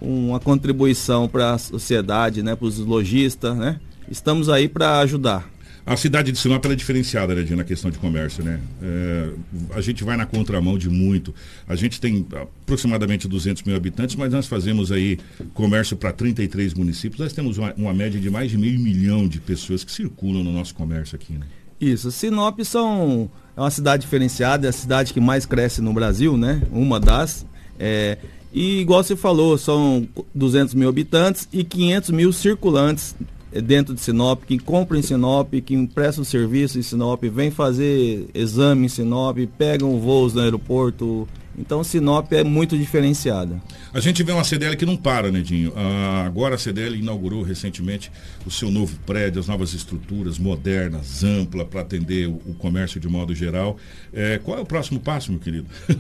uma 0.01 0.39
contribuição 0.39 1.27
para 1.27 1.55
a 1.55 1.59
sociedade, 1.59 2.45
né, 2.45 2.55
para 2.55 2.69
os 2.69 2.79
lojistas. 2.79 3.57
Né? 3.57 3.81
Estamos 4.09 4.49
aí 4.49 4.69
para 4.69 5.01
ajudar. 5.01 5.51
A 5.87 5.99
cidade 5.99 6.33
de 6.33 6.39
Sinop 6.39 6.65
é 6.65 6.75
diferenciada, 6.75 7.35
né, 7.35 7.45
na 7.55 7.63
questão 7.63 7.91
de 7.91 7.99
comércio, 7.99 8.43
né? 8.43 8.59
É, 8.83 9.29
a 9.75 9.83
gente 9.83 10.03
vai 10.03 10.17
na 10.17 10.25
contramão 10.25 10.79
de 10.79 10.89
muito. 10.89 11.35
A 11.69 11.77
gente 11.77 12.01
tem 12.01 12.27
aproximadamente 12.63 13.29
200 13.29 13.63
mil 13.65 13.77
habitantes, 13.77 14.17
mas 14.17 14.33
nós 14.33 14.47
fazemos 14.47 14.91
aí 14.91 15.19
comércio 15.53 15.95
para 15.95 16.11
33 16.11 16.73
municípios. 16.73 17.21
Nós 17.21 17.35
temos 17.35 17.59
uma, 17.59 17.75
uma, 17.75 17.93
média 17.93 18.19
de 18.19 18.31
mais 18.31 18.51
de 18.51 18.57
meio 18.57 18.81
milhão 18.81 19.29
de 19.29 19.39
pessoas 19.41 19.85
que 19.85 19.93
circulam 19.93 20.43
no 20.43 20.53
nosso 20.53 20.75
comércio 20.75 21.17
aqui, 21.17 21.35
né? 21.35 21.47
Isso. 21.79 22.11
Sinop 22.11 22.59
são, 22.65 23.31
é 23.55 23.61
uma 23.61 23.71
cidade 23.71 24.05
diferenciada, 24.05 24.67
é 24.67 24.71
a 24.71 24.73
cidade 24.73 25.13
que 25.13 25.21
mais 25.21 25.45
cresce 25.45 25.83
no 25.83 25.93
Brasil, 25.93 26.35
né? 26.39 26.63
Uma 26.73 26.99
das. 26.99 27.45
É, 27.79 28.17
e 28.55 28.81
igual 28.81 29.05
você 29.05 29.17
falou, 29.17 29.59
são 29.59 30.09
200 30.35 30.75
mil 30.75 30.89
habitantes 30.89 31.47
e 31.53 31.63
500 31.63 32.11
mil 32.11 32.33
circulantes 32.33 33.15
dentro 33.61 33.95
de 33.95 34.01
Sinop, 34.01 34.43
que 34.45 34.59
compra 34.59 34.99
em 34.99 35.03
Sinop, 35.03 35.53
que 35.55 35.87
presta 35.89 36.21
um 36.21 36.25
serviço 36.25 36.79
em 36.79 36.83
Sinop, 36.83 37.23
vem 37.25 37.51
fazer 37.51 38.29
exame 38.35 38.87
em 38.87 38.89
Sinop, 38.89 39.39
pegam 39.57 39.99
voos 40.01 40.35
no 40.35 40.41
aeroporto. 40.41 41.29
Então 41.57 41.85
Sinop 41.85 42.33
é 42.33 42.43
muito 42.43 42.77
diferenciada. 42.77 43.63
A 43.93 44.01
gente 44.01 44.23
vê 44.23 44.33
uma 44.33 44.43
CDL 44.43 44.77
que 44.77 44.85
não 44.85 44.97
para, 44.97 45.31
Nedinho. 45.31 45.73
Ah, 45.77 46.25
agora 46.27 46.57
a 46.57 46.59
CDL 46.59 46.99
inaugurou 46.99 47.43
recentemente 47.43 48.11
o 48.45 48.51
seu 48.51 48.71
novo 48.71 48.97
prédio, 49.07 49.41
as 49.41 49.47
novas 49.47 49.73
estruturas 49.73 50.39
modernas, 50.39 51.23
ampla, 51.23 51.65
para 51.65 51.83
atender 51.83 52.27
o, 52.27 52.41
o, 52.47 52.55
comércio 52.55 52.99
de 52.99 53.09
modo 53.09 53.35
geral. 53.35 53.77
É, 54.13 54.39
qual 54.43 54.59
é 54.59 54.61
o 54.61 54.67
próximo 54.67 54.99
passo, 54.99 55.31
meu 55.31 55.41
querido? 55.41 55.67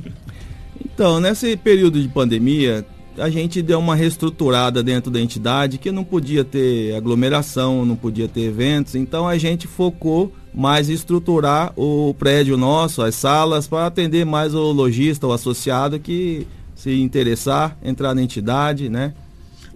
então, 0.85 1.21
nesse 1.21 1.57
período 1.57 2.03
de 2.03 2.09
pandemia, 2.09 2.85
a 3.19 3.29
gente 3.29 3.63
deu 3.63 3.79
uma 3.79 3.95
reestruturada 3.95 4.83
dentro 4.83 5.11
da 5.11 5.21
entidade 5.21 5.79
que 5.79 5.93
não 5.93 6.05
podia 6.05 6.45
ter 6.45 6.95
aglomeração, 6.95 7.85
não 7.85 7.97
podia 7.97 8.29
ter 8.29 8.43
eventos, 8.43 8.95
então 8.95 9.27
a 9.29 9.39
gente 9.39 9.67
focou 9.67 10.33
mais 10.55 10.89
estruturar 10.89 11.73
o 11.77 12.15
prédio 12.15 12.57
nosso, 12.57 13.03
as 13.03 13.15
salas, 13.15 13.67
para 13.67 13.87
atender 13.87 14.25
mais 14.25 14.55
o 14.55 14.73
lojista, 14.73 15.27
o 15.27 15.33
associado 15.33 15.99
que 15.99 16.47
se 16.75 17.01
interessar, 17.01 17.77
entrar 17.83 18.15
na 18.15 18.23
entidade, 18.23 18.89
né? 18.89 19.15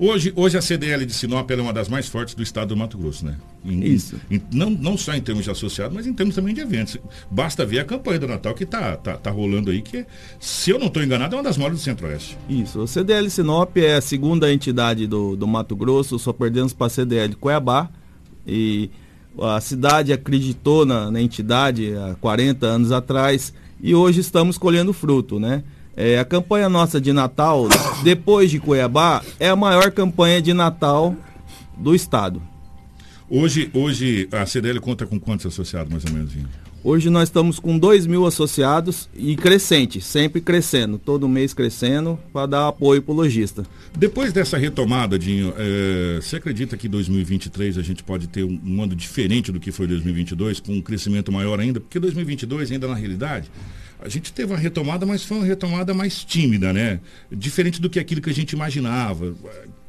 Hoje, 0.00 0.32
hoje 0.36 0.56
a 0.56 0.62
CDL 0.62 1.04
de 1.04 1.12
Sinop 1.12 1.50
é 1.50 1.56
uma 1.56 1.72
das 1.72 1.88
mais 1.88 2.06
fortes 2.08 2.32
do 2.32 2.40
estado 2.42 2.68
do 2.68 2.76
Mato 2.76 2.96
Grosso, 2.96 3.26
né? 3.26 3.36
Em, 3.64 3.82
Isso. 3.84 4.14
em- 4.30 4.40
não, 4.52 4.70
não 4.70 4.96
só 4.96 5.12
em 5.12 5.20
termos 5.20 5.42
de 5.44 5.50
associado, 5.50 5.92
mas 5.92 6.06
em 6.06 6.12
termos 6.12 6.36
também 6.36 6.54
de 6.54 6.60
eventos. 6.60 6.96
Basta 7.28 7.66
ver 7.66 7.80
a 7.80 7.84
campanha 7.84 8.20
do 8.20 8.28
Natal 8.28 8.54
que 8.54 8.64
tá, 8.64 8.96
tá, 8.96 9.16
tá 9.16 9.28
rolando 9.30 9.72
aí, 9.72 9.82
que, 9.82 10.06
se 10.38 10.70
eu 10.70 10.78
não 10.78 10.86
estou 10.86 11.02
enganado, 11.02 11.34
é 11.34 11.38
uma 11.38 11.42
das 11.42 11.56
maiores 11.56 11.80
do 11.80 11.82
Centro-Oeste. 11.82 12.38
Isso, 12.48 12.80
o 12.80 12.86
CDL 12.86 13.28
Sinop 13.28 13.76
é 13.76 13.96
a 13.96 14.00
segunda 14.00 14.52
entidade 14.52 15.04
do, 15.08 15.34
do 15.34 15.48
Mato 15.48 15.74
Grosso, 15.74 16.16
só 16.16 16.32
perdemos 16.32 16.72
para 16.72 16.86
a 16.86 16.90
CDL 16.90 17.34
Cuiabá. 17.34 17.90
E 18.46 18.90
a 19.40 19.60
cidade 19.60 20.12
acreditou 20.12 20.86
na, 20.86 21.10
na 21.10 21.20
entidade 21.20 21.92
há 21.96 22.14
40 22.20 22.64
anos 22.66 22.92
atrás 22.92 23.52
e 23.80 23.94
hoje 23.96 24.20
estamos 24.20 24.56
colhendo 24.56 24.92
fruto, 24.92 25.40
né? 25.40 25.64
É, 26.00 26.16
a 26.16 26.24
campanha 26.24 26.68
nossa 26.68 27.00
de 27.00 27.12
Natal, 27.12 27.66
depois 28.04 28.52
de 28.52 28.60
Cuiabá, 28.60 29.20
é 29.40 29.48
a 29.48 29.56
maior 29.56 29.90
campanha 29.90 30.40
de 30.40 30.54
Natal 30.54 31.12
do 31.76 31.92
estado. 31.92 32.40
Hoje, 33.28 33.68
hoje 33.74 34.28
a 34.30 34.46
CDL 34.46 34.78
conta 34.78 35.08
com 35.08 35.18
quantos 35.18 35.44
associados, 35.46 35.90
mais 35.90 36.04
ou 36.04 36.12
menos? 36.12 36.32
Hoje 36.84 37.10
nós 37.10 37.28
estamos 37.28 37.58
com 37.58 37.76
2 37.76 38.06
mil 38.06 38.24
associados 38.24 39.08
e 39.12 39.34
crescente, 39.34 40.00
sempre 40.00 40.40
crescendo, 40.40 40.96
todo 40.96 41.28
mês 41.28 41.52
crescendo 41.52 42.16
para 42.32 42.46
dar 42.46 42.68
apoio 42.68 43.02
para 43.02 43.12
o 43.12 43.16
lojista. 43.16 43.66
Depois 43.96 44.32
dessa 44.32 44.56
retomada, 44.56 45.18
Dinho, 45.18 45.52
eh, 45.58 46.20
você 46.22 46.36
acredita 46.36 46.76
que 46.76 46.88
2023 46.88 47.78
a 47.78 47.82
gente 47.82 48.04
pode 48.04 48.28
ter 48.28 48.44
um, 48.44 48.60
um 48.64 48.80
ano 48.80 48.94
diferente 48.94 49.50
do 49.50 49.58
que 49.58 49.72
foi 49.72 49.88
2022, 49.88 50.60
com 50.60 50.72
um 50.72 50.80
crescimento 50.80 51.32
maior 51.32 51.58
ainda? 51.58 51.80
Porque 51.80 51.98
2022, 51.98 52.70
ainda 52.70 52.86
na 52.86 52.94
realidade, 52.94 53.50
a 54.00 54.08
gente 54.08 54.32
teve 54.32 54.52
uma 54.52 54.58
retomada, 54.58 55.04
mas 55.04 55.24
foi 55.24 55.38
uma 55.38 55.46
retomada 55.46 55.92
mais 55.92 56.22
tímida, 56.22 56.72
né? 56.72 57.00
Diferente 57.30 57.80
do 57.80 57.90
que 57.90 57.98
aquilo 57.98 58.20
que 58.20 58.30
a 58.30 58.34
gente 58.34 58.52
imaginava. 58.52 59.34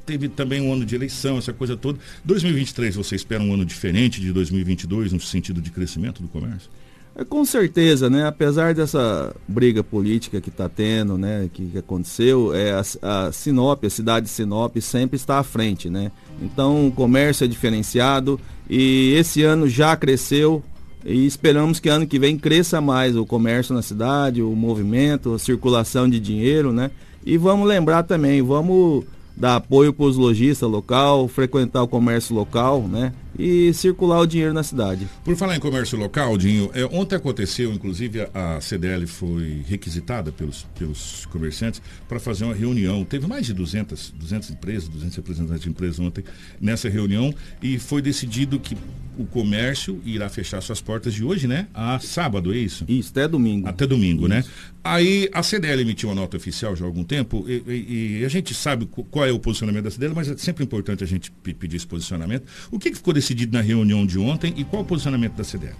Teve 0.09 0.27
também 0.27 0.59
um 0.59 0.73
ano 0.73 0.83
de 0.87 0.95
eleição, 0.95 1.37
essa 1.37 1.53
coisa 1.53 1.77
toda. 1.77 1.99
2023, 2.25 2.95
você 2.95 3.15
espera 3.15 3.43
um 3.43 3.53
ano 3.53 3.63
diferente 3.63 4.19
de 4.19 4.33
2022 4.33 5.13
no 5.13 5.19
sentido 5.19 5.61
de 5.61 5.69
crescimento 5.69 6.19
do 6.19 6.27
comércio? 6.27 6.67
É, 7.15 7.23
com 7.23 7.45
certeza, 7.45 8.09
né? 8.09 8.25
Apesar 8.25 8.73
dessa 8.73 9.35
briga 9.47 9.83
política 9.83 10.41
que 10.41 10.49
está 10.49 10.67
tendo, 10.67 11.15
né? 11.15 11.47
Que, 11.53 11.63
que 11.63 11.77
aconteceu, 11.77 12.55
é, 12.55 12.71
a, 12.71 13.27
a 13.27 13.31
Sinop, 13.31 13.85
a 13.85 13.89
cidade 13.91 14.25
de 14.25 14.31
Sinop 14.31 14.75
sempre 14.77 15.15
está 15.15 15.37
à 15.37 15.43
frente, 15.43 15.91
né? 15.91 16.11
Então 16.41 16.87
o 16.87 16.91
comércio 16.91 17.45
é 17.45 17.47
diferenciado 17.47 18.39
e 18.67 19.13
esse 19.15 19.43
ano 19.43 19.69
já 19.69 19.95
cresceu 19.95 20.63
e 21.05 21.27
esperamos 21.27 21.79
que 21.79 21.87
ano 21.87 22.07
que 22.07 22.17
vem 22.17 22.35
cresça 22.35 22.81
mais 22.81 23.15
o 23.15 23.27
comércio 23.27 23.75
na 23.75 23.83
cidade, 23.83 24.41
o 24.41 24.55
movimento, 24.55 25.35
a 25.35 25.37
circulação 25.37 26.09
de 26.09 26.19
dinheiro, 26.19 26.73
né? 26.73 26.89
E 27.23 27.37
vamos 27.37 27.67
lembrar 27.67 28.01
também, 28.01 28.41
vamos 28.41 29.05
dar 29.39 29.55
apoio 29.55 29.93
para 29.93 30.05
os 30.05 30.17
lojistas 30.17 30.69
local, 30.69 31.27
frequentar 31.27 31.81
o 31.81 31.87
comércio 31.87 32.35
local, 32.35 32.81
né? 32.81 33.13
E 33.41 33.73
circular 33.73 34.19
o 34.19 34.25
dinheiro 34.27 34.53
na 34.53 34.63
cidade. 34.63 35.07
Por 35.23 35.33
falar 35.37 35.55
em 35.55 35.59
comércio 35.61 35.97
local, 35.97 36.37
Dinho, 36.37 36.69
é, 36.73 36.83
ontem 36.85 37.15
aconteceu, 37.15 37.71
inclusive, 37.73 38.27
a, 38.33 38.59
CDL 38.59 39.07
foi 39.07 39.63
requisitada 39.65 40.29
pelos, 40.31 40.67
pelos 40.77 41.25
comerciantes 41.27 41.81
para 42.07 42.19
fazer 42.19 42.43
uma 42.43 42.53
reunião. 42.53 43.05
Teve 43.05 43.27
mais 43.27 43.45
de 43.45 43.53
200, 43.53 44.13
200 44.19 44.49
empresas, 44.51 44.89
200 44.89 45.15
representantes 45.15 45.63
de 45.63 45.69
empresas 45.69 45.99
ontem 45.99 46.23
nessa 46.59 46.89
reunião 46.89 47.33
e 47.63 47.79
foi 47.79 48.01
decidido 48.01 48.59
que 48.59 48.75
o 49.17 49.25
comércio 49.25 50.01
irá 50.05 50.29
fechar 50.29 50.61
suas 50.61 50.79
portas 50.81 51.13
de 51.13 51.23
hoje, 51.23 51.45
né? 51.47 51.67
A 51.73 51.99
sábado, 51.99 52.53
é 52.53 52.57
isso? 52.57 52.85
Isso, 52.87 53.09
até 53.11 53.27
domingo. 53.27 53.67
Até 53.67 53.85
domingo, 53.85 54.27
né? 54.27 54.43
Aí 54.81 55.29
a 55.33 55.43
CDL 55.43 55.81
emitiu 55.81 56.07
uma 56.07 56.15
nota 56.15 56.37
oficial 56.37 56.73
já 56.73 56.85
há 56.85 56.87
algum 56.87 57.03
tempo 57.03 57.45
e, 57.47 57.61
e- 57.67 58.19
e 58.21 58.25
a 58.25 58.29
gente 58.29 58.53
sabe 58.53 58.85
qu- 58.85 59.03
qual 59.03 59.25
é 59.25 59.31
o 59.31 59.37
posicionamento 59.37 59.83
da 59.83 59.91
CDL, 59.91 60.13
mas 60.15 60.29
é 60.29 60.37
sempre 60.37 60.63
importante 60.63 61.03
a 61.03 61.07
gente 61.07 61.29
pe- 61.31 61.53
pedir 61.53 61.75
esse 61.75 61.85
posicionamento. 61.87 62.45
O 62.71 62.79
que, 62.79 62.89
que 62.91 62.95
ficou 62.95 63.13
decidido 63.13 63.28
na 63.51 63.61
reunião 63.61 64.05
de 64.05 64.17
ontem 64.19 64.53
e 64.57 64.63
qual 64.63 64.81
o 64.81 64.85
posicionamento 64.85 65.33
da 65.33 65.43
CDL? 65.43 65.75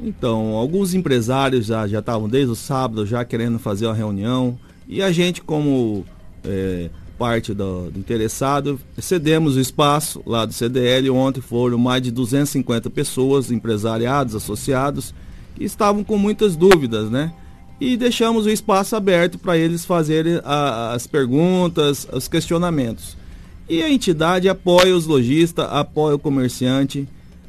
Então, 0.00 0.54
alguns 0.54 0.94
empresários 0.94 1.66
já 1.66 1.86
já 1.86 1.98
estavam 1.98 2.28
desde 2.28 2.50
o 2.50 2.56
sábado 2.56 3.04
já 3.06 3.24
querendo 3.24 3.58
fazer 3.58 3.86
uma 3.86 3.94
reunião 3.94 4.58
e 4.88 5.02
a 5.02 5.12
gente 5.12 5.42
como 5.42 6.04
é, 6.42 6.88
parte 7.18 7.52
do, 7.52 7.90
do 7.90 7.98
interessado 7.98 8.80
cedemos 8.98 9.56
o 9.56 9.60
espaço 9.60 10.22
lá 10.24 10.46
do 10.46 10.54
CDL. 10.54 11.10
Ontem 11.10 11.42
foram 11.42 11.76
mais 11.76 12.02
de 12.02 12.10
250 12.10 12.88
pessoas, 12.88 13.50
empresariados, 13.50 14.34
associados, 14.34 15.14
que 15.54 15.64
estavam 15.64 16.02
com 16.02 16.16
muitas 16.16 16.56
dúvidas, 16.56 17.10
né? 17.10 17.30
E 17.78 17.96
deixamos 17.96 18.46
o 18.46 18.50
espaço 18.50 18.96
aberto 18.96 19.38
para 19.38 19.56
eles 19.58 19.84
fazerem 19.84 20.40
a- 20.44 20.92
as 20.94 21.06
perguntas, 21.06 22.06
os 22.12 22.26
questionamentos. 22.26 23.16
E 23.70 23.84
a 23.84 23.88
entidade 23.88 24.48
apoia 24.48 24.96
os 24.96 25.06
lojistas, 25.06 25.64
apoia 25.70 26.16
o 26.16 26.18
comerciante. 26.18 27.06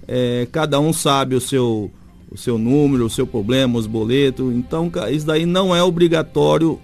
É, 0.08 0.48
cada 0.52 0.80
um 0.80 0.94
sabe 0.94 1.34
o 1.34 1.42
seu, 1.42 1.90
o 2.30 2.38
seu 2.38 2.60
número, 2.60 3.08
o 3.08 3.10
seu 3.10 3.26
problema, 3.26 3.80
os 3.80 3.88
boletos. 3.88 4.54
Então, 4.54 4.92
isso 5.12 5.26
daí 5.26 5.48
não 5.48 5.76
é 5.76 5.82
obrigatório 5.82 6.80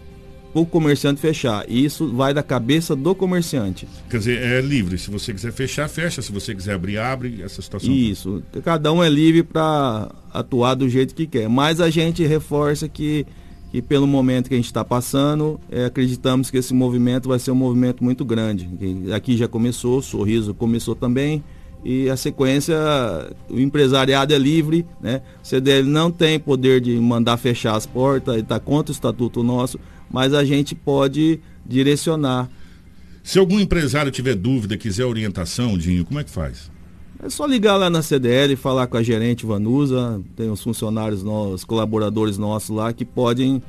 o 0.56 0.66
comerciante 0.66 1.22
fechar. 1.22 1.70
Isso 1.70 2.12
vai 2.12 2.34
da 2.34 2.42
cabeça 2.42 2.96
do 2.96 3.14
comerciante. 3.14 3.88
Quer 4.10 4.18
dizer, 4.18 4.42
é 4.42 4.60
livre. 4.60 4.98
Se 4.98 5.12
você 5.12 5.32
quiser 5.32 5.52
fechar, 5.52 5.88
fecha. 5.88 6.20
Se 6.20 6.32
você 6.32 6.56
quiser 6.56 6.74
abrir, 6.74 6.98
abre. 6.98 7.44
Essa 7.44 7.62
situação. 7.62 7.94
Isso. 7.94 8.42
Cada 8.64 8.92
um 8.92 9.04
é 9.04 9.10
livre 9.10 9.44
para 9.44 10.12
atuar 10.34 10.74
do 10.74 10.90
jeito 10.90 11.14
que 11.14 11.28
quer. 11.28 11.48
Mas 11.48 11.80
a 11.80 11.92
gente 11.92 12.26
reforça 12.26 12.88
que, 12.88 13.24
que 13.72 13.82
pelo 13.82 14.08
momento 14.08 14.48
que 14.48 14.54
a 14.54 14.58
gente 14.58 14.66
está 14.66 14.84
passando, 14.84 15.60
é, 15.70 15.86
acreditamos 15.86 16.50
que 16.50 16.58
esse 16.58 16.74
movimento 16.74 17.28
vai 17.28 17.40
ser 17.40 17.52
um 17.52 17.56
movimento 17.56 18.04
muito 18.04 18.24
grande. 18.24 18.70
Aqui 19.14 19.36
já 19.36 19.48
começou, 19.48 20.00
o 20.00 20.02
Sorriso 20.02 20.54
começou 20.54 20.96
também. 20.96 21.44
E 21.84 22.10
a 22.10 22.18
sequência, 22.18 22.76
o 23.50 23.60
empresariado 23.60 24.34
é 24.34 24.38
livre, 24.38 24.86
né? 25.00 25.22
O 25.44 25.48
CDL 25.48 25.88
não 25.88 26.12
tem 26.12 26.40
poder 26.40 26.82
de 26.82 26.98
mandar 26.98 27.38
fechar 27.38 27.76
as 27.76 27.86
portas, 27.86 28.34
ele 28.34 28.44
está 28.44 28.60
contra 28.60 28.92
o 28.92 28.96
estatuto 28.96 29.44
nosso, 29.44 29.80
mas 30.10 30.34
a 30.34 30.44
gente 30.44 30.74
pode 30.74 31.40
direcionar. 31.66 32.50
Se 33.24 33.38
algum 33.38 33.60
empresário 33.60 34.12
tiver 34.12 34.36
dúvida, 34.36 34.76
quiser 34.76 35.06
orientação, 35.06 35.78
Dinho, 35.78 36.04
como 36.04 36.20
é 36.20 36.24
que 36.24 36.32
faz? 36.32 36.72
É 37.22 37.30
só 37.30 37.46
ligar 37.46 37.76
lá 37.78 37.90
na 37.90 38.02
CDL, 38.02 38.56
falar 38.56 38.88
com 38.88 38.98
a 38.98 39.04
gerente 39.04 39.46
Vanusa, 39.46 40.22
tem 40.36 40.52
os 40.52 40.62
funcionários 40.62 41.24
nossos, 41.24 41.64
colaboradores 41.64 42.38
nossos 42.38 42.70
lá 42.70 42.94
que 42.94 43.04
podem 43.04 43.62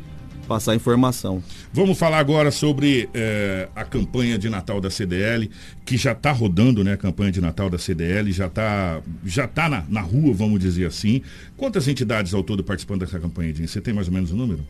passar 0.47 0.75
informação. 0.75 1.43
Vamos 1.73 1.99
falar 1.99 2.19
agora 2.19 2.51
sobre 2.51 3.09
eh, 3.13 3.69
a 3.77 3.85
campanha 3.85 4.39
de 4.39 4.49
Natal 4.49 4.81
da 4.81 4.91
CDL, 4.91 5.51
que 5.85 5.97
já 5.97 6.13
está 6.13 6.33
rodando, 6.33 6.83
né? 6.83 6.95
A 6.95 6.97
campanha 6.97 7.31
de 7.31 7.41
Natal 7.41 7.69
da 7.69 7.79
CDL 7.79 8.33
já 8.33 8.47
está 8.47 9.01
já 9.25 9.47
tá 9.47 9.69
na, 9.69 9.85
na 9.89 10.01
rua, 10.01 10.33
vamos 10.33 10.59
dizer 10.59 10.87
assim. 10.87 11.21
Quantas 11.57 11.87
entidades 11.87 12.33
ao 12.33 12.43
todo 12.43 12.65
participando 12.65 13.01
dessa 13.01 13.21
campanha? 13.21 13.55
Você 13.55 13.81
tem 13.81 13.93
mais 13.93 14.09
ou 14.09 14.15
menos 14.15 14.33
o 14.33 14.37
número? 14.37 14.65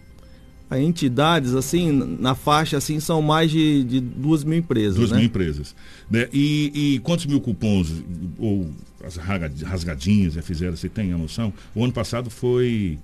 A 0.70 0.78
entidades, 0.78 1.54
assim, 1.54 1.90
na 2.20 2.34
faixa, 2.34 2.76
assim, 2.76 3.00
são 3.00 3.22
mais 3.22 3.50
de, 3.50 3.82
de 3.84 4.00
duas 4.00 4.44
mil 4.44 4.58
empresas, 4.58 4.96
Duas 4.96 5.10
né? 5.10 5.16
mil 5.16 5.26
empresas. 5.26 5.74
Né? 6.10 6.28
E, 6.32 6.94
e 6.94 6.98
quantos 6.98 7.24
mil 7.24 7.40
cupons 7.40 7.90
ou 8.38 8.70
as 9.02 9.16
rasgadinhas 9.16 10.34
já 10.34 10.42
fizeram? 10.42 10.76
Você 10.76 10.88
tem 10.88 11.12
a 11.12 11.16
noção? 11.16 11.52
O 11.74 11.82
ano 11.82 11.92
passado 11.92 12.28
foi, 12.28 12.98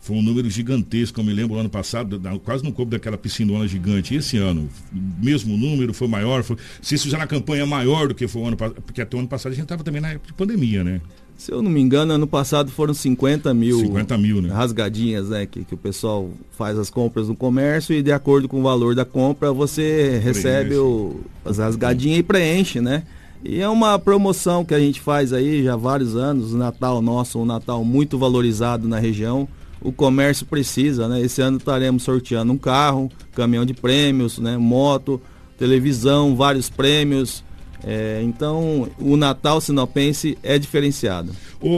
foi 0.00 0.16
um 0.16 0.22
número 0.22 0.50
gigantesco. 0.50 1.20
Eu 1.20 1.24
me 1.24 1.32
lembro, 1.32 1.56
o 1.56 1.60
ano 1.60 1.70
passado, 1.70 2.20
quase 2.44 2.64
no 2.64 2.72
corpo 2.72 2.90
daquela 2.90 3.16
piscinona 3.16 3.68
gigante. 3.68 4.14
E 4.14 4.16
esse 4.16 4.36
ano, 4.36 4.68
mesmo 4.92 5.56
número, 5.56 5.94
foi 5.94 6.08
maior? 6.08 6.42
Foi, 6.42 6.56
se 6.82 6.96
isso 6.96 7.08
já 7.08 7.18
na 7.18 7.26
campanha 7.28 7.62
é 7.62 7.66
maior 7.66 8.08
do 8.08 8.14
que 8.16 8.26
foi 8.26 8.42
o 8.42 8.46
ano 8.46 8.56
passado, 8.56 8.82
porque 8.82 9.00
até 9.00 9.16
o 9.16 9.20
ano 9.20 9.28
passado 9.28 9.52
a 9.52 9.54
gente 9.54 9.64
estava 9.64 9.84
também 9.84 10.00
na 10.00 10.10
época 10.10 10.26
de 10.26 10.32
pandemia, 10.32 10.82
né? 10.82 11.00
Se 11.36 11.52
eu 11.52 11.60
não 11.60 11.70
me 11.70 11.80
engano, 11.80 12.14
ano 12.14 12.26
passado 12.26 12.70
foram 12.70 12.94
50 12.94 13.52
mil, 13.52 13.78
50 13.80 14.16
mil 14.16 14.40
né? 14.40 14.48
rasgadinhas, 14.52 15.28
né? 15.28 15.44
Que, 15.44 15.64
que 15.64 15.74
o 15.74 15.76
pessoal 15.76 16.30
faz 16.52 16.78
as 16.78 16.88
compras 16.88 17.28
no 17.28 17.36
comércio 17.36 17.94
e 17.94 18.02
de 18.02 18.10
acordo 18.10 18.48
com 18.48 18.60
o 18.60 18.62
valor 18.62 18.94
da 18.94 19.04
compra 19.04 19.52
você 19.52 20.18
recebe 20.22 20.76
o, 20.76 21.20
as 21.44 21.58
rasgadinhas 21.58 22.20
e 22.20 22.22
preenche, 22.22 22.80
né? 22.80 23.02
E 23.44 23.60
é 23.60 23.68
uma 23.68 23.98
promoção 23.98 24.64
que 24.64 24.74
a 24.74 24.80
gente 24.80 25.00
faz 25.00 25.32
aí 25.32 25.62
já 25.62 25.74
há 25.74 25.76
vários 25.76 26.16
anos, 26.16 26.52
o 26.52 26.56
Natal 26.56 27.02
nosso, 27.02 27.38
um 27.38 27.44
Natal 27.44 27.84
muito 27.84 28.18
valorizado 28.18 28.88
na 28.88 28.98
região. 28.98 29.46
O 29.80 29.92
comércio 29.92 30.46
precisa, 30.46 31.06
né? 31.06 31.20
Esse 31.20 31.42
ano 31.42 31.58
estaremos 31.58 32.02
sorteando 32.02 32.52
um 32.52 32.58
carro, 32.58 33.10
caminhão 33.34 33.66
de 33.66 33.74
prêmios, 33.74 34.38
né? 34.38 34.56
Moto, 34.56 35.20
televisão, 35.58 36.34
vários 36.34 36.70
prêmios. 36.70 37.44
É, 37.84 38.20
então, 38.22 38.90
o 38.98 39.16
Natal 39.16 39.60
sinopense 39.60 40.36
é 40.42 40.58
diferenciado. 40.58 41.34
O, 41.60 41.68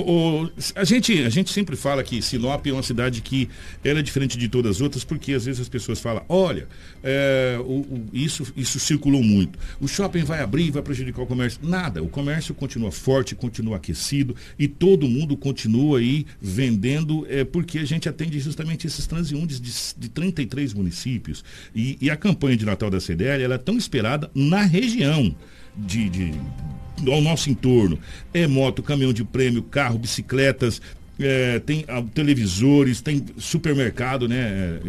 o, 0.43 0.51
a, 0.75 0.85
gente, 0.85 1.23
a 1.23 1.29
gente 1.29 1.53
sempre 1.53 1.77
fala 1.77 2.03
que 2.03 2.21
Sinop 2.21 2.67
é 2.67 2.73
uma 2.73 2.83
cidade 2.83 3.21
que 3.21 3.49
ela 3.85 4.01
é 4.01 4.03
diferente 4.03 4.37
de 4.37 4.49
todas 4.49 4.77
as 4.77 4.81
outras, 4.81 5.05
porque 5.05 5.33
às 5.33 5.45
vezes 5.45 5.61
as 5.61 5.69
pessoas 5.69 6.01
falam, 6.01 6.23
olha, 6.29 6.67
é, 7.03 7.57
o, 7.61 7.81
o, 7.81 8.05
isso, 8.13 8.47
isso 8.57 8.79
circulou 8.79 9.23
muito. 9.23 9.59
O 9.81 9.87
shopping 9.87 10.25
vai 10.25 10.41
abrir 10.41 10.71
vai 10.71 10.83
prejudicar 10.83 11.23
o 11.23 11.27
comércio. 11.27 11.61
Nada, 11.63 12.03
o 12.03 12.09
comércio 12.09 12.55
continua 12.55 12.91
forte, 12.91 13.35
continua 13.35 13.77
aquecido 13.77 14.35
e 14.59 14.67
todo 14.67 15.09
mundo 15.09 15.37
continua 15.37 15.99
aí 15.99 16.27
vendendo, 16.41 17.27
é, 17.29 17.45
porque 17.45 17.79
a 17.79 17.85
gente 17.85 18.09
atende 18.09 18.39
justamente 18.41 18.87
esses 18.87 19.07
transeuntes 19.07 19.61
de, 19.61 19.73
de 19.97 20.09
33 20.09 20.75
municípios. 20.75 21.45
E, 21.75 21.97
e 22.01 22.11
a 22.11 22.17
campanha 22.17 22.57
de 22.57 22.65
Natal 22.65 22.91
da 22.91 23.01
CDL 23.01 23.43
ela 23.43 23.55
é 23.55 23.59
tão 23.59 23.77
esperada 23.77 24.31
na 24.35 24.63
região 24.63 25.35
de, 25.79 26.09
de 26.09 26.35
ao 27.07 27.21
nosso 27.21 27.51
entorno. 27.51 27.99
É 28.35 28.47
moto, 28.47 28.83
caminhão 28.83 29.13
de 29.13 29.25
prêmio, 29.25 29.63
carro, 29.63 29.99
bicicletas, 29.99 30.81
é, 31.19 31.59
tem 31.61 31.85
ah, 31.89 32.03
televisores, 32.15 33.01
tem 33.01 33.25
supermercado, 33.37 34.29
né? 34.29 34.81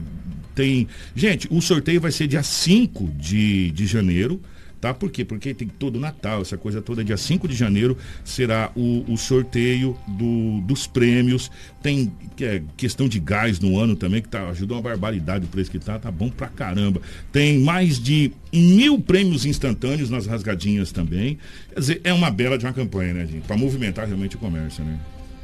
Tem. 0.53 0.87
Gente, 1.15 1.47
o 1.49 1.61
sorteio 1.61 2.01
vai 2.01 2.11
ser 2.11 2.27
dia 2.27 2.43
5 2.43 3.07
de, 3.17 3.71
de 3.71 3.85
janeiro. 3.85 4.41
Tá? 4.79 4.93
Por 4.93 5.11
quê? 5.11 5.25
Porque 5.25 5.53
tem 5.53 5.67
todo 5.67 5.97
o 5.97 5.99
Natal, 5.99 6.41
essa 6.41 6.57
coisa 6.57 6.81
toda. 6.81 7.03
Dia 7.03 7.17
5 7.17 7.47
de 7.47 7.55
janeiro 7.55 7.97
será 8.23 8.71
o, 8.75 9.03
o 9.11 9.17
sorteio 9.17 9.97
do, 10.07 10.61
dos 10.61 10.87
prêmios. 10.87 11.51
Tem 11.81 12.11
é, 12.41 12.61
questão 12.77 13.07
de 13.09 13.19
gás 13.19 13.59
no 13.59 13.77
ano 13.77 13.95
também, 13.95 14.21
que 14.21 14.29
tá, 14.29 14.47
ajuda 14.47 14.75
uma 14.75 14.81
barbaridade 14.81 15.45
o 15.45 15.47
preço 15.47 15.69
que 15.69 15.79
tá, 15.79 15.99
tá 15.99 16.09
bom 16.09 16.29
pra 16.29 16.47
caramba. 16.47 17.01
Tem 17.31 17.59
mais 17.59 17.99
de 17.99 18.31
mil 18.53 18.99
prêmios 19.01 19.45
instantâneos 19.45 20.09
nas 20.09 20.25
rasgadinhas 20.25 20.91
também. 20.93 21.37
Quer 21.73 21.79
dizer, 21.79 22.01
é 22.03 22.13
uma 22.13 22.31
bela 22.31 22.57
de 22.57 22.65
uma 22.65 22.73
campanha, 22.73 23.13
né, 23.13 23.25
gente? 23.25 23.45
Pra 23.45 23.57
movimentar 23.57 24.07
realmente 24.07 24.37
o 24.37 24.39
comércio, 24.39 24.83
né? 24.83 24.97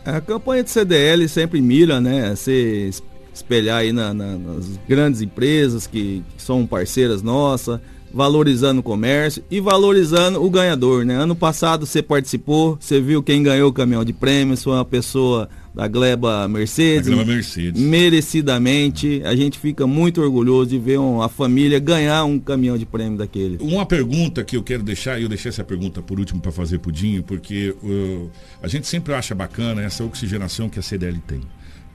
A 0.05 0.21
campanha 0.21 0.63
de 0.63 0.69
CDL 0.69 1.27
sempre 1.27 1.61
mira, 1.61 1.99
né? 1.99 2.35
Se 2.35 2.89
espelhar 3.33 3.79
aí 3.79 3.91
na, 3.91 4.13
na, 4.13 4.37
nas 4.37 4.79
grandes 4.87 5.21
empresas 5.21 5.85
que, 5.85 6.23
que 6.37 6.41
são 6.41 6.65
parceiras 6.65 7.21
nossas 7.21 7.81
valorizando 8.15 8.79
o 8.79 8.83
comércio 8.83 9.43
e 9.51 9.59
valorizando 9.59 10.41
o 10.41 10.49
ganhador, 10.49 11.03
né? 11.03 11.15
Ano 11.15 11.35
passado 11.35 11.85
você 11.85 12.01
participou, 12.01 12.77
você 12.79 13.01
viu 13.01 13.21
quem 13.21 13.43
ganhou 13.43 13.69
o 13.69 13.73
caminhão 13.73 14.05
de 14.05 14.13
prêmios, 14.13 14.63
foi 14.63 14.71
uma 14.71 14.85
pessoa 14.85 15.49
da 15.73 15.85
Gleba 15.85 16.47
Mercedes. 16.47 17.09
Gleba 17.09 17.25
Mercedes. 17.25 17.81
Merecidamente, 17.81 19.21
a 19.25 19.35
gente 19.35 19.59
fica 19.59 19.85
muito 19.85 20.21
orgulhoso 20.21 20.69
de 20.69 20.79
ver 20.79 20.97
uma, 20.97 21.25
a 21.25 21.29
família 21.29 21.77
ganhar 21.77 22.23
um 22.23 22.39
caminhão 22.39 22.77
de 22.77 22.85
prêmio 22.85 23.17
daquele. 23.17 23.57
Uma 23.59 23.85
pergunta 23.85 24.45
que 24.45 24.55
eu 24.55 24.63
quero 24.63 24.81
deixar, 24.81 25.19
e 25.19 25.23
eu 25.23 25.29
deixei 25.29 25.49
essa 25.49 25.65
pergunta 25.65 26.01
por 26.01 26.17
último 26.17 26.39
para 26.39 26.53
fazer 26.53 26.77
pudinho, 26.77 27.21
porque 27.21 27.75
uh, 27.83 28.29
a 28.63 28.69
gente 28.69 28.87
sempre 28.87 29.13
acha 29.13 29.35
bacana 29.35 29.81
essa 29.81 30.05
oxigenação 30.05 30.69
que 30.69 30.79
a 30.79 30.81
CDL 30.81 31.19
tem. 31.27 31.41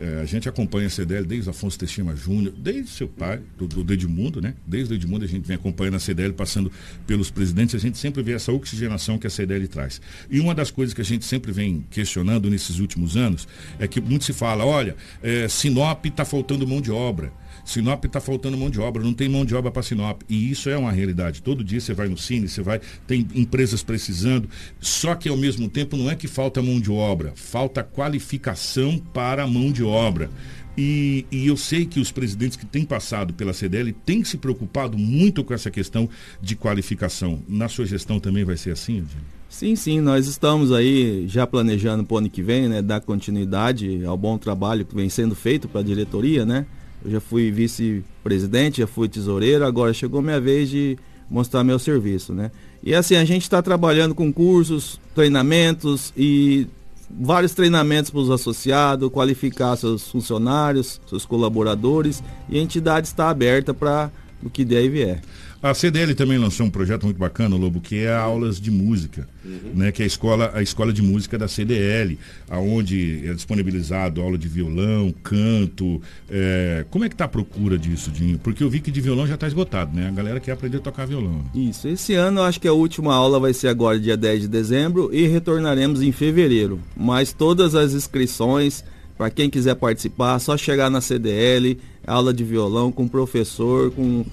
É, 0.01 0.23
a 0.23 0.25
gente 0.25 0.49
acompanha 0.49 0.87
a 0.87 0.91
CDL 0.91 1.27
desde 1.27 1.51
Afonso 1.51 1.79
Teixeira 1.79 2.17
Júnior, 2.17 2.55
desde 2.57 2.91
seu 2.91 3.07
pai, 3.07 3.39
do, 3.59 3.67
do 3.85 3.93
Edmundo, 3.93 4.41
né? 4.41 4.55
Desde 4.67 4.95
o 4.95 4.97
Edmundo 4.97 5.27
a 5.27 5.29
gente 5.29 5.47
vem 5.47 5.55
acompanhando 5.57 5.97
a 5.97 6.01
CDL, 6.01 6.33
passando 6.33 6.73
pelos 7.07 7.31
presidentes, 7.31 7.75
a 7.75 7.79
gente 7.79 7.99
sempre 7.99 8.23
vê 8.23 8.33
essa 8.33 8.51
oxigenação 8.51 9.19
que 9.19 9.27
a 9.27 9.31
CDL 9.31 9.69
traz. 9.69 10.01
E 10.31 10.41
uma 10.41 10.55
das 10.55 10.71
coisas 10.71 10.95
que 10.95 11.03
a 11.03 11.05
gente 11.05 11.27
sempre 11.27 11.53
vem 11.53 11.85
questionando 11.91 12.49
nesses 12.49 12.79
últimos 12.79 13.15
anos 13.15 13.47
é 13.79 13.87
que 13.87 14.01
muito 14.01 14.25
se 14.25 14.33
fala, 14.33 14.65
olha, 14.65 14.97
é, 15.23 15.47
Sinop 15.49 16.07
está 16.07 16.25
faltando 16.25 16.67
mão 16.67 16.81
de 16.81 16.91
obra. 16.91 17.31
Sinop 17.71 18.05
está 18.05 18.21
faltando 18.21 18.57
mão 18.57 18.69
de 18.69 18.81
obra, 18.81 19.03
não 19.03 19.15
tem 19.15 19.29
mão 19.29 19.45
de 19.45 19.55
obra 19.55 19.71
para 19.71 19.83
Sinop. 19.83 20.23
E 20.29 20.51
isso 20.51 20.69
é 20.69 20.77
uma 20.77 20.91
realidade. 20.91 21.41
Todo 21.41 21.63
dia 21.63 21.81
você 21.81 21.95
vai 21.95 22.09
no 22.09 22.19
Cine, 22.19 22.49
você 22.49 22.63
vai, 22.63 22.81
tem 23.07 23.27
empresas 23.35 23.83
precisando. 23.83 24.49
Só 24.81 25.15
que 25.15 25.29
ao 25.29 25.37
mesmo 25.37 25.69
tempo 25.69 25.97
não 25.97 26.11
é 26.11 26.17
que 26.17 26.27
falta 26.27 26.61
mão 26.61 26.81
de 26.81 26.91
obra, 26.91 27.33
falta 27.37 27.85
qualificação 27.85 28.99
para 28.99 29.45
a 29.45 29.47
mão 29.47 29.71
de 29.71 29.85
obra. 29.85 30.29
E, 30.77 31.27
e, 31.31 31.47
eu 31.47 31.57
sei 31.57 31.85
que 31.85 32.01
os 32.01 32.11
presidentes 32.11 32.57
que 32.57 32.65
têm 32.65 32.85
passado 32.85 33.35
pela 33.35 33.53
CDL 33.53 33.93
têm 33.93 34.25
se 34.25 34.39
preocupado 34.39 34.97
muito 34.97 35.45
com 35.45 35.53
essa 35.53 35.71
questão 35.71 36.09
de 36.41 36.57
qualificação. 36.57 37.41
Na 37.49 37.69
sua 37.69 37.85
gestão 37.85 38.19
também 38.19 38.45
vai 38.45 38.57
ser 38.57 38.71
assim, 38.71 38.99
Edinho? 38.99 39.23
Sim, 39.49 39.75
sim, 39.75 40.01
nós 40.01 40.27
estamos 40.27 40.73
aí 40.73 41.27
já 41.27 41.47
planejando 41.47 42.05
para 42.05 42.15
o 42.15 42.19
ano 42.19 42.31
que 42.31 42.41
vem, 42.41 42.69
né, 42.69 42.81
dar 42.81 43.01
continuidade 43.01 44.05
ao 44.05 44.17
bom 44.17 44.39
trabalho 44.39 44.85
que 44.85 44.95
vem 44.95 45.09
sendo 45.09 45.35
feito 45.35 45.69
para 45.69 45.81
a 45.81 45.85
diretoria, 45.85 46.47
né? 46.47 46.67
Eu 47.05 47.11
já 47.11 47.21
fui 47.21 47.51
vice-presidente, 47.51 48.81
já 48.81 48.87
fui 48.87 49.09
tesoureiro, 49.09 49.65
agora 49.65 49.93
chegou 49.93 50.21
minha 50.21 50.41
vez 50.41 50.69
de 50.69 50.99
mostrar 51.31 51.63
meu 51.63 51.79
serviço, 51.79 52.35
né? 52.35 52.51
E 52.83 52.95
assim, 52.95 53.17
a 53.17 53.25
gente 53.25 53.43
está 53.43 53.63
trabalhando 53.63 54.15
com 54.15 54.33
cursos, 54.33 55.01
treinamentos 55.15 56.13
e 56.17 56.67
vários 57.11 57.53
treinamentos 57.53 58.11
para 58.11 58.21
os 58.21 58.31
associados, 58.31 59.11
qualificar 59.11 59.77
seus 59.77 60.09
funcionários, 60.09 61.01
seus 61.07 61.25
colaboradores 61.25 62.23
e 62.49 62.59
a 62.59 62.63
entidade 62.63 63.07
está 63.07 63.29
aberta 63.29 63.75
para 63.75 64.11
o 64.43 64.49
que 64.49 64.65
der 64.65 64.85
e 64.85 64.89
vier. 64.89 65.23
A 65.63 65.75
CDL 65.75 66.15
também 66.15 66.39
lançou 66.39 66.65
um 66.65 66.71
projeto 66.71 67.05
muito 67.05 67.19
bacana, 67.19 67.55
Lobo, 67.55 67.83
que 67.83 67.99
é 67.99 68.15
aulas 68.15 68.59
de 68.59 68.71
música, 68.71 69.29
uhum. 69.45 69.73
né? 69.75 69.93
Que 69.93 70.01
é 70.01 70.05
a 70.05 70.07
escola, 70.07 70.51
a 70.55 70.63
escola 70.63 70.91
de 70.91 71.03
música 71.03 71.37
da 71.37 71.47
CDL, 71.47 72.19
aonde 72.49 73.29
é 73.29 73.35
disponibilizado 73.35 74.23
aula 74.23 74.39
de 74.39 74.49
violão, 74.49 75.15
canto. 75.23 76.01
É... 76.31 76.87
Como 76.91 77.05
é 77.05 77.11
que 77.11 77.17
tá 77.17 77.27
a 77.27 77.29
procura 77.29 77.77
disso, 77.77 78.11
Dinho? 78.11 78.39
Porque 78.39 78.65
eu 78.65 78.71
vi 78.71 78.81
que 78.81 78.91
de 78.91 79.03
violão 79.03 79.27
já 79.27 79.35
está 79.35 79.47
esgotado, 79.47 79.95
né? 79.95 80.09
A 80.09 80.11
galera 80.11 80.41
quer 80.41 80.53
aprender 80.53 80.79
a 80.79 80.81
tocar 80.81 81.07
violão. 81.07 81.45
Isso. 81.55 81.87
Esse 81.89 82.15
ano 82.15 82.41
eu 82.41 82.45
acho 82.45 82.59
que 82.59 82.69
a 82.69 82.73
última 82.73 83.15
aula 83.15 83.39
vai 83.39 83.53
ser 83.53 83.69
agora 83.69 84.01
dia 84.01 84.17
10 84.17 84.43
de 84.43 84.49
dezembro 84.49 85.11
e 85.13 85.27
retornaremos 85.27 86.01
em 86.01 86.11
fevereiro. 86.11 86.81
Mas 86.97 87.35
todas 87.35 87.75
as 87.75 87.93
inscrições 87.93 88.83
para 89.19 89.29
quem 89.29 89.51
quiser 89.51 89.75
participar, 89.75 90.39
só 90.39 90.57
chegar 90.57 90.89
na 90.89 91.03
CDL, 91.03 91.79
aula 92.07 92.33
de 92.33 92.43
violão 92.43 92.91
com 92.91 93.07
professor, 93.07 93.91
com 93.91 94.25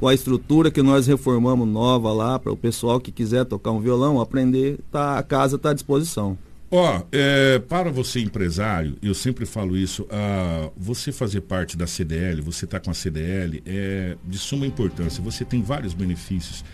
com 0.00 0.08
a 0.08 0.14
estrutura 0.14 0.70
que 0.70 0.82
nós 0.82 1.06
reformamos 1.06 1.68
nova 1.68 2.10
lá, 2.10 2.38
para 2.38 2.50
o 2.50 2.56
pessoal 2.56 2.98
que 2.98 3.12
quiser 3.12 3.44
tocar 3.44 3.70
um 3.70 3.80
violão, 3.80 4.18
aprender, 4.18 4.78
tá, 4.90 5.18
a 5.18 5.22
casa 5.22 5.56
está 5.56 5.70
à 5.70 5.74
disposição. 5.74 6.38
Ó, 6.70 6.98
oh, 6.98 7.06
é, 7.12 7.58
para 7.58 7.92
você 7.92 8.18
empresário, 8.18 8.96
eu 9.02 9.12
sempre 9.12 9.44
falo 9.44 9.76
isso, 9.76 10.04
uh, 10.04 10.72
você 10.74 11.12
fazer 11.12 11.42
parte 11.42 11.76
da 11.76 11.86
CDL, 11.86 12.40
você 12.40 12.64
está 12.64 12.80
com 12.80 12.90
a 12.90 12.94
CDL, 12.94 13.62
é 13.66 14.16
de 14.26 14.38
suma 14.38 14.66
importância. 14.66 15.22
Você 15.22 15.44
tem 15.44 15.60
vários 15.60 15.92
benefícios 15.92 16.64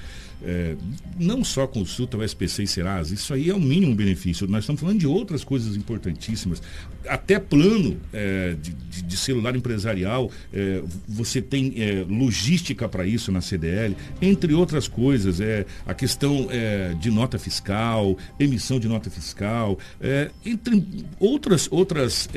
é, 0.47 0.77
não 1.19 1.43
só 1.43 1.67
consulta 1.67 2.17
o 2.17 2.23
SPC 2.23 2.63
e 2.63 2.67
Serasa, 2.69 3.13
isso 3.13 3.35
aí 3.35 3.51
é 3.51 3.55
o 3.55 3.61
mínimo 3.61 3.95
benefício. 3.95 4.47
Nós 4.47 4.63
estamos 4.63 4.81
falando 4.81 5.01
de 5.01 5.07
outras 5.07 5.43
coisas 5.43 5.75
importantíssimas. 5.77 6.63
Até 7.09 7.41
plano 7.41 8.01
é, 8.13 8.55
de, 8.63 8.73
de, 9.03 9.17
celular 9.17 9.57
empresarial, 9.57 10.31
é, 10.53 10.83
você 11.09 11.43
tem 11.43 11.75
é, 11.77 12.05
logística 12.09 12.89
para 12.89 13.05
isso 13.05 13.33
na 13.33 13.41
CDL, 13.41 13.97
entre 14.23 14.55
outras 14.55 14.87
coisas, 14.87 15.41
é, 15.41 15.67
a 15.85 15.93
questão 15.93 16.47
é, 16.51 16.95
de 16.95 17.11
nota 17.11 17.39
fiscal, 17.39 18.17
emissão 18.39 18.79
de 18.79 18.87
nota 18.87 19.11
fiscal, 19.11 19.77
é, 20.01 20.31
entre 20.45 20.87
outras, 21.19 21.67
outras 21.73 22.29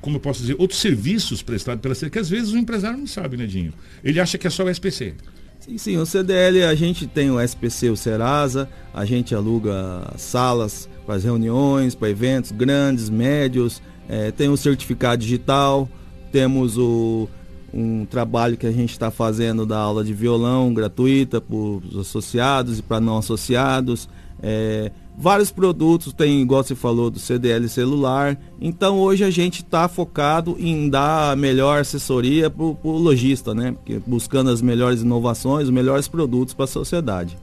como 0.00 0.16
eu 0.16 0.20
posso 0.20 0.40
dizer, 0.40 0.56
outros 0.58 0.80
serviços 0.80 1.42
prestados 1.42 1.82
pela 1.82 1.94
CDL, 1.94 2.10
que 2.10 2.18
às 2.18 2.30
vezes 2.30 2.52
o 2.52 2.58
empresário 2.58 2.98
não 2.98 3.06
sabe, 3.06 3.36
né, 3.36 3.46
Dinho? 3.46 3.72
Ele 4.02 4.18
acha 4.18 4.38
que 4.38 4.46
é 4.46 4.50
só 4.50 4.64
o 4.64 4.70
SPC. 4.70 5.14
Sim, 5.60 5.76
sim, 5.76 5.96
o 5.98 6.06
CDL 6.06 6.64
a 6.64 6.74
gente 6.74 7.06
tem 7.06 7.30
o 7.30 7.38
SPC, 7.38 7.90
o 7.90 7.96
Serasa, 7.96 8.66
a 8.94 9.04
gente 9.04 9.34
aluga 9.34 10.10
salas 10.16 10.88
para 11.04 11.16
as 11.16 11.24
reuniões, 11.24 11.94
para 11.94 12.08
eventos 12.08 12.50
grandes, 12.50 13.10
médios, 13.10 13.82
é, 14.08 14.30
tem 14.30 14.48
o 14.48 14.56
certificado 14.56 15.20
digital, 15.22 15.86
temos 16.32 16.78
o, 16.78 17.28
um 17.74 18.06
trabalho 18.06 18.56
que 18.56 18.66
a 18.66 18.72
gente 18.72 18.92
está 18.92 19.10
fazendo 19.10 19.66
da 19.66 19.78
aula 19.78 20.02
de 20.02 20.14
violão 20.14 20.72
gratuita 20.72 21.42
para 21.42 21.56
os 21.56 21.96
associados 21.96 22.78
e 22.78 22.82
para 22.82 22.98
não 22.98 23.18
associados. 23.18 24.08
É, 24.42 24.90
vários 25.16 25.50
produtos, 25.50 26.12
tem, 26.12 26.40
igual 26.40 26.64
você 26.64 26.74
falou, 26.74 27.10
do 27.10 27.18
CDL 27.18 27.68
celular. 27.68 28.38
Então 28.60 28.98
hoje 28.98 29.22
a 29.24 29.30
gente 29.30 29.62
está 29.62 29.88
focado 29.88 30.56
em 30.58 30.88
dar 30.88 31.32
a 31.32 31.36
melhor 31.36 31.80
assessoria 31.80 32.48
para 32.48 32.64
o 32.64 32.96
lojista, 32.96 33.54
né? 33.54 33.72
Porque 33.72 34.00
buscando 34.06 34.50
as 34.50 34.62
melhores 34.62 35.02
inovações, 35.02 35.64
os 35.64 35.74
melhores 35.74 36.08
produtos 36.08 36.54
para 36.54 36.64
a 36.64 36.68
sociedade. 36.68 37.36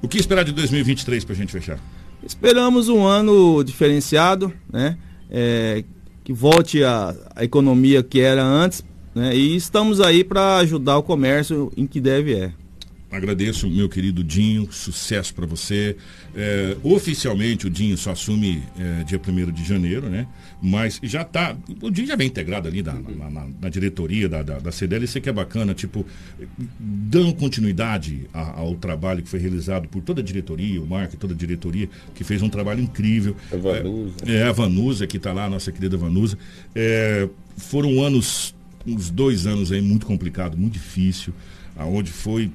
O 0.00 0.06
que 0.06 0.18
esperar 0.18 0.44
de 0.44 0.52
2023 0.52 1.24
para 1.24 1.34
a 1.34 1.36
gente 1.36 1.52
fechar? 1.52 1.78
Esperamos 2.22 2.88
um 2.88 3.04
ano 3.04 3.62
diferenciado, 3.64 4.52
né? 4.72 4.96
É, 5.30 5.84
que 6.24 6.32
volte 6.32 6.84
a, 6.84 7.14
a 7.34 7.44
economia 7.44 8.02
que 8.02 8.20
era 8.20 8.44
antes, 8.44 8.84
né? 9.14 9.34
E 9.34 9.56
estamos 9.56 10.00
aí 10.00 10.22
para 10.22 10.58
ajudar 10.58 10.98
o 10.98 11.02
comércio 11.02 11.72
em 11.76 11.86
que 11.86 12.00
deve 12.00 12.34
é. 12.34 12.52
Agradeço, 13.10 13.70
meu 13.70 13.88
querido 13.88 14.22
Dinho, 14.22 14.70
sucesso 14.70 15.34
para 15.34 15.46
você. 15.46 15.96
É, 16.36 16.76
oficialmente, 16.82 17.66
o 17.66 17.70
Dinho 17.70 17.96
só 17.96 18.10
assume 18.10 18.62
é, 18.78 19.02
dia 19.04 19.18
1 19.18 19.50
de 19.50 19.64
janeiro, 19.64 20.10
né? 20.10 20.26
Mas 20.60 21.00
já 21.02 21.24
tá. 21.24 21.56
O 21.80 21.90
Dinho 21.90 22.06
já 22.06 22.16
vem 22.16 22.26
integrado 22.26 22.68
ali 22.68 22.82
na, 22.82 22.92
na, 22.92 23.30
na, 23.30 23.46
na 23.62 23.68
diretoria 23.70 24.28
da, 24.28 24.42
da, 24.42 24.58
da 24.58 24.70
CDL. 24.70 25.04
Isso 25.04 25.18
que 25.22 25.28
é 25.28 25.32
bacana, 25.32 25.72
tipo, 25.72 26.04
dando 26.78 27.32
continuidade 27.34 28.28
a, 28.32 28.60
ao 28.60 28.74
trabalho 28.74 29.22
que 29.22 29.28
foi 29.30 29.40
realizado 29.40 29.88
por 29.88 30.02
toda 30.02 30.20
a 30.20 30.24
diretoria, 30.24 30.82
o 30.82 30.86
Marco 30.86 31.14
e 31.14 31.18
toda 31.18 31.32
a 31.32 31.36
diretoria, 31.36 31.88
que 32.14 32.22
fez 32.22 32.42
um 32.42 32.50
trabalho 32.50 32.82
incrível. 32.82 33.34
A 33.50 33.56
Vanusa. 33.56 34.16
É, 34.26 34.34
é 34.34 34.42
a 34.42 34.52
Vanusa, 34.52 35.06
que 35.06 35.16
está 35.16 35.32
lá, 35.32 35.46
a 35.46 35.50
nossa 35.50 35.72
querida 35.72 35.96
Vanusa. 35.96 36.36
É, 36.74 37.26
foram 37.56 38.02
anos, 38.02 38.54
uns 38.86 39.08
dois 39.08 39.46
anos 39.46 39.72
aí 39.72 39.80
muito 39.80 40.04
complicado, 40.04 40.58
muito 40.58 40.74
difícil, 40.74 41.32
aonde 41.74 42.12
foi 42.12 42.50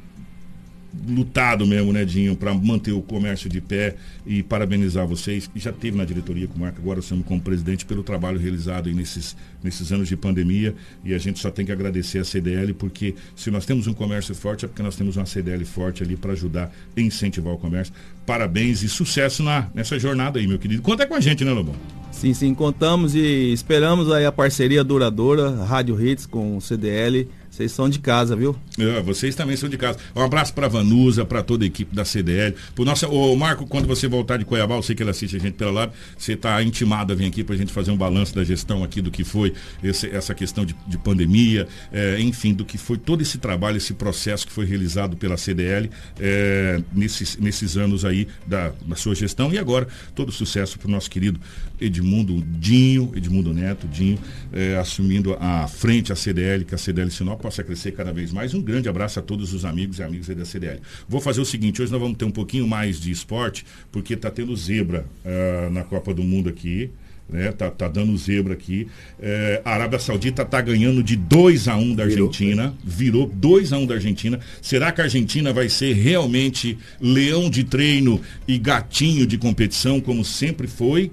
lutado 1.08 1.66
mesmo, 1.66 1.92
né, 1.92 2.06
Dinho, 2.06 2.36
para 2.36 2.54
manter 2.54 2.92
o 2.92 3.02
comércio 3.02 3.50
de 3.50 3.60
pé 3.60 3.96
e 4.26 4.44
parabenizar 4.44 5.08
vocês. 5.08 5.50
Já 5.56 5.72
teve 5.72 5.98
na 5.98 6.06
diretoria 6.06 6.48
com 6.48 6.56
o 6.56 6.60
Marco, 6.60 6.80
agora 6.80 7.02
somos 7.02 7.26
como 7.26 7.42
presidente 7.42 7.86
pelo 7.86 8.04
trabalho 8.04 8.40
realizado 8.40 8.90
nesses, 8.92 9.36
nesses 9.64 9.92
anos 9.92 10.08
de 10.08 10.16
pandemia 10.16 10.76
e 11.04 11.14
a 11.14 11.18
gente 11.18 11.40
só 11.40 11.50
tem 11.50 11.66
que 11.66 11.72
agradecer 11.72 12.20
a 12.20 12.24
CDL 12.24 12.74
porque 12.74 13.16
se 13.36 13.50
nós 13.50 13.66
temos 13.66 13.88
um 13.88 13.94
comércio 13.94 14.36
forte 14.36 14.66
é 14.66 14.68
porque 14.68 14.84
nós 14.84 14.96
temos 14.96 15.18
uma 15.18 15.26
CDL 15.26 15.66
forte 15.66 16.04
ali 16.04 16.16
para 16.16 16.34
ajudar 16.34 16.72
e 16.96 17.02
incentivar 17.02 17.54
o 17.54 17.58
comércio. 17.58 17.94
Parabéns 18.26 18.84
e 18.84 18.90
sucesso 18.90 19.44
na, 19.44 19.70
nessa 19.74 19.98
jornada 20.00 20.40
aí, 20.40 20.48
meu 20.48 20.60
querido. 20.60 20.82
Conta 20.82 21.06
com 21.06 21.16
a 21.16 21.20
gente, 21.20 21.44
né, 21.44 21.52
Lobão? 21.52 21.76
Sim, 22.12 22.34
sim, 22.34 22.54
contamos 22.54 23.16
e 23.16 23.52
esperamos 23.52 24.10
aí 24.12 24.26
a 24.26 24.32
parceria 24.32 24.84
duradoura, 24.84 25.64
Rádio 25.66 26.00
Hits 26.00 26.26
com 26.26 26.56
o 26.56 26.62
CDL 26.62 27.28
vocês 27.54 27.72
são 27.72 27.88
de 27.88 28.00
casa, 28.00 28.36
viu? 28.36 28.56
É, 28.80 29.00
vocês 29.04 29.36
também 29.36 29.56
são 29.56 29.70
de 29.70 29.78
casa. 29.78 30.00
Um 30.16 30.22
abraço 30.24 30.52
para 30.56 30.68
Vanusa, 30.68 31.24
para 31.24 31.44
toda 31.44 31.64
a 31.64 31.68
equipe 31.68 31.96
da 31.96 32.04
CDL. 32.04 32.56
Pro 32.74 32.84
nosso, 32.84 33.06
ô, 33.08 33.36
Marco, 33.36 33.68
quando 33.68 33.86
você 33.86 34.08
voltar 34.08 34.38
de 34.38 34.46
Cuiabá, 34.46 34.74
eu 34.76 34.82
sei 34.82 34.96
que 34.96 35.04
ele 35.04 35.12
assiste 35.12 35.36
a 35.36 35.40
gente 35.40 35.54
pela 35.54 35.70
live, 35.72 35.94
você 36.18 36.34
está 36.34 36.64
intimado 36.64 37.14
a 37.14 37.16
vir 37.16 37.28
aqui 37.28 37.44
para 37.44 37.54
a 37.54 37.58
gente 37.58 37.72
fazer 37.72 37.92
um 37.92 37.96
balanço 37.96 38.34
da 38.34 38.44
gestão 38.44 38.84
aqui 38.84 39.04
do 39.04 39.12
que 39.12 39.24
foi 39.24 39.54
esse, 39.84 40.10
essa 40.10 40.34
questão 40.34 40.66
de, 40.66 40.76
de 40.88 40.98
pandemia, 40.98 41.68
é, 41.92 42.20
enfim, 42.20 42.56
do 42.56 42.66
que 42.66 42.76
foi 42.76 42.98
todo 42.98 43.22
esse 43.22 43.38
trabalho, 43.38 43.78
esse 43.78 43.94
processo 43.94 44.48
que 44.48 44.52
foi 44.52 44.66
realizado 44.66 45.16
pela 45.16 45.38
CDL 45.38 45.92
é, 46.20 46.82
nesses, 46.92 47.38
nesses 47.38 47.78
anos 47.78 48.04
aí 48.04 48.28
da, 48.48 48.74
da 48.84 48.96
sua 48.96 49.14
gestão. 49.14 49.54
E 49.54 49.60
agora, 49.60 49.88
todo 50.16 50.32
sucesso 50.32 50.80
para 50.80 50.88
o 50.88 50.92
nosso 50.92 51.08
querido 51.08 51.40
Edmundo 51.80 52.42
Dinho, 52.58 53.12
Edmundo 53.16 53.54
Neto, 53.54 53.88
Dinho, 53.88 54.18
é, 54.52 54.76
assumindo 54.78 55.38
a 55.40 55.68
frente 55.68 56.12
a 56.12 56.16
CDL, 56.16 56.66
que 56.66 56.74
a 56.74 56.80
CDL 56.80 57.12
Sinop 57.12 57.43
possa 57.44 57.62
crescer 57.62 57.92
cada 57.92 58.14
vez 58.14 58.32
mais. 58.32 58.54
Um 58.54 58.62
grande 58.62 58.88
abraço 58.88 59.20
a 59.20 59.22
todos 59.22 59.54
os 59.54 59.66
amigos 59.66 60.00
e 60.00 60.04
amigas 60.04 60.28
da 60.28 60.46
CDL. 60.46 60.80
Vou 61.10 61.20
fazer 61.20 61.42
o 61.42 61.46
seguinte, 61.46 61.82
hoje 61.82 61.92
nós 61.92 62.00
vamos 62.00 62.18
ter 62.18 62.24
um 62.24 62.32
pouquinho 62.32 62.66
mais 62.66 63.02
de 63.02 63.12
esporte, 63.12 63.66
porque 63.92 64.14
está 64.14 64.32
tendo 64.32 64.56
zebra 64.56 65.06
uh, 65.26 65.70
na 65.70 65.84
Copa 65.84 66.14
do 66.14 66.24
Mundo 66.24 66.48
aqui. 66.48 66.90
Né, 67.30 67.52
tá, 67.54 67.72
tá 67.72 67.88
dando 67.88 68.16
zebra 68.18 68.54
aqui. 68.54 68.88
É, 69.20 69.62
a 69.64 69.72
Arábia 69.72 69.98
Saudita 69.98 70.44
tá 70.44 70.60
ganhando 70.60 71.02
de 71.02 71.16
2 71.16 71.70
a 71.70 71.78
1 71.78 71.82
um 71.82 71.96
da 71.96 72.04
Argentina. 72.04 72.74
Virou 72.84 73.28
2 73.28 73.74
a 73.74 73.78
1 73.78 73.82
um 73.82 73.86
da 73.86 73.96
Argentina. 73.96 74.40
Será 74.62 74.92
que 74.92 75.02
a 75.02 75.06
Argentina 75.06 75.54
vai 75.54 75.70
ser 75.70 75.94
realmente 75.94 76.78
leão 77.00 77.50
de 77.50 77.64
treino 77.64 78.22
e 78.46 78.58
gatinho 78.60 79.26
de 79.26 79.38
competição, 79.38 80.02
como 80.02 80.24
sempre 80.24 80.68
foi? 80.68 81.12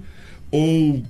Ou 0.51 1.01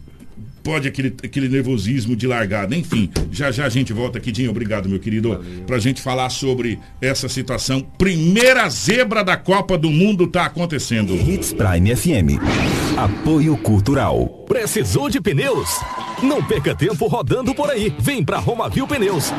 pode 0.63 0.87
aquele, 0.87 1.13
aquele 1.23 1.49
nervosismo 1.49 2.15
de 2.15 2.27
largada. 2.27 2.75
Enfim, 2.75 3.09
já 3.31 3.51
já 3.51 3.65
a 3.65 3.69
gente 3.69 3.93
volta 3.93 4.17
aqui, 4.17 4.31
Dinho. 4.31 4.51
Obrigado, 4.51 4.89
meu 4.89 4.99
querido, 4.99 5.43
para 5.65 5.75
a 5.75 5.79
gente 5.79 6.01
falar 6.01 6.29
sobre 6.29 6.79
essa 7.01 7.27
situação. 7.27 7.81
Primeira 7.97 8.67
zebra 8.69 9.23
da 9.23 9.37
Copa 9.37 9.77
do 9.77 9.89
Mundo 9.89 10.25
está 10.25 10.45
acontecendo. 10.45 11.15
Hits 11.15 11.53
Prime 11.53 11.95
FM. 11.95 12.39
Apoio 12.97 13.57
Cultural. 13.57 14.27
Precisou 14.47 15.09
de 15.09 15.21
pneus? 15.21 15.79
Não 16.21 16.43
perca 16.43 16.75
tempo 16.75 17.07
rodando 17.07 17.55
por 17.55 17.69
aí. 17.69 17.95
Vem 17.97 18.23
pra 18.23 18.37
Romavil 18.37 18.85
Pneus. 18.85 19.31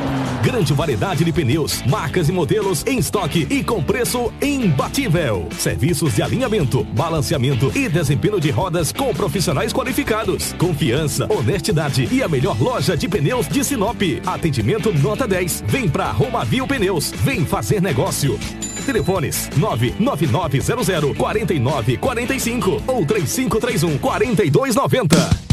Grande 0.43 0.73
variedade 0.73 1.23
de 1.23 1.31
pneus, 1.31 1.81
marcas 1.83 2.27
e 2.27 2.31
modelos 2.31 2.83
em 2.85 2.97
estoque 2.97 3.47
e 3.49 3.63
com 3.63 3.81
preço 3.81 4.33
imbatível. 4.41 5.47
Serviços 5.57 6.15
de 6.15 6.21
alinhamento, 6.21 6.83
balanceamento 6.83 7.71
e 7.73 7.87
desempenho 7.87 8.39
de 8.39 8.49
rodas 8.49 8.91
com 8.91 9.13
profissionais 9.13 9.71
qualificados. 9.71 10.53
Confiança, 10.53 11.12
honestidade 11.29 12.07
e 12.11 12.23
a 12.23 12.27
melhor 12.27 12.59
loja 12.61 12.95
de 12.97 13.07
pneus 13.07 13.47
de 13.47 13.63
Sinop. 13.63 14.01
Atendimento 14.25 14.93
nota 14.93 15.27
10. 15.27 15.63
Vem 15.67 15.87
pra 15.87 16.11
Romavil 16.11 16.67
Pneus. 16.67 17.11
Vem 17.23 17.45
fazer 17.45 17.81
negócio. 17.81 18.39
Telefones 18.85 19.49
99900 19.55 21.17
4945 21.17 22.83
ou 22.87 23.05
3531 23.05 23.97
4290. 23.97 25.52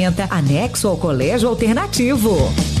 anexo 0.29 0.87
ao 0.87 0.97
Colégio 0.97 1.49
Alternativo. 1.49 2.80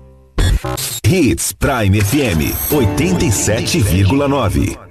Hits 1.03 1.53
Prime 1.53 1.93
FM 1.93 2.41
87,9. 2.95 4.90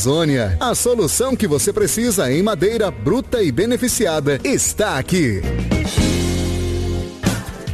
Amazônia. 0.01 0.57
A 0.59 0.73
solução 0.73 1.35
que 1.35 1.47
você 1.47 1.71
precisa 1.71 2.31
em 2.31 2.41
madeira 2.41 2.89
bruta 2.89 3.43
e 3.43 3.51
beneficiada 3.51 4.39
está 4.43 4.97
aqui. 4.97 5.41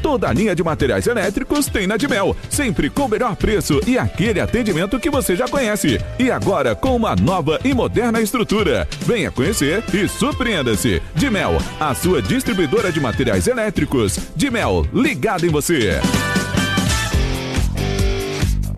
Toda 0.02 0.28
a 0.28 0.34
linha 0.34 0.54
de 0.54 0.62
materiais 0.62 1.08
elétricos 1.08 1.68
tem 1.68 1.88
na 1.88 1.96
Dimel, 1.96 2.36
sempre 2.50 2.90
com 2.90 3.06
o 3.06 3.08
melhor 3.08 3.36
preço 3.38 3.80
e 3.88 3.98
aquele 3.98 4.42
atendimento 4.42 5.00
que 5.00 5.10
você 5.10 5.38
já 5.38 5.48
conhece. 5.48 6.02
E 6.20 6.30
agora 6.30 6.76
com 6.76 6.98
uma 6.98 7.16
nova 7.16 7.60
e 7.64 7.74
moderna 7.74 8.20
estrutura. 8.20 8.86
Venha 9.06 9.32
conhecer 9.32 9.82
e 9.94 10.06
surpreenda-se. 10.10 11.02
Dimel, 11.16 11.58
a 11.80 11.96
sua 11.96 12.22
distribuidora 12.22 12.92
de 12.92 13.00
materiais 13.00 13.48
elétricos. 13.48 14.20
Dimel, 14.36 14.86
ligado 14.94 15.46
em 15.46 15.50
você. 15.50 16.02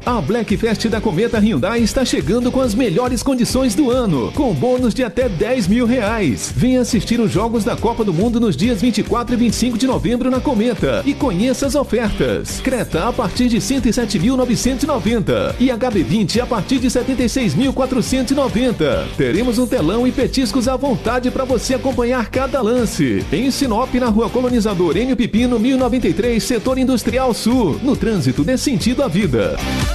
A 0.09 0.21
Black 0.21 0.57
Fest 0.57 0.87
da 0.87 0.99
Cometa 0.99 1.37
Hyundai 1.37 1.81
está 1.81 2.03
chegando 2.03 2.51
com 2.51 2.61
as 2.61 2.73
melhores 2.73 3.21
condições 3.21 3.75
do 3.75 3.91
ano, 3.91 4.31
com 4.31 4.51
bônus 4.55 4.91
de 4.91 5.03
até 5.03 5.29
10 5.29 5.67
mil 5.67 5.85
reais. 5.85 6.51
Venha 6.55 6.81
assistir 6.81 7.19
os 7.19 7.31
Jogos 7.31 7.63
da 7.63 7.75
Copa 7.75 8.03
do 8.03 8.11
Mundo 8.11 8.39
nos 8.39 8.57
dias 8.57 8.81
24 8.81 9.35
e 9.35 9.37
25 9.37 9.77
de 9.77 9.85
novembro 9.85 10.31
na 10.31 10.39
Cometa 10.39 11.03
e 11.05 11.13
conheça 11.13 11.67
as 11.67 11.75
ofertas. 11.75 12.59
Creta 12.59 13.07
a 13.07 13.13
partir 13.13 13.49
de 13.49 13.57
107.990 13.57 15.53
e 15.59 15.67
HB20 15.67 16.41
a 16.41 16.47
partir 16.47 16.79
de 16.79 16.87
76.490. 16.87 19.09
Teremos 19.15 19.59
um 19.59 19.67
telão 19.67 20.07
e 20.07 20.11
petiscos 20.11 20.67
à 20.67 20.75
vontade 20.75 21.29
para 21.29 21.45
você 21.45 21.75
acompanhar 21.75 22.31
cada 22.31 22.63
lance. 22.63 23.23
Em 23.31 23.51
Sinop, 23.51 23.93
na 23.93 24.07
Rua 24.07 24.27
Colonizador 24.27 24.97
Enio 24.97 25.15
Pipino, 25.15 25.59
1093, 25.59 26.41
Setor 26.41 26.79
Industrial 26.79 27.31
Sul. 27.31 27.79
No 27.83 27.95
trânsito 27.95 28.43
dê 28.43 28.57
sentido 28.57 29.03
à 29.03 29.07
vida. 29.07 29.55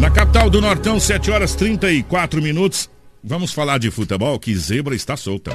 Na 0.00 0.10
capital 0.10 0.48
do 0.48 0.62
Nortão, 0.62 0.98
7 0.98 1.30
horas 1.30 1.54
34 1.54 2.40
minutos. 2.40 2.88
Vamos 3.22 3.52
falar 3.52 3.78
de 3.78 3.90
futebol, 3.90 4.38
que 4.38 4.56
zebra 4.56 4.94
está 4.94 5.14
solta. 5.14 5.54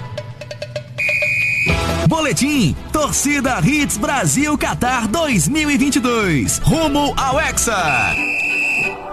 Boletim 2.07 2.75
Torcida 2.93 3.59
Hits 3.59 3.97
Brasil 3.97 4.55
Qatar 4.55 5.07
2022. 5.07 6.59
Rumo 6.59 7.15
ao 7.17 7.41
Hexa. 7.41 8.13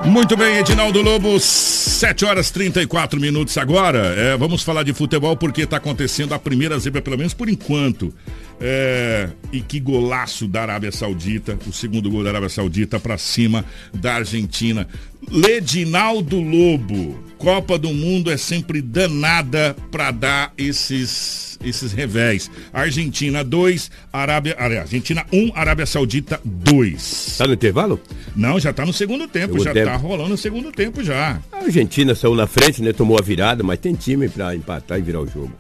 Muito 0.05 0.37
bem, 0.37 0.59
Edinaldo 0.59 1.01
Lobo, 1.01 1.41
7 1.41 2.27
horas 2.27 2.51
34 2.51 3.19
minutos 3.19 3.57
agora. 3.57 3.99
É, 3.99 4.37
vamos 4.37 4.63
falar 4.63 4.83
de 4.83 4.93
futebol 4.93 5.37
porque 5.37 5.63
está 5.63 5.79
acontecendo 5.79 6.35
a 6.35 6.39
primeira 6.39 6.79
zebra, 6.79 7.01
pelo 7.01 7.17
menos 7.17 7.33
por 7.33 7.49
enquanto. 7.49 8.13
É, 8.61 9.29
e 9.53 9.61
que 9.61 9.81
golaço 9.81 10.47
da 10.47 10.63
Arábia 10.63 10.93
Saudita, 10.93 11.59
o 11.67 11.73
segundo 11.73 12.11
gol 12.11 12.23
da 12.23 12.31
Arábia 12.31 12.49
Saudita 12.49 13.01
para 13.01 13.19
cima 13.19 13.65
da 13.93 14.15
Argentina. 14.15 14.87
Ledinaldo 15.31 16.41
Lobo, 16.41 17.19
Copa 17.39 17.79
do 17.79 17.93
Mundo 17.93 18.31
é 18.31 18.37
sempre 18.37 18.81
danada 18.81 19.77
para 19.91 20.11
dar 20.11 20.53
esses 20.57 21.53
esses 21.65 21.93
revés. 21.93 22.51
Argentina 22.73 23.45
2, 23.45 23.91
Arábia, 24.13 24.57
Argentina 24.59 25.25
1, 25.33 25.37
um, 25.37 25.53
Arábia 25.55 25.87
Saudita 25.87 26.41
2. 26.45 27.37
Tá 27.39 27.47
no 27.47 27.55
intervalo? 27.55 28.01
Não, 28.35 28.59
já 28.59 28.73
tá 28.73 28.85
no 28.85 28.93
segundo 28.93 29.29
tempo, 29.29 29.53
segundo 29.53 29.65
já 29.65 29.73
tempo. 29.73 29.87
tá 29.87 29.97
rolando 29.97 30.35
o 30.35 30.39
segundo 30.39 30.73
tempo 30.73 31.03
já. 31.03 31.41
A 31.53 31.59
Argentina 31.59 32.15
saiu 32.15 32.35
na 32.35 32.47
frente, 32.47 32.83
né? 32.83 32.93
Tomou 32.93 33.19
a 33.19 33.23
virada, 33.23 33.63
mas 33.63 33.79
tem 33.79 33.95
time 33.95 34.29
para 34.29 34.55
empatar 34.55 34.99
e 34.99 35.03
virar 35.03 35.21
o 35.21 35.27
jogo. 35.27 35.53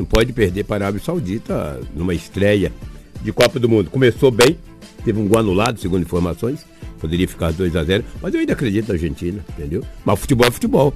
Não 0.00 0.06
pode 0.06 0.32
perder 0.32 0.64
para 0.64 0.76
a 0.76 0.88
Arábia 0.88 1.02
Saudita 1.04 1.78
numa 1.94 2.14
estreia 2.14 2.72
de 3.20 3.30
Copa 3.32 3.60
do 3.60 3.68
Mundo. 3.68 3.90
Começou 3.90 4.30
bem, 4.30 4.56
teve 5.04 5.20
um 5.20 5.28
gol 5.28 5.40
anulado, 5.40 5.78
segundo 5.78 6.00
informações. 6.00 6.64
Poderia 6.98 7.28
ficar 7.28 7.52
2 7.52 7.76
a 7.76 7.84
0 7.84 8.02
mas 8.22 8.32
eu 8.32 8.40
ainda 8.40 8.54
acredito 8.54 8.88
na 8.88 8.94
Argentina, 8.94 9.44
entendeu? 9.50 9.84
Mas 10.02 10.18
futebol 10.18 10.48
é 10.48 10.50
futebol. 10.50 10.94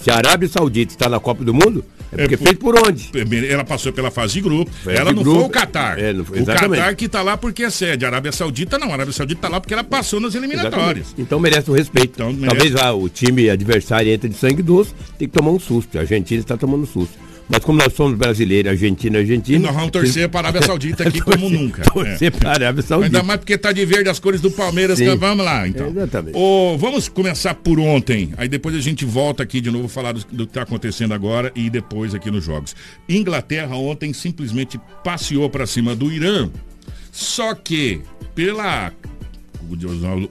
Se 0.00 0.10
a 0.10 0.16
Arábia 0.16 0.48
Saudita 0.48 0.92
está 0.92 1.08
na 1.08 1.20
Copa 1.20 1.44
do 1.44 1.54
Mundo, 1.54 1.84
é 2.12 2.16
porque 2.16 2.34
é 2.34 2.36
por, 2.36 2.44
fez 2.44 2.58
por 2.58 2.88
onde? 2.88 3.10
Ela 3.48 3.64
passou 3.64 3.92
pela 3.92 4.10
fase 4.10 4.34
de 4.34 4.40
grupo. 4.40 4.68
ela 4.88 5.12
não 5.12 5.22
grupo, 5.22 5.38
foi 5.38 5.48
o 5.48 5.50
Qatar. 5.50 5.98
É, 6.00 6.12
foi, 6.14 6.40
o 6.40 6.44
Qatar 6.44 6.96
que 6.96 7.04
está 7.04 7.22
lá 7.22 7.36
porque 7.36 7.62
é 7.62 7.70
sede. 7.70 8.04
A 8.04 8.08
Arábia 8.08 8.32
Saudita 8.32 8.78
não. 8.78 8.90
A 8.90 8.94
Arábia 8.94 9.12
Saudita 9.12 9.38
está 9.38 9.48
lá 9.48 9.60
porque 9.60 9.74
ela 9.74 9.84
passou 9.84 10.18
nas 10.18 10.34
eliminatórias. 10.34 11.06
Exatamente. 11.06 11.22
Então 11.22 11.38
merece 11.38 11.70
o 11.70 11.74
respeito. 11.74 12.14
Então, 12.16 12.32
merece... 12.32 12.48
Talvez 12.48 12.72
lá, 12.74 12.92
o 12.92 13.08
time 13.08 13.48
adversário 13.48 14.10
entre 14.10 14.28
de 14.28 14.36
sangue 14.36 14.60
doce, 14.60 14.92
tem 15.16 15.28
que 15.28 15.38
tomar 15.38 15.52
um 15.52 15.60
susto. 15.60 15.96
A 15.98 16.00
Argentina 16.00 16.40
está 16.40 16.56
tomando 16.56 16.82
um 16.82 16.86
susto. 16.86 17.27
Mas 17.48 17.64
como 17.64 17.78
nós 17.78 17.92
somos 17.94 18.16
brasileiros, 18.16 18.72
Argentina, 18.72 19.18
Argentina. 19.18 19.58
nós 19.58 19.74
vamos 19.74 19.90
torcer 19.90 20.28
para 20.28 20.48
a 20.48 20.50
Arábia 20.50 20.62
Saudita 20.66 21.08
aqui 21.08 21.20
como 21.20 21.48
nunca. 21.48 21.82
Torcer 21.82 22.28
é. 22.28 22.30
para 22.30 22.50
a 22.50 22.52
Arábia 22.52 22.82
Saudita. 22.82 23.16
Ainda 23.16 23.26
mais 23.26 23.40
porque 23.40 23.54
está 23.54 23.72
de 23.72 23.84
verde 23.86 24.10
as 24.10 24.18
cores 24.18 24.40
do 24.40 24.50
Palmeiras. 24.50 25.00
Então 25.00 25.16
vamos 25.16 25.44
lá, 25.44 25.66
então. 25.66 25.88
exatamente. 25.88 26.36
Oh, 26.36 26.76
vamos 26.78 27.08
começar 27.08 27.54
por 27.54 27.80
ontem. 27.80 28.32
Aí 28.36 28.48
depois 28.48 28.74
a 28.74 28.80
gente 28.80 29.04
volta 29.04 29.42
aqui 29.42 29.60
de 29.60 29.70
novo 29.70 29.88
falar 29.88 30.12
do, 30.12 30.20
do 30.20 30.46
que 30.46 30.50
está 30.50 30.62
acontecendo 30.62 31.14
agora 31.14 31.50
e 31.54 31.70
depois 31.70 32.14
aqui 32.14 32.30
nos 32.30 32.44
jogos. 32.44 32.76
Inglaterra 33.08 33.74
ontem 33.76 34.12
simplesmente 34.12 34.78
passeou 35.02 35.48
para 35.48 35.66
cima 35.66 35.96
do 35.96 36.12
Irã. 36.12 36.50
Só 37.10 37.54
que 37.54 38.02
pela 38.34 38.92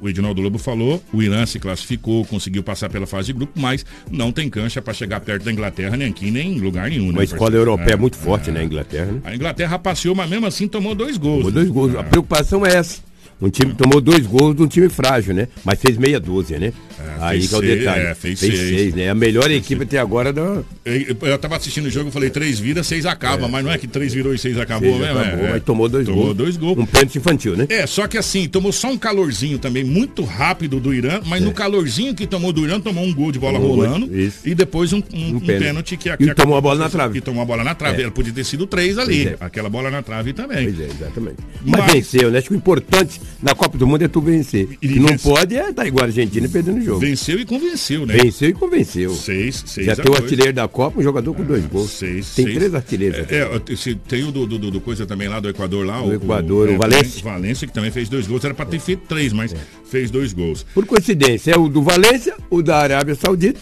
o 0.01 0.09
Edinaldo 0.09 0.41
Lobo 0.41 0.57
falou, 0.57 1.03
o 1.11 1.21
Irã 1.21 1.45
se 1.45 1.59
classificou, 1.59 2.25
conseguiu 2.25 2.63
passar 2.63 2.89
pela 2.89 3.05
fase 3.05 3.27
de 3.27 3.33
grupo, 3.33 3.59
mas 3.59 3.85
não 4.09 4.31
tem 4.31 4.49
cancha 4.49 4.81
para 4.81 4.93
chegar 4.93 5.19
perto 5.19 5.43
da 5.43 5.51
Inglaterra, 5.51 5.97
nem 5.97 6.09
aqui, 6.09 6.31
nem 6.31 6.57
em 6.57 6.59
lugar 6.59 6.89
nenhum. 6.89 7.09
Uma 7.09 7.19
né, 7.19 7.23
escola 7.23 7.55
europeia 7.55 7.93
é, 7.93 7.97
muito 7.97 8.17
forte, 8.17 8.49
é, 8.49 8.53
né, 8.53 8.63
Inglaterra, 8.63 9.11
né? 9.11 9.21
A 9.23 9.35
Inglaterra 9.35 9.79
passeou, 9.79 10.15
mas 10.15 10.29
mesmo 10.29 10.45
assim 10.45 10.67
tomou 10.67 10.95
dois 10.95 11.17
gols. 11.17 11.37
Tomou 11.39 11.51
dois 11.51 11.69
gols. 11.69 11.95
A 11.95 12.03
preocupação 12.03 12.65
é 12.65 12.75
essa. 12.75 13.07
Um 13.39 13.49
time 13.49 13.71
que 13.71 13.77
tomou 13.77 14.01
dois 14.01 14.25
gols 14.25 14.55
de 14.55 14.63
um 14.63 14.67
time 14.67 14.89
frágil, 14.89 15.33
né? 15.33 15.47
Mas 15.63 15.79
fez 15.79 15.95
meia 15.95 16.19
dúzia, 16.19 16.57
né? 16.57 16.73
É, 16.99 17.03
Aí 17.19 17.47
que 17.47 17.53
é 17.53 17.57
o 17.57 17.61
detalhe. 17.61 18.01
É, 18.07 18.15
fez, 18.15 18.39
fez 18.39 18.57
seis. 18.57 18.69
seis. 18.69 18.93
né? 18.95 19.09
A 19.09 19.15
melhor 19.15 19.49
equipe 19.51 19.83
até 19.83 19.99
agora 19.99 20.33
da. 20.33 20.63
Eu, 20.87 21.17
eu 21.27 21.37
tava 21.37 21.57
assistindo 21.57 21.87
o 21.87 21.89
jogo 21.89 22.09
e 22.09 22.11
falei, 22.11 22.29
três 22.29 22.59
viras, 22.59 22.87
seis 22.87 23.05
acaba. 23.05 23.45
É. 23.45 23.49
Mas 23.49 23.63
não 23.63 23.71
é 23.71 23.77
que 23.77 23.87
três 23.87 24.13
virou 24.13 24.33
e 24.33 24.37
seis 24.37 24.57
acabou 24.57 24.89
seis 24.89 25.01
mesmo. 25.01 25.19
Acabou, 25.19 25.45
é, 25.45 25.51
mas 25.51 25.63
tomou 25.63 25.89
dois 25.89 26.05
tomou 26.05 26.23
gols. 26.25 26.37
dois 26.37 26.57
gols. 26.57 26.77
Um 26.77 26.85
pênalti 26.85 27.17
infantil, 27.17 27.57
né? 27.57 27.67
É, 27.69 27.85
só 27.85 28.07
que 28.07 28.17
assim, 28.17 28.47
tomou 28.47 28.71
só 28.71 28.89
um 28.89 28.97
calorzinho 28.97 29.59
também, 29.59 29.83
muito 29.83 30.23
rápido 30.23 30.79
do 30.79 30.93
Irã, 30.93 31.19
mas 31.25 31.41
no 31.41 31.49
é. 31.49 31.53
calorzinho 31.53 32.15
que 32.15 32.25
tomou 32.25 32.53
do 32.53 32.65
Irã, 32.65 32.79
tomou 32.79 33.03
um 33.03 33.13
gol 33.13 33.31
de 33.31 33.39
bola 33.39 33.59
rolando. 33.59 34.09
E 34.45 34.55
depois 34.55 34.93
um, 34.93 35.01
um, 35.13 35.35
um, 35.35 35.39
pênalti 35.39 35.97
que, 35.97 36.15
que, 36.15 36.23
e 36.23 36.33
tomou 36.33 36.57
a 36.57 36.61
bola 36.61 36.79
na 36.79 36.89
trave. 36.89 37.13
Que 37.15 37.21
tomou 37.21 37.41
a 37.41 37.45
bola 37.45 37.63
na 37.63 37.75
trave. 37.75 38.01
Ela 38.01 38.11
podia 38.11 38.33
ter 38.33 38.43
sido 38.43 38.65
três 38.65 38.97
ali. 38.97 39.35
Aquela 39.39 39.69
bola 39.69 39.91
na 39.91 40.01
trave 40.01 40.33
também. 40.33 40.65
Pois 40.65 40.79
é, 40.79 40.85
exatamente. 40.85 41.37
Mas, 41.65 41.81
mas 41.81 41.93
venceu, 41.93 42.31
né? 42.31 42.39
Acho 42.39 42.47
que 42.47 42.53
o 42.53 42.57
importante 42.57 43.21
na 43.41 43.53
Copa 43.53 43.77
do 43.77 43.85
Mundo 43.85 44.03
é 44.03 44.07
tu 44.07 44.21
vencer. 44.21 44.77
E 44.81 44.99
não 44.99 45.09
venceu. 45.09 45.33
pode 45.33 45.55
é 45.55 45.61
estar 45.61 45.73
tá 45.73 45.87
igual 45.87 46.03
a 46.03 46.07
Argentina 46.07 46.47
perdendo 46.47 46.79
o 46.79 46.83
jogo. 46.83 46.99
Venceu 46.99 47.39
e 47.39 47.45
convenceu, 47.45 48.05
né? 48.05 48.15
Venceu 48.15 48.49
e 48.49 48.53
convenceu. 48.53 49.13
Seis, 49.13 49.63
seis 49.65 49.87
Já 49.87 49.95
tem 49.95 50.11
o 50.11 50.15
artilheiro 50.15 50.53
da 50.53 50.67
Copa, 50.67 50.76
um 50.97 51.01
jogador 51.01 51.33
com 51.33 51.43
dois 51.43 51.65
gols. 51.65 51.91
Seis, 51.91 52.33
tem 52.35 52.45
seis. 52.45 52.57
três 52.57 52.75
artilheiros. 52.75 53.19
É, 53.31 53.41
é, 53.41 53.95
tem 54.07 54.23
o 54.23 54.31
do, 54.31 54.45
do, 54.45 54.71
do, 54.71 54.81
coisa 54.81 55.05
também 55.05 55.27
lá 55.27 55.39
do 55.39 55.49
Equador 55.49 55.85
lá. 55.85 56.01
O, 56.01 56.13
Equador, 56.13 56.69
o, 56.69 56.75
o 56.75 56.77
Valência. 56.77 57.23
Valência, 57.23 57.67
que 57.67 57.73
também 57.73 57.91
fez 57.91 58.09
dois 58.09 58.27
gols. 58.27 58.43
Era 58.45 58.53
para 58.53 58.65
ter 58.65 58.79
feito 58.79 59.03
três, 59.07 59.33
mas 59.33 59.53
é. 59.53 59.57
fez 59.85 60.11
dois 60.11 60.33
gols. 60.33 60.65
Por 60.73 60.85
coincidência, 60.85 61.51
é 61.51 61.57
o 61.57 61.67
do 61.67 61.81
Valência, 61.81 62.35
o 62.49 62.61
da 62.61 62.77
Arábia 62.77 63.15
Saudita 63.15 63.59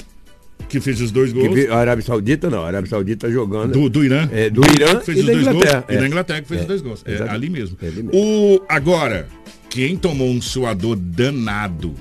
que 0.68 0.80
fez 0.80 0.99
os 0.99 1.11
dois 1.11 1.32
gols. 1.32 1.70
a 1.70 1.78
Arábia 1.78 2.03
Saudita 2.03 2.49
não, 2.49 2.63
a 2.63 2.68
Arábia 2.68 2.89
Saudita 2.89 3.32
jogando. 3.32 3.72
Do, 3.72 3.89
do 3.89 4.03
Irã. 4.03 4.28
É, 4.32 4.49
do 4.49 4.61
Irã 4.66 4.99
fez 4.99 5.18
e 5.18 5.22
os 5.22 5.28
da 5.28 5.34
dois 5.34 5.47
Inglaterra. 5.47 5.74
Gols, 5.74 5.89
é. 5.89 5.93
E 5.93 5.97
da 5.99 6.07
Inglaterra 6.07 6.41
que 6.41 6.47
fez 6.47 6.59
é. 6.59 6.63
os 6.63 6.68
dois 6.68 6.82
gols. 6.82 7.03
É, 7.05 7.30
ali 7.30 7.49
mesmo. 7.49 7.78
É 7.82 7.88
ali 7.88 8.03
mesmo. 8.03 8.11
O, 8.13 8.61
agora, 8.68 9.28
quem 9.70 9.95
tomou 9.95 10.30
um 10.30 10.41
suador 10.41 10.95
danado, 10.95 11.93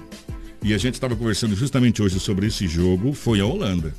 e 0.63 0.73
a 0.73 0.79
gente 0.79 0.95
estava 0.95 1.15
conversando 1.15 1.55
justamente 1.55 2.03
hoje 2.03 2.19
sobre 2.19 2.47
esse 2.47 2.67
jogo, 2.67 3.13
foi 3.13 3.41
a 3.41 3.47
Holanda. 3.47 3.93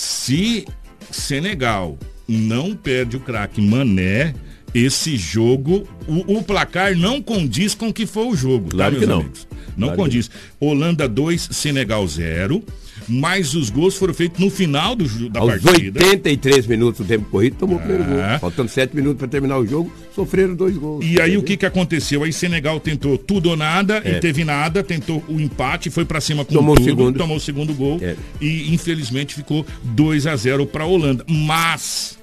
Se 0.00 0.64
Senegal 1.10 1.98
não 2.26 2.74
perde 2.74 3.18
o 3.18 3.20
craque 3.20 3.60
Mané, 3.60 4.34
esse 4.74 5.14
jogo, 5.18 5.86
o, 6.08 6.38
o, 6.38 6.42
placar 6.42 6.96
não 6.96 7.20
condiz 7.20 7.74
com 7.74 7.88
o 7.88 7.92
que 7.92 8.06
foi 8.06 8.28
o 8.28 8.34
jogo. 8.34 8.70
Tá, 8.70 8.76
claro 8.76 8.94
tá, 8.94 9.00
que 9.00 9.06
não. 9.06 9.20
Amigos? 9.20 9.46
Não 9.76 9.88
claro 9.88 10.02
condiz. 10.02 10.30
Holanda 10.58 11.06
2, 11.06 11.50
Senegal 11.52 12.08
0 12.08 12.64
mas 13.10 13.54
os 13.54 13.68
gols 13.70 13.96
foram 13.96 14.14
feitos 14.14 14.40
no 14.40 14.48
final 14.48 14.94
do, 14.94 15.28
da 15.28 15.40
Aos 15.40 15.60
partida. 15.60 16.00
83 16.00 16.66
minutos 16.66 17.00
do 17.00 17.06
tempo 17.06 17.28
corrido, 17.28 17.56
tomou 17.56 17.76
o 17.76 17.80
primeiro 17.80 18.04
gol. 18.04 18.38
Faltando 18.40 18.70
7 18.70 18.94
minutos 18.94 19.18
para 19.18 19.28
terminar 19.28 19.58
o 19.58 19.66
jogo, 19.66 19.92
sofreram 20.14 20.54
dois 20.54 20.76
gols. 20.76 21.04
E 21.04 21.20
aí 21.20 21.36
o 21.36 21.42
que, 21.42 21.56
que 21.56 21.66
aconteceu? 21.66 22.22
Aí 22.22 22.32
Senegal 22.32 22.78
tentou 22.78 23.18
tudo 23.18 23.50
ou 23.50 23.56
nada 23.56 24.00
é. 24.04 24.12
e 24.12 24.20
teve 24.20 24.44
nada, 24.44 24.82
tentou 24.82 25.22
o 25.28 25.40
empate, 25.40 25.90
foi 25.90 26.04
para 26.04 26.20
cima 26.20 26.44
com 26.44 26.54
tomou 26.54 26.76
tudo, 26.76 26.84
o 26.84 26.88
segundo. 26.88 27.18
tomou 27.18 27.36
o 27.36 27.40
segundo 27.40 27.74
gol 27.74 27.98
é. 28.00 28.14
e 28.40 28.72
infelizmente 28.72 29.34
ficou 29.34 29.66
2 29.82 30.26
a 30.26 30.36
0 30.36 30.66
para 30.66 30.84
a 30.84 30.86
Holanda. 30.86 31.24
Mas 31.28 32.18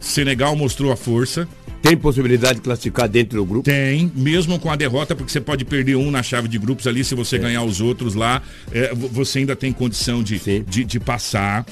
Senegal 0.00 0.56
mostrou 0.56 0.90
a 0.90 0.96
força, 0.96 1.46
tem 1.82 1.96
possibilidade 1.96 2.56
de 2.56 2.60
classificar 2.62 3.08
dentro 3.08 3.38
do 3.38 3.44
grupo? 3.44 3.64
Tem, 3.64 4.10
mesmo 4.14 4.58
com 4.58 4.70
a 4.70 4.76
derrota, 4.76 5.14
porque 5.14 5.30
você 5.30 5.40
pode 5.40 5.64
perder 5.64 5.96
um 5.96 6.10
na 6.10 6.22
chave 6.22 6.48
de 6.48 6.58
grupos 6.58 6.86
ali, 6.86 7.04
se 7.04 7.14
você 7.14 7.36
é. 7.36 7.38
ganhar 7.38 7.62
os 7.62 7.80
outros 7.80 8.14
lá, 8.14 8.42
é, 8.72 8.94
você 8.94 9.40
ainda 9.40 9.54
tem 9.54 9.72
condição 9.72 10.22
de, 10.22 10.40
de, 10.66 10.84
de, 10.84 11.00
passar. 11.00 11.64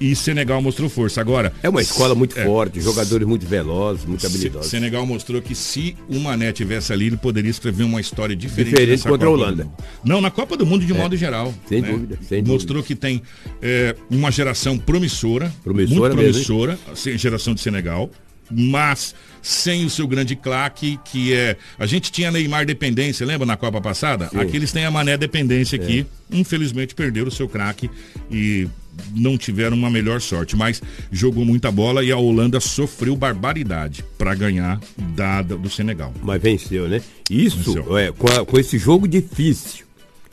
e 0.00 0.14
Senegal 0.14 0.60
mostrou 0.60 0.88
força. 0.88 1.20
Agora. 1.20 1.52
É 1.62 1.68
uma 1.68 1.80
escola 1.80 2.14
muito 2.14 2.38
é, 2.38 2.44
forte, 2.44 2.80
jogadores 2.80 3.26
muito 3.26 3.46
velozes, 3.46 4.04
muito 4.04 4.26
habilidosos. 4.26 4.70
Senegal 4.70 5.06
mostrou 5.06 5.40
que 5.40 5.54
se 5.54 5.96
o 6.08 6.18
Mané 6.18 6.52
tivesse 6.52 6.92
ali, 6.92 7.06
ele 7.06 7.16
poderia 7.16 7.50
escrever 7.50 7.84
uma 7.84 8.00
história 8.00 8.36
diferente. 8.36 8.74
Diferente 8.74 9.02
contra 9.04 9.28
a 9.28 9.30
Holanda. 9.30 9.68
Não, 10.04 10.20
na 10.20 10.30
Copa 10.30 10.56
do 10.56 10.66
Mundo 10.66 10.84
de 10.84 10.92
É. 10.92 10.96
modo 10.96 11.16
geral. 11.16 11.54
Sem 11.68 11.80
né? 11.80 11.90
dúvida, 11.90 12.18
sem 12.28 12.42
Mostrou 12.42 12.82
que 12.82 12.94
tem 12.94 13.22
é, 13.62 13.96
uma 14.10 14.30
geração 14.30 14.76
promissora. 14.76 15.52
Promissora 15.62 16.00
muito 16.00 16.16
mesmo, 16.16 16.32
promissora, 16.32 16.78
assim, 16.92 17.16
geração 17.16 17.54
de 17.54 17.60
Senegal. 17.60 18.10
Mas 18.50 19.14
sem 19.42 19.84
o 19.84 19.90
seu 19.90 20.06
grande 20.06 20.36
claque, 20.36 20.98
que 21.04 21.32
é. 21.34 21.56
A 21.78 21.86
gente 21.86 22.10
tinha 22.12 22.30
Neymar 22.30 22.64
dependência, 22.66 23.26
lembra 23.26 23.46
na 23.46 23.56
Copa 23.56 23.80
passada? 23.80 24.28
Sim. 24.28 24.38
Aqui 24.38 24.56
eles 24.56 24.72
têm 24.72 24.84
a 24.84 24.90
Mané 24.90 25.16
dependência 25.16 25.76
aqui. 25.76 26.06
Infelizmente 26.30 26.94
perderam 26.94 27.28
o 27.28 27.30
seu 27.30 27.48
craque 27.48 27.90
e 28.30 28.68
não 29.14 29.36
tiveram 29.36 29.76
uma 29.76 29.90
melhor 29.90 30.20
sorte, 30.20 30.56
mas 30.56 30.80
jogou 31.10 31.44
muita 31.44 31.70
bola 31.70 32.04
e 32.04 32.12
a 32.12 32.16
Holanda 32.16 32.60
sofreu 32.60 33.16
barbaridade 33.16 34.04
para 34.16 34.34
ganhar 34.34 34.78
da, 35.16 35.42
da- 35.42 35.56
do 35.56 35.68
Senegal. 35.68 36.12
Mas 36.22 36.40
venceu, 36.40 36.88
né? 36.88 37.00
Isso, 37.28 37.74
é, 37.98 38.12
com, 38.12 38.28
a- 38.28 38.44
com 38.46 38.58
esse 38.58 38.78
jogo 38.78 39.08
difícil 39.08 39.84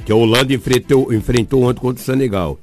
que 0.06 0.12
a 0.12 0.16
Holanda 0.16 0.54
enfrentou, 0.54 1.12
enfrentou 1.14 1.64
ontem 1.64 1.80
contra 1.82 2.02
o 2.02 2.06
Senegal. 2.06 2.60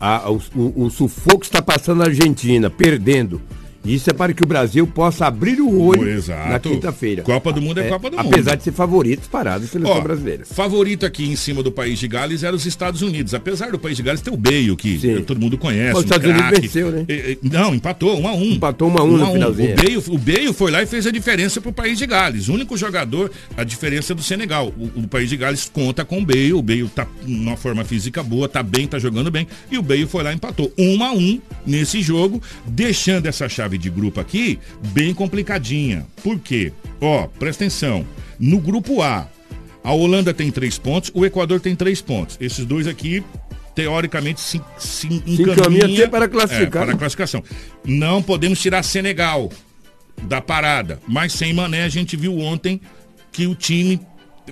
A- 0.00 0.30
o, 0.30 0.40
o- 0.54 0.84
o 0.86 0.90
sufoco 0.90 1.42
está 1.44 1.62
passando 1.62 1.98
na 1.98 2.04
Argentina, 2.06 2.68
perdendo. 2.68 3.40
Isso 3.86 4.10
é 4.10 4.12
para 4.12 4.32
que 4.32 4.42
o 4.42 4.46
Brasil 4.46 4.86
possa 4.86 5.26
abrir 5.26 5.60
o 5.60 5.80
olho 5.80 6.08
Exato. 6.08 6.50
na 6.50 6.58
quinta-feira. 6.58 7.22
Copa 7.22 7.52
do 7.52 7.62
Mundo 7.62 7.78
é 7.78 7.88
Copa 7.88 8.10
do 8.10 8.16
Mundo. 8.16 8.28
Apesar 8.28 8.56
de 8.56 8.64
ser 8.64 8.72
favorito 8.72 9.20
disparado 9.20 9.64
da 9.64 9.70
seleção 9.70 9.96
Ó, 9.96 10.00
brasileira. 10.00 10.44
Favorito 10.44 11.06
aqui 11.06 11.28
em 11.28 11.36
cima 11.36 11.62
do 11.62 11.70
país 11.70 11.98
de 11.98 12.08
Gales 12.08 12.42
era 12.42 12.54
os 12.54 12.66
Estados 12.66 13.02
Unidos. 13.02 13.34
Apesar 13.34 13.70
do 13.70 13.78
país 13.78 13.96
de 13.96 14.02
Gales 14.02 14.20
ter 14.20 14.30
o 14.30 14.36
Bale, 14.36 14.74
que 14.76 15.22
todo 15.26 15.40
mundo 15.40 15.56
conhece. 15.56 15.94
Mas 15.94 15.98
os 15.98 16.02
um 16.02 16.04
Estados 16.04 16.30
Unidos 16.30 16.60
venceu, 16.60 16.90
né? 16.90 17.06
Não, 17.42 17.74
empatou, 17.74 18.18
um 18.18 18.28
a 18.28 18.32
um. 18.32 18.52
Empatou 18.52 18.90
um 18.90 18.98
a 18.98 19.02
um 19.02 19.16
no 19.16 19.32
finalzinho. 19.32 19.72
O 19.72 19.76
Bale, 19.76 19.96
o 19.96 20.18
Bale 20.18 20.52
foi 20.52 20.70
lá 20.70 20.82
e 20.82 20.86
fez 20.86 21.06
a 21.06 21.10
diferença 21.10 21.60
pro 21.60 21.72
país 21.72 21.98
de 21.98 22.06
Gales. 22.06 22.48
O 22.48 22.54
único 22.54 22.76
jogador, 22.76 23.30
a 23.56 23.64
diferença 23.64 24.14
do 24.14 24.22
Senegal. 24.22 24.72
O, 24.76 25.00
o 25.00 25.08
país 25.08 25.28
de 25.28 25.36
Gales 25.36 25.70
conta 25.72 26.04
com 26.04 26.18
o 26.18 26.24
Bale. 26.24 26.54
O 26.54 26.62
Bale 26.62 26.88
tá 26.88 27.06
numa 27.24 27.56
forma 27.56 27.84
física 27.84 28.22
boa, 28.22 28.48
tá 28.48 28.62
bem, 28.62 28.86
tá 28.86 28.98
jogando 28.98 29.30
bem. 29.30 29.46
E 29.70 29.78
o 29.78 29.82
Bale 29.82 30.06
foi 30.06 30.22
lá 30.22 30.32
e 30.32 30.36
empatou. 30.36 30.72
Um 30.78 31.02
a 31.02 31.12
um 31.12 31.40
nesse 31.66 32.02
jogo, 32.02 32.42
deixando 32.66 33.26
essa 33.26 33.48
chave 33.48 33.75
de 33.78 33.90
grupo 33.90 34.20
aqui 34.20 34.58
bem 34.92 35.14
complicadinha. 35.14 36.06
Por 36.22 36.38
quê? 36.38 36.72
Ó, 37.00 37.26
presta 37.26 37.64
atenção. 37.64 38.06
No 38.38 38.58
grupo 38.58 39.02
A, 39.02 39.28
a 39.82 39.92
Holanda 39.92 40.34
tem 40.34 40.50
três 40.50 40.78
pontos, 40.78 41.10
o 41.14 41.24
Equador 41.24 41.60
tem 41.60 41.74
três 41.74 42.00
pontos. 42.00 42.36
Esses 42.40 42.64
dois 42.64 42.86
aqui, 42.86 43.22
teoricamente, 43.74 44.40
se, 44.40 44.60
se 44.78 45.06
encaminha 45.06 45.52
encaminha 45.52 45.84
até 45.84 46.06
para 46.08 46.28
classificar. 46.28 46.82
É, 46.82 46.86
para 46.86 46.94
a 46.94 46.98
classificação. 46.98 47.42
Não 47.84 48.22
podemos 48.22 48.60
tirar 48.60 48.82
Senegal 48.82 49.50
da 50.22 50.40
parada, 50.40 51.00
mas 51.06 51.32
sem 51.32 51.52
Mané 51.52 51.84
a 51.84 51.88
gente 51.88 52.16
viu 52.16 52.38
ontem 52.38 52.80
que 53.30 53.46
o 53.46 53.54
time 53.54 54.00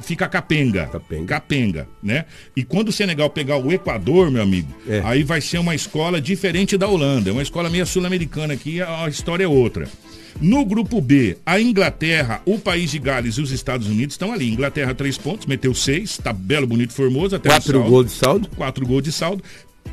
fica 0.00 0.28
capenga. 0.28 0.90
Capenga. 1.26 1.88
né? 2.02 2.24
E 2.56 2.62
quando 2.64 2.88
o 2.88 2.92
Senegal 2.92 3.30
pegar 3.30 3.56
o 3.56 3.72
Equador, 3.72 4.30
meu 4.30 4.42
amigo, 4.42 4.68
É. 4.88 5.00
aí 5.04 5.22
vai 5.22 5.40
ser 5.40 5.58
uma 5.58 5.74
escola 5.74 6.20
diferente 6.20 6.76
da 6.76 6.86
Holanda. 6.88 7.30
É 7.30 7.32
uma 7.32 7.42
escola 7.42 7.68
meio 7.70 7.86
sul-americana 7.86 8.54
aqui, 8.54 8.80
a 8.82 9.08
história 9.08 9.44
é 9.44 9.48
outra. 9.48 9.88
No 10.40 10.64
grupo 10.64 11.00
B, 11.00 11.38
a 11.46 11.60
Inglaterra, 11.60 12.42
o 12.44 12.58
país 12.58 12.90
de 12.90 12.98
Gales 12.98 13.36
e 13.36 13.40
os 13.40 13.52
Estados 13.52 13.86
Unidos 13.86 14.14
estão 14.14 14.32
ali. 14.32 14.52
Inglaterra, 14.52 14.92
três 14.92 15.16
pontos, 15.16 15.46
meteu 15.46 15.72
seis, 15.72 16.18
tá 16.18 16.32
belo, 16.32 16.66
bonito, 16.66 16.92
formoso. 16.92 17.36
Até 17.36 17.48
Quatro 17.50 17.80
gols 17.84 18.06
de 18.06 18.12
saldo. 18.12 18.48
Quatro 18.56 18.84
gols 18.84 19.02
de 19.04 19.12
saldo. 19.12 19.44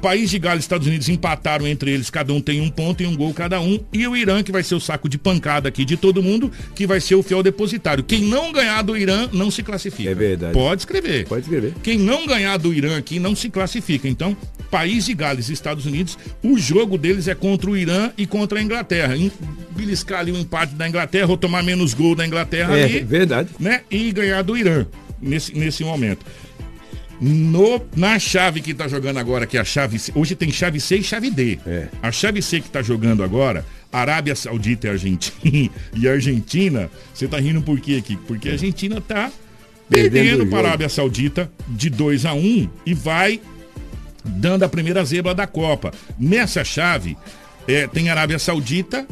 País 0.02 0.30
de 0.32 0.40
Gales 0.40 0.64
e 0.64 0.66
Estados 0.66 0.88
Unidos 0.88 1.10
empataram 1.10 1.68
entre 1.68 1.92
eles, 1.92 2.10
cada 2.10 2.34
um 2.34 2.42
tem 2.42 2.60
um 2.60 2.70
ponto 2.70 3.04
e 3.04 3.06
um 3.06 3.16
gol 3.16 3.34
cada 3.34 3.62
um. 3.62 3.80
E 3.94 4.08
o 4.08 4.16
Irã, 4.18 4.42
que 4.42 4.52
vai 4.52 4.64
ser 4.64 4.74
o 4.76 4.80
saco 4.80 5.08
de 5.08 5.18
pancada 5.18 5.70
aqui 5.70 5.86
de 5.86 5.96
todo 5.96 6.24
mundo, 6.24 6.52
que 6.74 6.88
vai 6.88 7.00
ser 7.00 7.16
o 7.16 7.22
fiel 7.22 7.44
depositário. 7.44 8.04
Quem 8.04 8.22
não 8.22 8.52
ganhar 8.52 8.82
do 8.82 8.98
Irã 8.98 9.30
não 9.32 9.52
se 9.52 9.62
classifica. 9.62 10.10
É 10.10 10.16
verdade. 10.16 10.54
Pode 10.54 10.82
escrever. 10.82 11.28
Pode 11.28 11.42
escrever. 11.44 11.74
Quem 11.84 12.00
não 12.00 12.26
ganhar 12.26 12.58
do 12.58 12.74
Irã 12.74 12.98
aqui 12.98 13.20
não 13.20 13.36
se 13.36 13.48
classifica. 13.50 14.08
Então, 14.08 14.36
País 14.72 15.06
de 15.06 15.14
Gales 15.14 15.50
e 15.50 15.54
Estados 15.54 15.86
Unidos, 15.86 16.18
o 16.42 16.58
jogo 16.58 16.98
deles 16.98 17.28
é 17.28 17.36
contra 17.36 17.70
o 17.70 17.78
Irã 17.78 18.10
e 18.18 18.26
contra 18.26 18.58
a 18.60 18.62
Inglaterra. 18.64 19.16
Em- 19.16 19.32
Beliscar 19.76 20.20
ali 20.22 20.32
o 20.32 20.38
empate 20.38 20.74
da 20.76 20.88
Inglaterra 20.88 21.28
ou 21.30 21.38
tomar 21.38 21.64
menos 21.64 21.94
gol 21.94 22.16
da 22.16 22.26
Inglaterra 22.26 22.78
É, 22.78 22.84
ali. 22.86 23.00
verdade. 23.02 23.50
Né? 23.60 23.82
E 23.90 24.12
ganhar 24.12 24.42
do 24.42 24.56
Irã 24.58 24.86
nesse, 25.22 25.56
nesse 25.58 25.84
momento. 25.84 26.26
No, 27.22 27.80
na 27.96 28.18
chave 28.18 28.62
que 28.62 28.74
tá 28.74 28.88
jogando 28.88 29.18
agora, 29.18 29.46
que 29.46 29.56
é 29.56 29.62
a 29.62 29.64
chave 29.64 30.00
C, 30.00 30.12
hoje 30.16 30.34
tem 30.34 30.52
chave 30.52 30.80
C 30.80 30.98
e 30.98 31.04
chave 31.04 31.30
D. 31.30 31.60
É. 31.68 31.88
A 32.02 32.12
chave 32.12 32.42
C 32.42 32.60
que 32.60 32.70
tá 32.70 32.82
jogando 32.82 33.24
agora, 33.24 33.64
Arábia 33.92 34.36
Saudita 34.36 34.88
e 34.88 34.90
Argentina, 34.90 35.70
e 35.94 36.08
Argentina, 36.08 36.90
você 37.14 37.28
tá 37.28 37.40
rindo 37.40 37.62
por 37.62 37.80
quê 37.80 37.98
aqui? 38.00 38.18
Porque 38.28 38.50
a 38.50 38.54
Argentina 38.54 39.00
tá 39.00 39.32
Perdendo 39.88 40.48
para 40.48 40.60
a. 40.60 40.68
Arábia 40.70 40.90
Saudita 40.90 41.52
de 41.68 41.90
2 41.90 42.26
a 42.26 42.34
1 42.34 42.70
e 42.86 42.94
vai 42.94 43.42
dando 44.24 44.64
a 44.64 44.70
primeira 44.70 45.04
zebra 45.04 45.36
da 45.36 45.46
Copa. 45.46 45.92
Nessa 46.18 46.64
chave, 46.64 47.18
é, 47.68 47.88
tem 47.88 48.10
Arábia 48.10 48.40
Saudita 48.40 49.06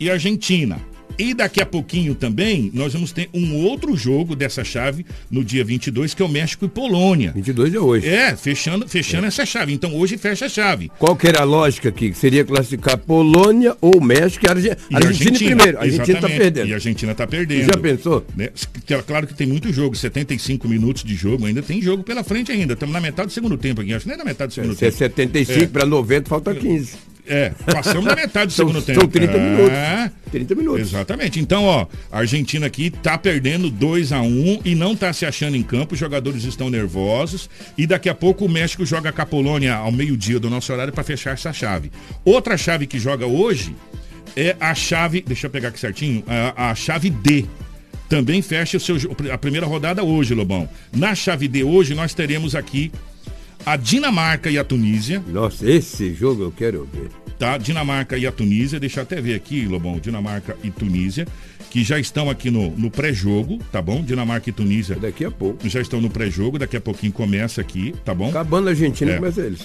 e 0.00 0.10
Argentina. 0.10 0.80
E 1.18 1.34
daqui 1.34 1.60
a 1.60 1.66
pouquinho 1.66 2.14
também, 2.14 2.70
nós 2.72 2.92
vamos 2.92 3.10
ter 3.10 3.28
um 3.34 3.56
outro 3.56 3.96
jogo 3.96 4.36
dessa 4.36 4.62
chave 4.62 5.04
no 5.30 5.42
dia 5.44 5.64
22, 5.64 6.14
que 6.14 6.22
é 6.22 6.24
o 6.24 6.28
México 6.28 6.64
e 6.64 6.68
Polônia. 6.68 7.32
22 7.34 7.74
é 7.74 7.80
hoje. 7.80 8.06
É, 8.08 8.36
fechando, 8.36 8.88
fechando 8.88 9.26
essa 9.26 9.44
chave. 9.44 9.72
Então 9.72 9.94
hoje 9.96 10.16
fecha 10.16 10.46
a 10.46 10.48
chave. 10.48 10.90
Qual 10.98 11.16
que 11.16 11.26
era 11.26 11.40
a 11.40 11.44
lógica 11.44 11.88
aqui? 11.88 12.14
Seria 12.14 12.44
classificar 12.44 12.96
Polônia 12.98 13.76
ou 13.80 14.00
México 14.00 14.46
e 14.46 14.48
Arge- 14.48 14.76
E 14.90 14.94
Argentina, 14.96 15.36
em 15.36 15.44
primeiro. 15.56 15.78
A 15.78 15.82
Argentina 15.82 16.18
está 16.18 16.28
perdendo. 16.28 16.68
E 16.68 16.72
a 16.72 16.76
Argentina 16.76 17.12
está 17.12 17.26
perdendo. 17.26 17.66
Já 17.66 17.78
pensou? 17.80 18.24
Né? 18.36 18.48
Que- 18.86 19.02
Claro 19.02 19.26
que 19.26 19.34
tem 19.34 19.46
muito 19.46 19.72
jogo, 19.72 19.96
75 19.96 20.68
minutos 20.68 21.02
de 21.02 21.14
jogo, 21.14 21.46
ainda 21.46 21.62
tem 21.62 21.80
jogo 21.82 22.02
pela 22.02 22.22
frente 22.22 22.52
ainda. 22.52 22.74
Estamos 22.74 22.92
na 22.92 23.00
metade 23.00 23.28
do 23.28 23.32
segundo 23.32 23.56
tempo 23.58 23.80
aqui, 23.80 23.92
acho 23.92 24.04
que 24.04 24.08
não 24.08 24.14
é 24.14 24.18
na 24.18 24.24
metade 24.24 24.50
do 24.50 24.54
segundo 24.54 24.76
Se 24.76 24.84
é 24.84 24.88
tempo. 24.90 24.98
75 24.98 25.64
É. 25.64 25.66
para 25.66 25.86
90, 25.86 26.28
falta 26.28 26.54
15. 26.54 26.92
É, 27.28 27.50
passamos 27.72 28.04
da 28.06 28.16
metade 28.16 28.46
do 28.46 28.52
São- 28.52 28.66
segundo 28.66 28.82
tempo. 28.84 29.00
são 29.00 29.08
30 29.08 29.32
É. 29.36 29.38
minutos. 29.38 30.12
30 30.32 30.54
minutos. 30.54 30.80
Exatamente. 30.80 31.40
Então, 31.40 31.64
ó, 31.64 31.86
a 32.10 32.18
Argentina 32.18 32.66
aqui 32.66 32.90
tá 32.90 33.16
perdendo 33.18 33.70
2 33.70 34.12
a 34.12 34.20
1 34.20 34.60
e 34.64 34.74
não 34.74 34.94
tá 34.96 35.12
se 35.12 35.24
achando 35.26 35.56
em 35.56 35.62
campo, 35.62 35.94
os 35.94 36.00
jogadores 36.00 36.44
estão 36.44 36.68
nervosos 36.70 37.48
e 37.76 37.86
daqui 37.86 38.08
a 38.08 38.14
pouco 38.14 38.44
o 38.44 38.48
México 38.48 38.84
joga 38.84 39.12
com 39.12 39.22
a 39.22 39.26
Polônia 39.26 39.74
ao 39.74 39.92
meio-dia 39.92 40.38
do 40.40 40.50
nosso 40.50 40.72
horário 40.72 40.92
para 40.92 41.04
fechar 41.04 41.32
essa 41.34 41.52
chave. 41.52 41.90
Outra 42.24 42.56
chave 42.56 42.86
que 42.86 42.98
joga 42.98 43.26
hoje 43.26 43.74
é 44.36 44.56
a 44.60 44.74
chave, 44.74 45.22
deixa 45.26 45.46
eu 45.46 45.50
pegar 45.50 45.68
aqui 45.68 45.80
certinho, 45.80 46.22
a, 46.26 46.70
a 46.70 46.74
chave 46.74 47.10
D. 47.10 47.44
Também 48.08 48.40
fecha 48.40 48.78
o 48.78 48.80
seu, 48.80 48.96
a 49.32 49.36
primeira 49.36 49.66
rodada 49.66 50.02
hoje, 50.02 50.32
Lobão. 50.34 50.66
Na 50.96 51.14
chave 51.14 51.46
D 51.46 51.62
hoje 51.62 51.94
nós 51.94 52.14
teremos 52.14 52.54
aqui 52.54 52.90
a 53.68 53.76
Dinamarca 53.76 54.48
e 54.50 54.56
a 54.56 54.64
Tunísia. 54.64 55.22
Nossa, 55.26 55.68
esse 55.70 56.14
jogo 56.14 56.42
eu 56.42 56.50
quero 56.50 56.88
ver. 56.90 57.10
Tá? 57.38 57.58
Dinamarca 57.58 58.16
e 58.16 58.26
a 58.26 58.32
Tunísia, 58.32 58.80
deixa 58.80 59.00
eu 59.00 59.02
até 59.02 59.20
ver 59.20 59.34
aqui, 59.34 59.66
Lobão, 59.66 60.00
Dinamarca 60.00 60.56
e 60.64 60.70
Tunísia, 60.70 61.26
que 61.70 61.84
já 61.84 62.00
estão 62.00 62.30
aqui 62.30 62.50
no, 62.50 62.70
no 62.70 62.90
pré-jogo, 62.90 63.58
tá 63.70 63.82
bom? 63.82 64.02
Dinamarca 64.02 64.48
e 64.48 64.52
Tunísia. 64.54 64.96
Daqui 64.96 65.22
a 65.22 65.30
pouco. 65.30 65.68
Já 65.68 65.82
estão 65.82 66.00
no 66.00 66.08
pré-jogo, 66.08 66.58
daqui 66.58 66.78
a 66.78 66.80
pouquinho 66.80 67.12
começa 67.12 67.60
aqui, 67.60 67.94
tá 68.06 68.14
bom? 68.14 68.30
Acabando 68.30 68.68
a 68.68 68.70
Argentina, 68.70 69.12
É. 69.12 69.16
começa 69.16 69.42
eles. 69.42 69.60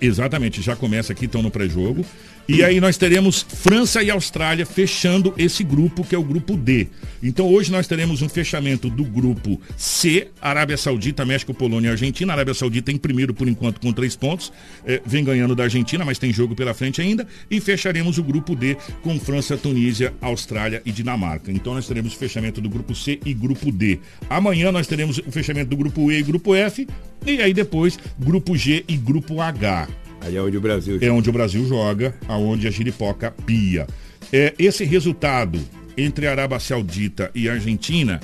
Exatamente, 0.00 0.62
já 0.62 0.74
começa 0.74 1.12
aqui, 1.12 1.26
estão 1.26 1.42
no 1.42 1.50
pré-jogo. 1.50 2.02
E 2.46 2.62
aí 2.62 2.78
nós 2.78 2.98
teremos 2.98 3.42
França 3.42 4.02
e 4.02 4.10
Austrália 4.10 4.66
fechando 4.66 5.32
esse 5.38 5.64
grupo, 5.64 6.04
que 6.04 6.14
é 6.14 6.18
o 6.18 6.22
grupo 6.22 6.56
D. 6.58 6.88
Então 7.22 7.48
hoje 7.48 7.72
nós 7.72 7.86
teremos 7.86 8.20
um 8.20 8.28
fechamento 8.28 8.90
do 8.90 9.02
grupo 9.02 9.58
C, 9.78 10.28
Arábia 10.42 10.76
Saudita, 10.76 11.24
México, 11.24 11.54
Polônia 11.54 11.88
e 11.88 11.90
Argentina. 11.92 12.34
Arábia 12.34 12.52
Saudita 12.52 12.92
em 12.92 12.98
primeiro 12.98 13.32
por 13.32 13.48
enquanto 13.48 13.80
com 13.80 13.92
três 13.94 14.14
pontos, 14.14 14.52
eh, 14.84 15.00
vem 15.06 15.24
ganhando 15.24 15.54
da 15.54 15.64
Argentina, 15.64 16.04
mas 16.04 16.18
tem 16.18 16.32
jogo 16.34 16.54
pela 16.54 16.74
frente 16.74 17.00
ainda. 17.00 17.26
E 17.50 17.60
fecharemos 17.60 18.18
o 18.18 18.22
grupo 18.22 18.54
D 18.54 18.76
com 19.02 19.18
França, 19.18 19.56
Tunísia, 19.56 20.12
Austrália 20.20 20.82
e 20.84 20.92
Dinamarca. 20.92 21.50
Então 21.50 21.72
nós 21.72 21.86
teremos 21.86 22.14
o 22.14 22.18
fechamento 22.18 22.60
do 22.60 22.68
grupo 22.68 22.94
C 22.94 23.18
e 23.24 23.32
grupo 23.32 23.72
D. 23.72 24.00
Amanhã 24.28 24.70
nós 24.70 24.86
teremos 24.86 25.16
o 25.16 25.32
fechamento 25.32 25.70
do 25.70 25.76
grupo 25.78 26.12
E 26.12 26.18
e 26.18 26.22
grupo 26.22 26.54
F. 26.54 26.86
E 27.26 27.40
aí 27.40 27.54
depois 27.54 27.98
grupo 28.18 28.54
G 28.54 28.84
e 28.86 28.98
grupo 28.98 29.40
H. 29.40 30.03
Aí 30.24 30.36
é 30.36 30.40
onde 30.40 30.56
o 30.56 30.60
Brasil 30.60 30.98
É 31.00 31.10
onde 31.10 31.28
o 31.28 31.32
Brasil 31.32 31.66
joga, 31.66 32.14
aonde 32.26 32.66
a 32.66 32.70
giripoca 32.70 33.30
pia. 33.44 33.86
É, 34.32 34.54
esse 34.58 34.84
resultado 34.84 35.60
entre 35.96 36.26
a 36.26 36.30
Arábia 36.30 36.58
Saudita 36.58 37.30
e 37.34 37.48
a 37.48 37.52
Argentina 37.52 38.20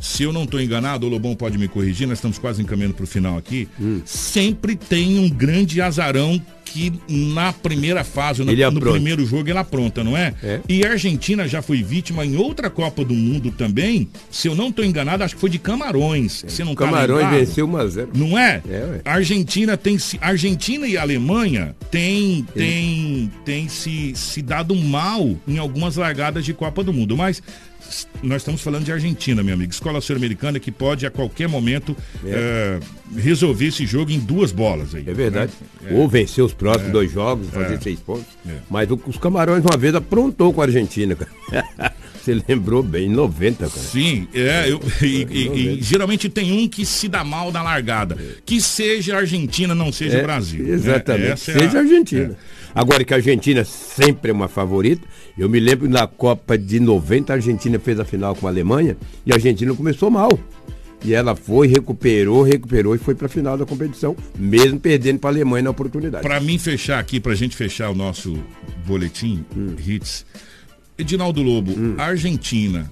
se 0.00 0.22
eu 0.22 0.32
não 0.32 0.44
estou 0.44 0.60
enganado, 0.60 1.06
o 1.06 1.08
Lobão 1.10 1.34
pode 1.34 1.58
me 1.58 1.68
corrigir, 1.68 2.06
nós 2.08 2.18
estamos 2.18 2.38
quase 2.38 2.62
encaminhando 2.62 2.94
para 2.94 3.04
o 3.04 3.06
final 3.06 3.36
aqui, 3.36 3.68
Hum. 3.80 4.00
sempre 4.04 4.74
tem 4.76 5.18
um 5.18 5.28
grande 5.28 5.80
azarão 5.80 6.40
que 6.64 6.92
na 7.08 7.52
primeira 7.52 8.04
fase, 8.04 8.44
no, 8.44 8.52
Ele 8.52 8.64
no 8.70 8.80
primeiro 8.80 9.26
jogo, 9.26 9.48
ele 9.50 9.58
apronta, 9.58 10.04
não 10.04 10.16
é? 10.16 10.32
E 10.68 10.86
a 10.86 10.92
Argentina 10.92 11.48
já 11.48 11.60
foi 11.60 11.82
vítima 11.82 12.24
em 12.24 12.36
outra 12.36 12.70
Copa 12.70 13.04
do 13.04 13.12
Mundo 13.12 13.50
também, 13.50 14.08
se 14.30 14.46
eu 14.46 14.54
não 14.54 14.68
estou 14.68 14.84
enganado, 14.84 15.24
acho 15.24 15.34
que 15.34 15.40
foi 15.40 15.50
de 15.50 15.58
Camarões. 15.58 16.44
Você 16.46 16.62
não 16.62 16.76
tá 16.76 16.84
Camarões 16.84 17.22
lembrado? 17.24 17.40
venceu 17.40 17.66
1 17.68 17.76
a 17.76 17.86
0 17.88 18.10
Não 18.14 18.38
é? 18.38 18.62
É. 18.68 19.00
A 19.04 19.14
Argentina 19.14 19.76
tem 19.76 19.98
se 19.98 20.16
Argentina 20.20 20.86
e 20.86 20.96
Alemanha 20.96 21.74
tem 21.90 22.46
tem 22.54 23.32
tem 23.44 23.68
se 23.68 24.12
se 24.14 24.40
dado 24.40 24.72
mal 24.76 25.36
em 25.48 25.58
algumas 25.58 25.96
largadas 25.96 26.44
de 26.44 26.54
Copa 26.54 26.84
do 26.84 26.92
Mundo, 26.92 27.16
mas 27.16 27.42
nós 28.22 28.42
estamos 28.42 28.60
falando 28.60 28.84
de 28.84 28.92
Argentina, 28.92 29.42
meu 29.42 29.54
amigo. 29.54 29.70
Escola 29.72 30.00
sul-americana 30.00 30.58
que 30.58 30.70
pode 30.70 31.06
a 31.06 31.10
qualquer 31.10 31.48
momento 31.48 31.96
eh, 32.24 32.78
resolver 33.16 33.66
esse 33.66 33.86
jogo 33.86 34.10
em 34.10 34.18
duas 34.18 34.52
bolas 34.52 34.94
aí. 34.94 35.04
É 35.06 35.12
verdade. 35.14 35.52
né? 35.82 35.90
Ou 35.92 36.08
vencer 36.08 36.44
os 36.44 36.52
próximos 36.52 36.88
É. 36.88 36.92
dois 36.92 37.12
jogos, 37.12 37.48
fazer 37.50 37.74
É. 37.74 37.80
seis 37.80 38.00
pontos. 38.00 38.26
É. 38.46 38.56
Mas 38.70 38.90
o- 38.90 39.00
os 39.06 39.16
Camarões 39.18 39.64
uma 39.64 39.76
vez 39.76 39.94
aprontou 39.94 40.52
com 40.52 40.60
a 40.60 40.64
Argentina, 40.64 41.14
cara. 41.16 41.30
Você 42.20 42.38
lembrou 42.46 42.82
bem, 42.82 43.06
em 43.06 43.10
90, 43.14 43.66
cara. 43.66 43.70
Sim, 43.80 44.28
é, 44.34 44.70
eu, 44.70 44.78
e, 45.00 45.26
e- 45.30 45.78
e 45.78 45.82
geralmente 45.82 46.28
tem 46.28 46.52
um 46.52 46.68
que 46.68 46.84
se 46.84 47.08
dá 47.08 47.24
mal 47.24 47.50
na 47.50 47.62
largada. 47.62 48.18
Que 48.44 48.60
seja 48.60 49.14
a 49.16 49.20
Argentina, 49.20 49.74
não 49.74 49.90
seja 49.90 50.18
É, 50.18 50.20
o 50.20 50.22
Brasil. 50.24 50.62
né? 50.64 50.74
Exatamente. 50.74 51.30
Essa 51.32 51.50
é 51.52 51.58
Seja 51.60 51.78
a 51.78 51.80
Argentina. 51.80 52.36
Agora 52.74 53.04
que 53.04 53.12
a 53.12 53.16
Argentina 53.16 53.64
sempre 53.64 54.30
é 54.30 54.34
uma 54.34 54.48
favorita, 54.48 55.06
eu 55.36 55.48
me 55.48 55.58
lembro 55.58 55.88
na 55.88 56.06
Copa 56.06 56.56
de 56.56 56.78
90, 56.80 57.32
a 57.32 57.36
Argentina 57.36 57.78
fez 57.78 57.98
a 57.98 58.04
final 58.04 58.34
com 58.36 58.46
a 58.46 58.50
Alemanha 58.50 58.96
e 59.26 59.32
a 59.32 59.34
Argentina 59.34 59.74
começou 59.74 60.10
mal. 60.10 60.38
E 61.02 61.14
ela 61.14 61.34
foi, 61.34 61.66
recuperou, 61.66 62.42
recuperou 62.42 62.94
e 62.94 62.98
foi 62.98 63.14
para 63.14 63.24
a 63.26 63.28
final 63.28 63.56
da 63.56 63.64
competição, 63.64 64.14
mesmo 64.38 64.78
perdendo 64.78 65.18
para 65.18 65.30
a 65.30 65.32
Alemanha 65.32 65.62
na 65.64 65.70
oportunidade. 65.70 66.22
Pra 66.22 66.38
mim 66.40 66.58
fechar 66.58 66.98
aqui, 66.98 67.18
pra 67.18 67.34
gente 67.34 67.56
fechar 67.56 67.88
o 67.90 67.94
nosso 67.94 68.38
boletim 68.86 69.44
Hum. 69.56 69.74
hits. 69.84 70.26
Edinaldo 70.98 71.40
Lobo, 71.42 71.72
a 71.96 72.04
Argentina, 72.04 72.90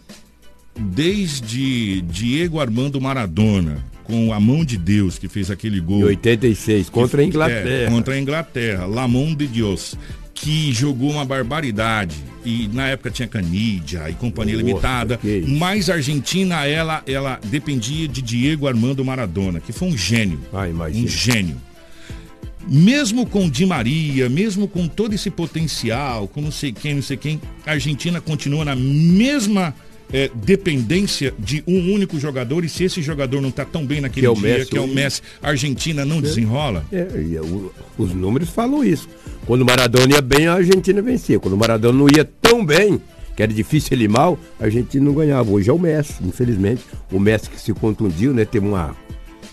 desde 0.75 2.01
Diego 2.03 2.59
Armando 2.61 2.99
Maradona, 3.01 3.85
com 4.09 4.33
a 4.33 4.41
mão 4.41 4.65
de 4.65 4.79
Deus 4.79 5.19
que 5.19 5.29
fez 5.29 5.51
aquele 5.51 5.79
gol. 5.81 6.01
Em 6.01 6.05
86, 6.05 6.89
contra 6.89 7.21
a 7.21 7.23
Que- 7.25 7.29
Inglaterra. 7.29 7.69
é, 7.69 7.87
contra 7.91 8.15
a 8.15 8.19
Inglaterra, 8.19 8.87
La 8.87 9.07
mão 9.07 9.35
de 9.35 9.47
Deus, 9.47 9.95
que 10.35 10.73
jogou 10.73 11.11
uma 11.11 11.25
barbaridade. 11.27 12.17
E 12.45 12.69
na 12.73 12.87
época 12.89 13.11
tinha 13.11 13.29
Canidia 13.29 14.09
e 14.09 14.15
companhia 14.15 14.55
Nossa, 14.55 14.67
limitada. 14.67 15.21
Mas 15.47 15.91
a 15.91 15.95
Argentina, 15.95 16.65
ela, 16.65 17.03
ela 17.07 17.39
dependia 17.45 18.09
de 18.09 18.23
Diego 18.23 18.67
Armando 18.67 19.05
Maradona, 19.05 19.61
que 19.61 19.73
foi 19.73 19.89
um 19.89 19.97
gênio. 19.97 20.41
um 20.95 21.07
gênio. 21.07 21.57
Mesmo 22.67 23.27
com 23.27 23.49
Di 23.49 23.65
Maria, 23.67 24.29
mesmo 24.29 24.67
com 24.69 24.87
todo 24.89 25.15
esse 25.15 25.31
potencial, 25.31 26.29
com 26.29 26.41
não 26.41 26.51
sei 26.51 26.73
quem, 26.73 26.95
não 26.95 27.03
sei 27.03 27.17
quem, 27.17 27.41
a 27.67 27.73
Argentina 27.73 28.21
continua 28.21 28.65
na 28.65 28.75
mesma 28.77 29.75
eh, 30.13 30.31
dependência 30.35 31.35
de 31.39 31.63
um 31.67 31.93
único 31.93 32.19
jogador. 32.19 32.65
E 32.65 32.69
se 32.69 32.85
esse 32.85 33.03
jogador 33.03 33.41
não 33.41 33.49
está 33.51 33.65
tão 33.65 33.85
bem 33.87 34.01
naquele 34.01 34.23
Que 34.23 34.27
é 34.27 34.31
o 34.31 34.35
dia, 34.35 34.59
Messi 34.59 34.71
que 34.71 34.79
é 34.79 34.81
o. 34.81 34.87
Messi, 34.87 35.23
a 35.43 35.49
Argentina 35.49 36.05
não 36.05 36.21
desenrola. 36.21 36.85
É, 36.93 37.07
e 37.17 37.39
o- 37.39 37.73
os 37.99 38.13
números 38.15 38.49
falam 38.51 38.85
isso. 38.85 39.09
Quando 39.47 39.63
o 39.63 39.65
Maradona 39.67 40.15
ia 40.15 40.21
bem, 40.23 40.47
a 40.47 40.55
Argentina 40.55 41.01
vencia. 41.03 41.39
Quando 41.39 41.55
o 41.55 41.59
Maradona 41.59 41.99
não 41.99 42.07
ia 42.15 42.25
tão 42.25 42.65
bem, 42.65 43.01
que 43.37 43.43
era 43.43 43.53
difícil 43.53 43.91
ele 43.93 44.05
ir 44.05 44.09
mal, 44.09 44.39
a 44.61 44.65
Argentina 44.65 45.05
não 45.05 45.15
ganhava. 45.15 45.51
Hoje 45.51 45.71
é 45.71 45.73
o 45.73 45.79
Messi, 45.79 46.15
infelizmente. 46.23 46.83
O 47.13 47.21
Messi 47.21 47.49
que 47.49 47.61
se 47.61 47.73
contundiu, 47.73 48.35
né? 48.35 48.45
Teve 48.45 48.67
uma, 48.67 48.97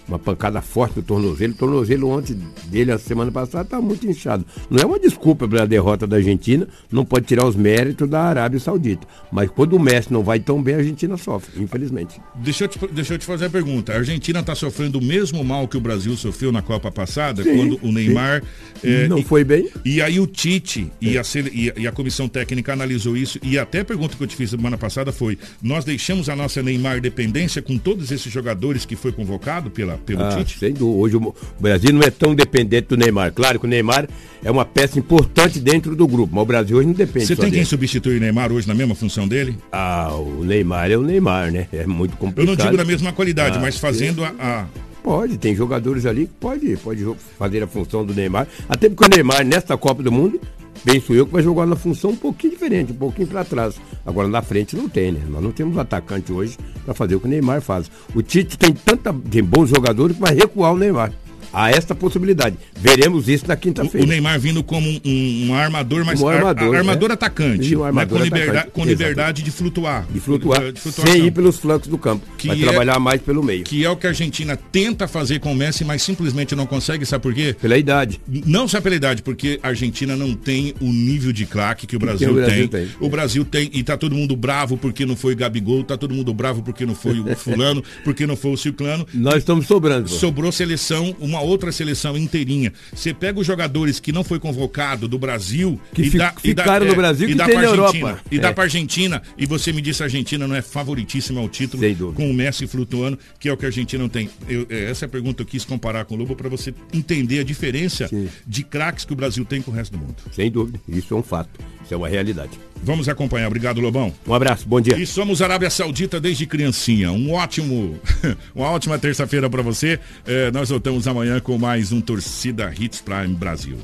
uma 0.07 0.19
pancada 0.19 0.61
forte 0.61 0.97
no 0.97 1.03
tornozelo. 1.03 1.53
O 1.53 1.55
tornozelo 1.55 2.09
ontem 2.09 2.37
dele, 2.65 2.91
a 2.91 2.97
semana 2.99 3.31
passada, 3.31 3.63
estava 3.63 3.81
muito 3.81 4.05
inchado. 4.07 4.45
Não 4.69 4.79
é 4.81 4.85
uma 4.85 4.99
desculpa 4.99 5.47
pela 5.47 5.65
derrota 5.67 6.05
da 6.05 6.17
Argentina, 6.17 6.67
não 6.91 7.03
pode 7.05 7.25
tirar 7.25 7.45
os 7.45 7.55
méritos 7.55 8.07
da 8.09 8.21
Arábia 8.21 8.59
Saudita. 8.59 9.07
Mas 9.31 9.49
quando 9.49 9.73
o 9.73 9.79
Messi 9.79 10.11
não 10.13 10.23
vai 10.23 10.39
tão 10.39 10.61
bem, 10.61 10.75
a 10.75 10.77
Argentina 10.77 11.17
sofre, 11.17 11.61
infelizmente. 11.61 12.19
Deixa 12.35 12.65
eu, 12.65 12.67
te, 12.67 12.79
deixa 12.91 13.13
eu 13.13 13.17
te 13.17 13.25
fazer 13.25 13.45
a 13.45 13.49
pergunta. 13.49 13.93
A 13.93 13.97
Argentina 13.97 14.39
está 14.39 14.53
sofrendo 14.55 14.99
o 14.99 15.03
mesmo 15.03 15.43
mal 15.43 15.67
que 15.67 15.77
o 15.77 15.81
Brasil 15.81 16.15
sofreu 16.15 16.51
na 16.51 16.61
Copa 16.61 16.91
passada, 16.91 17.43
Sim, 17.43 17.55
quando 17.55 17.79
o 17.81 17.91
Neymar. 17.91 18.43
sim. 18.81 19.07
Não 19.07 19.23
foi 19.23 19.43
bem. 19.43 19.69
E 19.83 20.01
aí 20.01 20.19
o 20.19 20.27
Tite 20.27 20.91
e, 21.01 21.17
a, 21.17 21.21
e, 21.53 21.69
a- 21.69 21.73
e 21.81 21.87
a 21.87 21.91
comissão 21.91 22.27
técnica 22.27 22.73
analisou 22.73 23.15
isso. 23.17 23.39
E 23.43 23.57
até 23.57 23.79
a 23.79 23.85
pergunta 23.85 24.15
que 24.15 24.23
eu 24.23 24.27
te 24.27 24.35
fiz 24.35 24.49
semana 24.49 24.77
passada 24.77 25.11
foi: 25.11 25.37
nós 25.61 25.83
deixamos 25.85 26.29
a 26.29 26.35
nossa 26.35 26.61
Neymar 26.61 27.01
dependência 27.01 27.61
com 27.61 27.77
todos 27.77 28.11
esses 28.11 28.31
jogadores 28.31 28.85
que 28.85 28.95
foi 28.95 29.11
convocado 29.11 29.69
pela, 29.71 29.94
pelo 29.97 30.23
Ah, 30.23 30.29
Tite? 30.37 30.57
sem 30.59 30.73
dúvida. 30.73 30.97
Hoje 30.99 31.15
o 31.17 31.35
Brasil 31.59 31.91
não 31.93 32.01
é 32.01 32.09
tão 32.09 32.33
dependente 32.35 32.87
do 32.89 32.97
Neymar. 32.97 33.31
Claro 33.33 33.59
que 33.59 33.65
o 33.65 33.69
Neymar 33.69 34.07
é 34.43 34.51
uma 34.51 34.65
peça 34.65 34.97
importante 34.99 35.59
dentro 35.59 35.95
do 35.95 36.07
grupo, 36.07 36.33
mas 36.35 36.43
o 36.43 36.45
Brasil 36.45 36.77
hoje 36.77 36.87
não 36.87 36.93
depende 36.93 37.25
Você 37.27 37.35
tem 37.35 37.45
quem 37.45 37.51
dele. 37.53 37.65
substitui 37.65 38.17
o 38.17 38.19
Neymar 38.19 38.51
hoje 38.51 38.67
na 38.67 38.73
mesma 38.73 38.95
função 38.95 39.27
dele? 39.27 39.57
Ah, 39.71 40.13
o 40.13 40.43
Neymar 40.43 40.91
é 40.91 40.97
o 40.97 41.01
Neymar, 41.01 41.51
né? 41.51 41.67
É 41.73 41.85
muito 41.85 42.13
Eu 42.13 42.17
complicado. 42.17 42.47
não 42.57 42.65
digo 42.65 42.77
da 42.77 42.85
mesma 42.85 43.11
qualidade, 43.13 43.57
Ah, 43.57 43.61
mas 43.61 43.77
fazendo 43.77 44.23
a- 44.23 44.33
a, 44.39 44.65
Pode, 45.03 45.37
tem 45.37 45.55
jogadores 45.55 46.03
ali 46.07 46.25
que 46.25 46.33
pode, 46.39 46.75
pode 46.77 47.05
fazer 47.37 47.61
a 47.61 47.67
função 47.67 48.03
do 48.03 48.11
Neymar. 48.11 48.47
Até 48.67 48.89
porque 48.89 49.05
o 49.05 49.07
Neymar, 49.07 49.45
nesta 49.45 49.77
Copa 49.77 50.01
do 50.01 50.11
Mundo, 50.11 50.41
penso 50.83 51.13
eu 51.13 51.25
que 51.25 51.33
vai 51.33 51.43
jogar 51.43 51.65
na 51.65 51.75
função 51.75 52.11
um 52.11 52.15
pouquinho 52.15 52.53
diferente, 52.53 52.91
um 52.91 52.95
pouquinho 52.95 53.27
para 53.27 53.43
trás. 53.43 53.75
Agora 54.05 54.27
na 54.27 54.41
frente 54.41 54.75
não 54.75 54.89
tem, 54.89 55.11
né? 55.11 55.21
Nós 55.29 55.41
não 55.41 55.51
temos 55.51 55.77
atacante 55.77 56.31
hoje 56.31 56.57
para 56.83 56.93
fazer 56.93 57.15
o 57.15 57.19
que 57.19 57.27
o 57.27 57.29
Neymar 57.29 57.61
faz. 57.61 57.89
O 58.13 58.21
Tite 58.21 58.57
tem 58.57 58.73
tanta 58.73 59.13
tem 59.13 59.43
bons 59.43 59.69
jogadores 59.69 60.15
que 60.15 60.21
vai 60.21 60.33
recuar 60.33 60.73
o 60.73 60.77
Neymar. 60.77 61.11
Há 61.57 61.69
esta 61.71 61.95
possibilidade. 61.95 62.57
Veremos 62.77 63.29
isso 63.29 63.47
na 63.47 63.53
o 63.53 63.57
quinta-feira. 63.57 64.05
Neymar 64.05 64.37
vindo 64.39 64.61
como 64.61 64.89
um, 64.89 64.99
um- 65.05 65.47
um 65.49 65.55
armador, 65.55 66.03
mas 66.05 66.19
Um 66.21 66.27
ar- 66.27 66.37
armador, 66.37 66.75
a- 66.75 66.77
armador 66.79 67.09
né? 67.09 67.13
atacante. 67.13 67.71
E 67.71 67.75
um 67.77 67.79
né? 67.79 67.85
armador 67.87 68.17
com 68.19 68.23
liberdade, 68.25 68.49
atacante, 68.57 68.73
com 68.73 68.85
liberdade 68.85 69.41
de 69.41 69.51
flutuar. 69.51 70.05
De 70.11 70.19
flutuar, 70.19 70.71
De 70.73 70.79
flutuação. 70.81 71.13
sem 71.13 71.25
ir 71.27 71.31
pelos 71.31 71.57
flancos 71.57 71.87
do 71.87 71.97
campo. 71.97 72.25
Que 72.37 72.47
vai 72.49 72.57
é- 72.59 72.61
trabalhar 72.61 72.99
mais 72.99 73.21
pelo 73.21 73.41
meio. 73.41 73.63
Que 73.63 73.85
é 73.85 73.89
o 73.89 73.95
que 73.95 74.05
a 74.05 74.09
Argentina 74.09 74.57
tenta 74.57 75.07
fazer 75.07 75.39
com 75.39 75.51
o 75.53 75.55
Messi, 75.55 75.85
mas 75.85 76.01
simplesmente 76.03 76.53
não 76.55 76.65
consegue, 76.65 77.05
sabe 77.05 77.21
por 77.23 77.33
quê? 77.33 77.55
Pela 77.61 77.77
idade. 77.77 78.19
Não 78.45 78.67
só 78.67 78.81
pela 78.81 78.95
idade, 78.95 79.21
porque 79.21 79.57
a 79.63 79.69
Argentina 79.69 80.15
não 80.17 80.33
tem 80.33 80.73
o 80.81 80.91
nível 80.91 81.31
de 81.31 81.45
craque 81.45 81.87
que 81.87 81.95
o 81.95 81.99
Brasil, 81.99 82.31
o 82.31 82.33
Brasil 82.33 82.67
tem. 82.67 82.85
tem. 82.87 82.95
O 82.99 83.07
Brasil 83.09 83.45
tem, 83.45 83.69
e 83.73 83.81
tá 83.81 83.95
todo 83.95 84.13
mundo 84.13 84.35
bravo 84.35 84.75
porque 84.77 85.05
não 85.05 85.15
foi 85.15 85.33
o 85.33 85.37
Gabigol, 85.37 85.83
tá 85.83 85.95
todo 85.97 86.13
mundo 86.13 86.33
bravo 86.33 86.61
porque 86.61 86.85
não 86.85 86.95
foi 86.95 87.19
o 87.19 87.33
fulano, 87.37 87.81
porque 88.03 88.27
não 88.27 88.35
foi 88.35 88.51
o 88.51 88.57
ciclano. 88.57 89.07
Nós 89.13 89.35
estamos 89.37 89.65
sobrando. 89.67 90.09
Sobrou 90.09 90.51
seleção, 90.51 91.15
uma 91.19 91.44
outra 91.45 91.71
seleção 91.71 92.17
inteirinha. 92.17 92.73
Você 92.93 93.13
pega 93.13 93.39
os 93.39 93.45
jogadores 93.47 93.99
que 93.99 94.11
não 94.11 94.23
foi 94.23 94.39
convocado 94.39 95.07
do 95.07 95.17
Brasil 95.17 95.79
Que 95.93 96.03
e 96.03 96.09
dá, 96.11 96.33
e 96.43 96.53
dá- 96.53 96.63
ficaram 96.63 96.85
no 96.85 96.91
é, 96.91 96.95
Brasil 96.95 97.27
e 97.27 97.31
que 97.31 97.37
dá 97.37 97.45
pra 97.45 97.53
na 97.53 97.59
Argentina, 97.69 97.81
Europa. 98.09 98.21
E 98.31 98.39
dá 98.39 98.47
É. 98.49 98.53
pra 98.53 98.63
Argentina 98.63 99.21
e 99.37 99.45
você 99.45 99.71
me 99.71 99.81
disse 99.81 100.01
a 100.03 100.05
Argentina 100.05 100.47
não 100.47 100.55
é 100.55 100.61
favoritíssima 100.61 101.39
ao 101.41 101.47
título 101.49 101.83
com 102.13 102.29
o 102.29 102.33
Messi 102.33 102.67
flutuando, 102.67 103.17
que 103.39 103.47
é 103.49 103.53
o 103.53 103.57
que 103.57 103.65
a 103.65 103.69
Argentina 103.69 104.01
não 104.01 104.09
tem. 104.09 104.29
Eu- 104.47 104.65
é, 104.69 104.85
essa 104.89 105.05
é 105.05 105.07
a 105.07 105.09
pergunta 105.09 105.35
que 105.37 105.41
eu 105.43 105.45
quis 105.47 105.65
comparar 105.65 106.05
com 106.05 106.15
o 106.15 106.17
Lobo 106.17 106.35
para 106.35 106.49
você 106.49 106.73
entender 106.93 107.39
a 107.39 107.43
diferença 107.43 108.09
de 108.45 108.63
craques 108.63 109.05
que 109.05 109.13
o 109.13 109.15
Brasil 109.15 109.43
tem 109.45 109.61
com 109.61 109.71
o 109.71 109.73
resto 109.73 109.91
do 109.93 109.97
mundo. 109.99 110.15
Sem 110.31 110.49
dúvida. 110.51 110.79
Isso 110.87 111.13
é 111.13 111.17
um 111.17 111.23
fato. 111.23 111.59
Isso 111.85 111.93
é 111.93 111.97
uma 111.97 112.09
realidade. 112.09 112.59
Vamos 112.83 113.07
acompanhar. 113.07 113.47
Obrigado, 113.47 113.79
Lobão. 113.79 114.13
Um 114.27 114.33
abraço, 114.33 114.67
bom 114.67 114.81
dia. 114.81 114.97
E 114.97 115.05
somos 115.05 115.41
Arábia 115.41 115.69
Saudita 115.69 116.19
desde 116.19 116.45
criancinha. 116.45 117.11
Um 117.11 117.31
ótimo, 117.31 117.99
uma 118.53 118.69
ótima 118.71 118.97
terça-feira 118.97 119.49
para 119.49 119.61
você. 119.61 119.99
Eh, 120.25 120.51
nós 120.51 120.69
voltamos 120.69 121.07
amanhã 121.07 121.39
com 121.39 121.57
mais 121.57 121.91
um 121.91 122.01
Torcida 122.01 122.73
Hits 122.77 123.01
Prime 123.01 123.35
Brasil. 123.35 123.77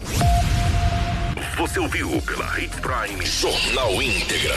Você 1.57 1.79
ouviu 1.79 2.09
pela 2.21 2.47
Hit 2.55 2.71
Prime 2.81 3.23
Jornal 3.23 4.01
Íntegra. 4.01 4.55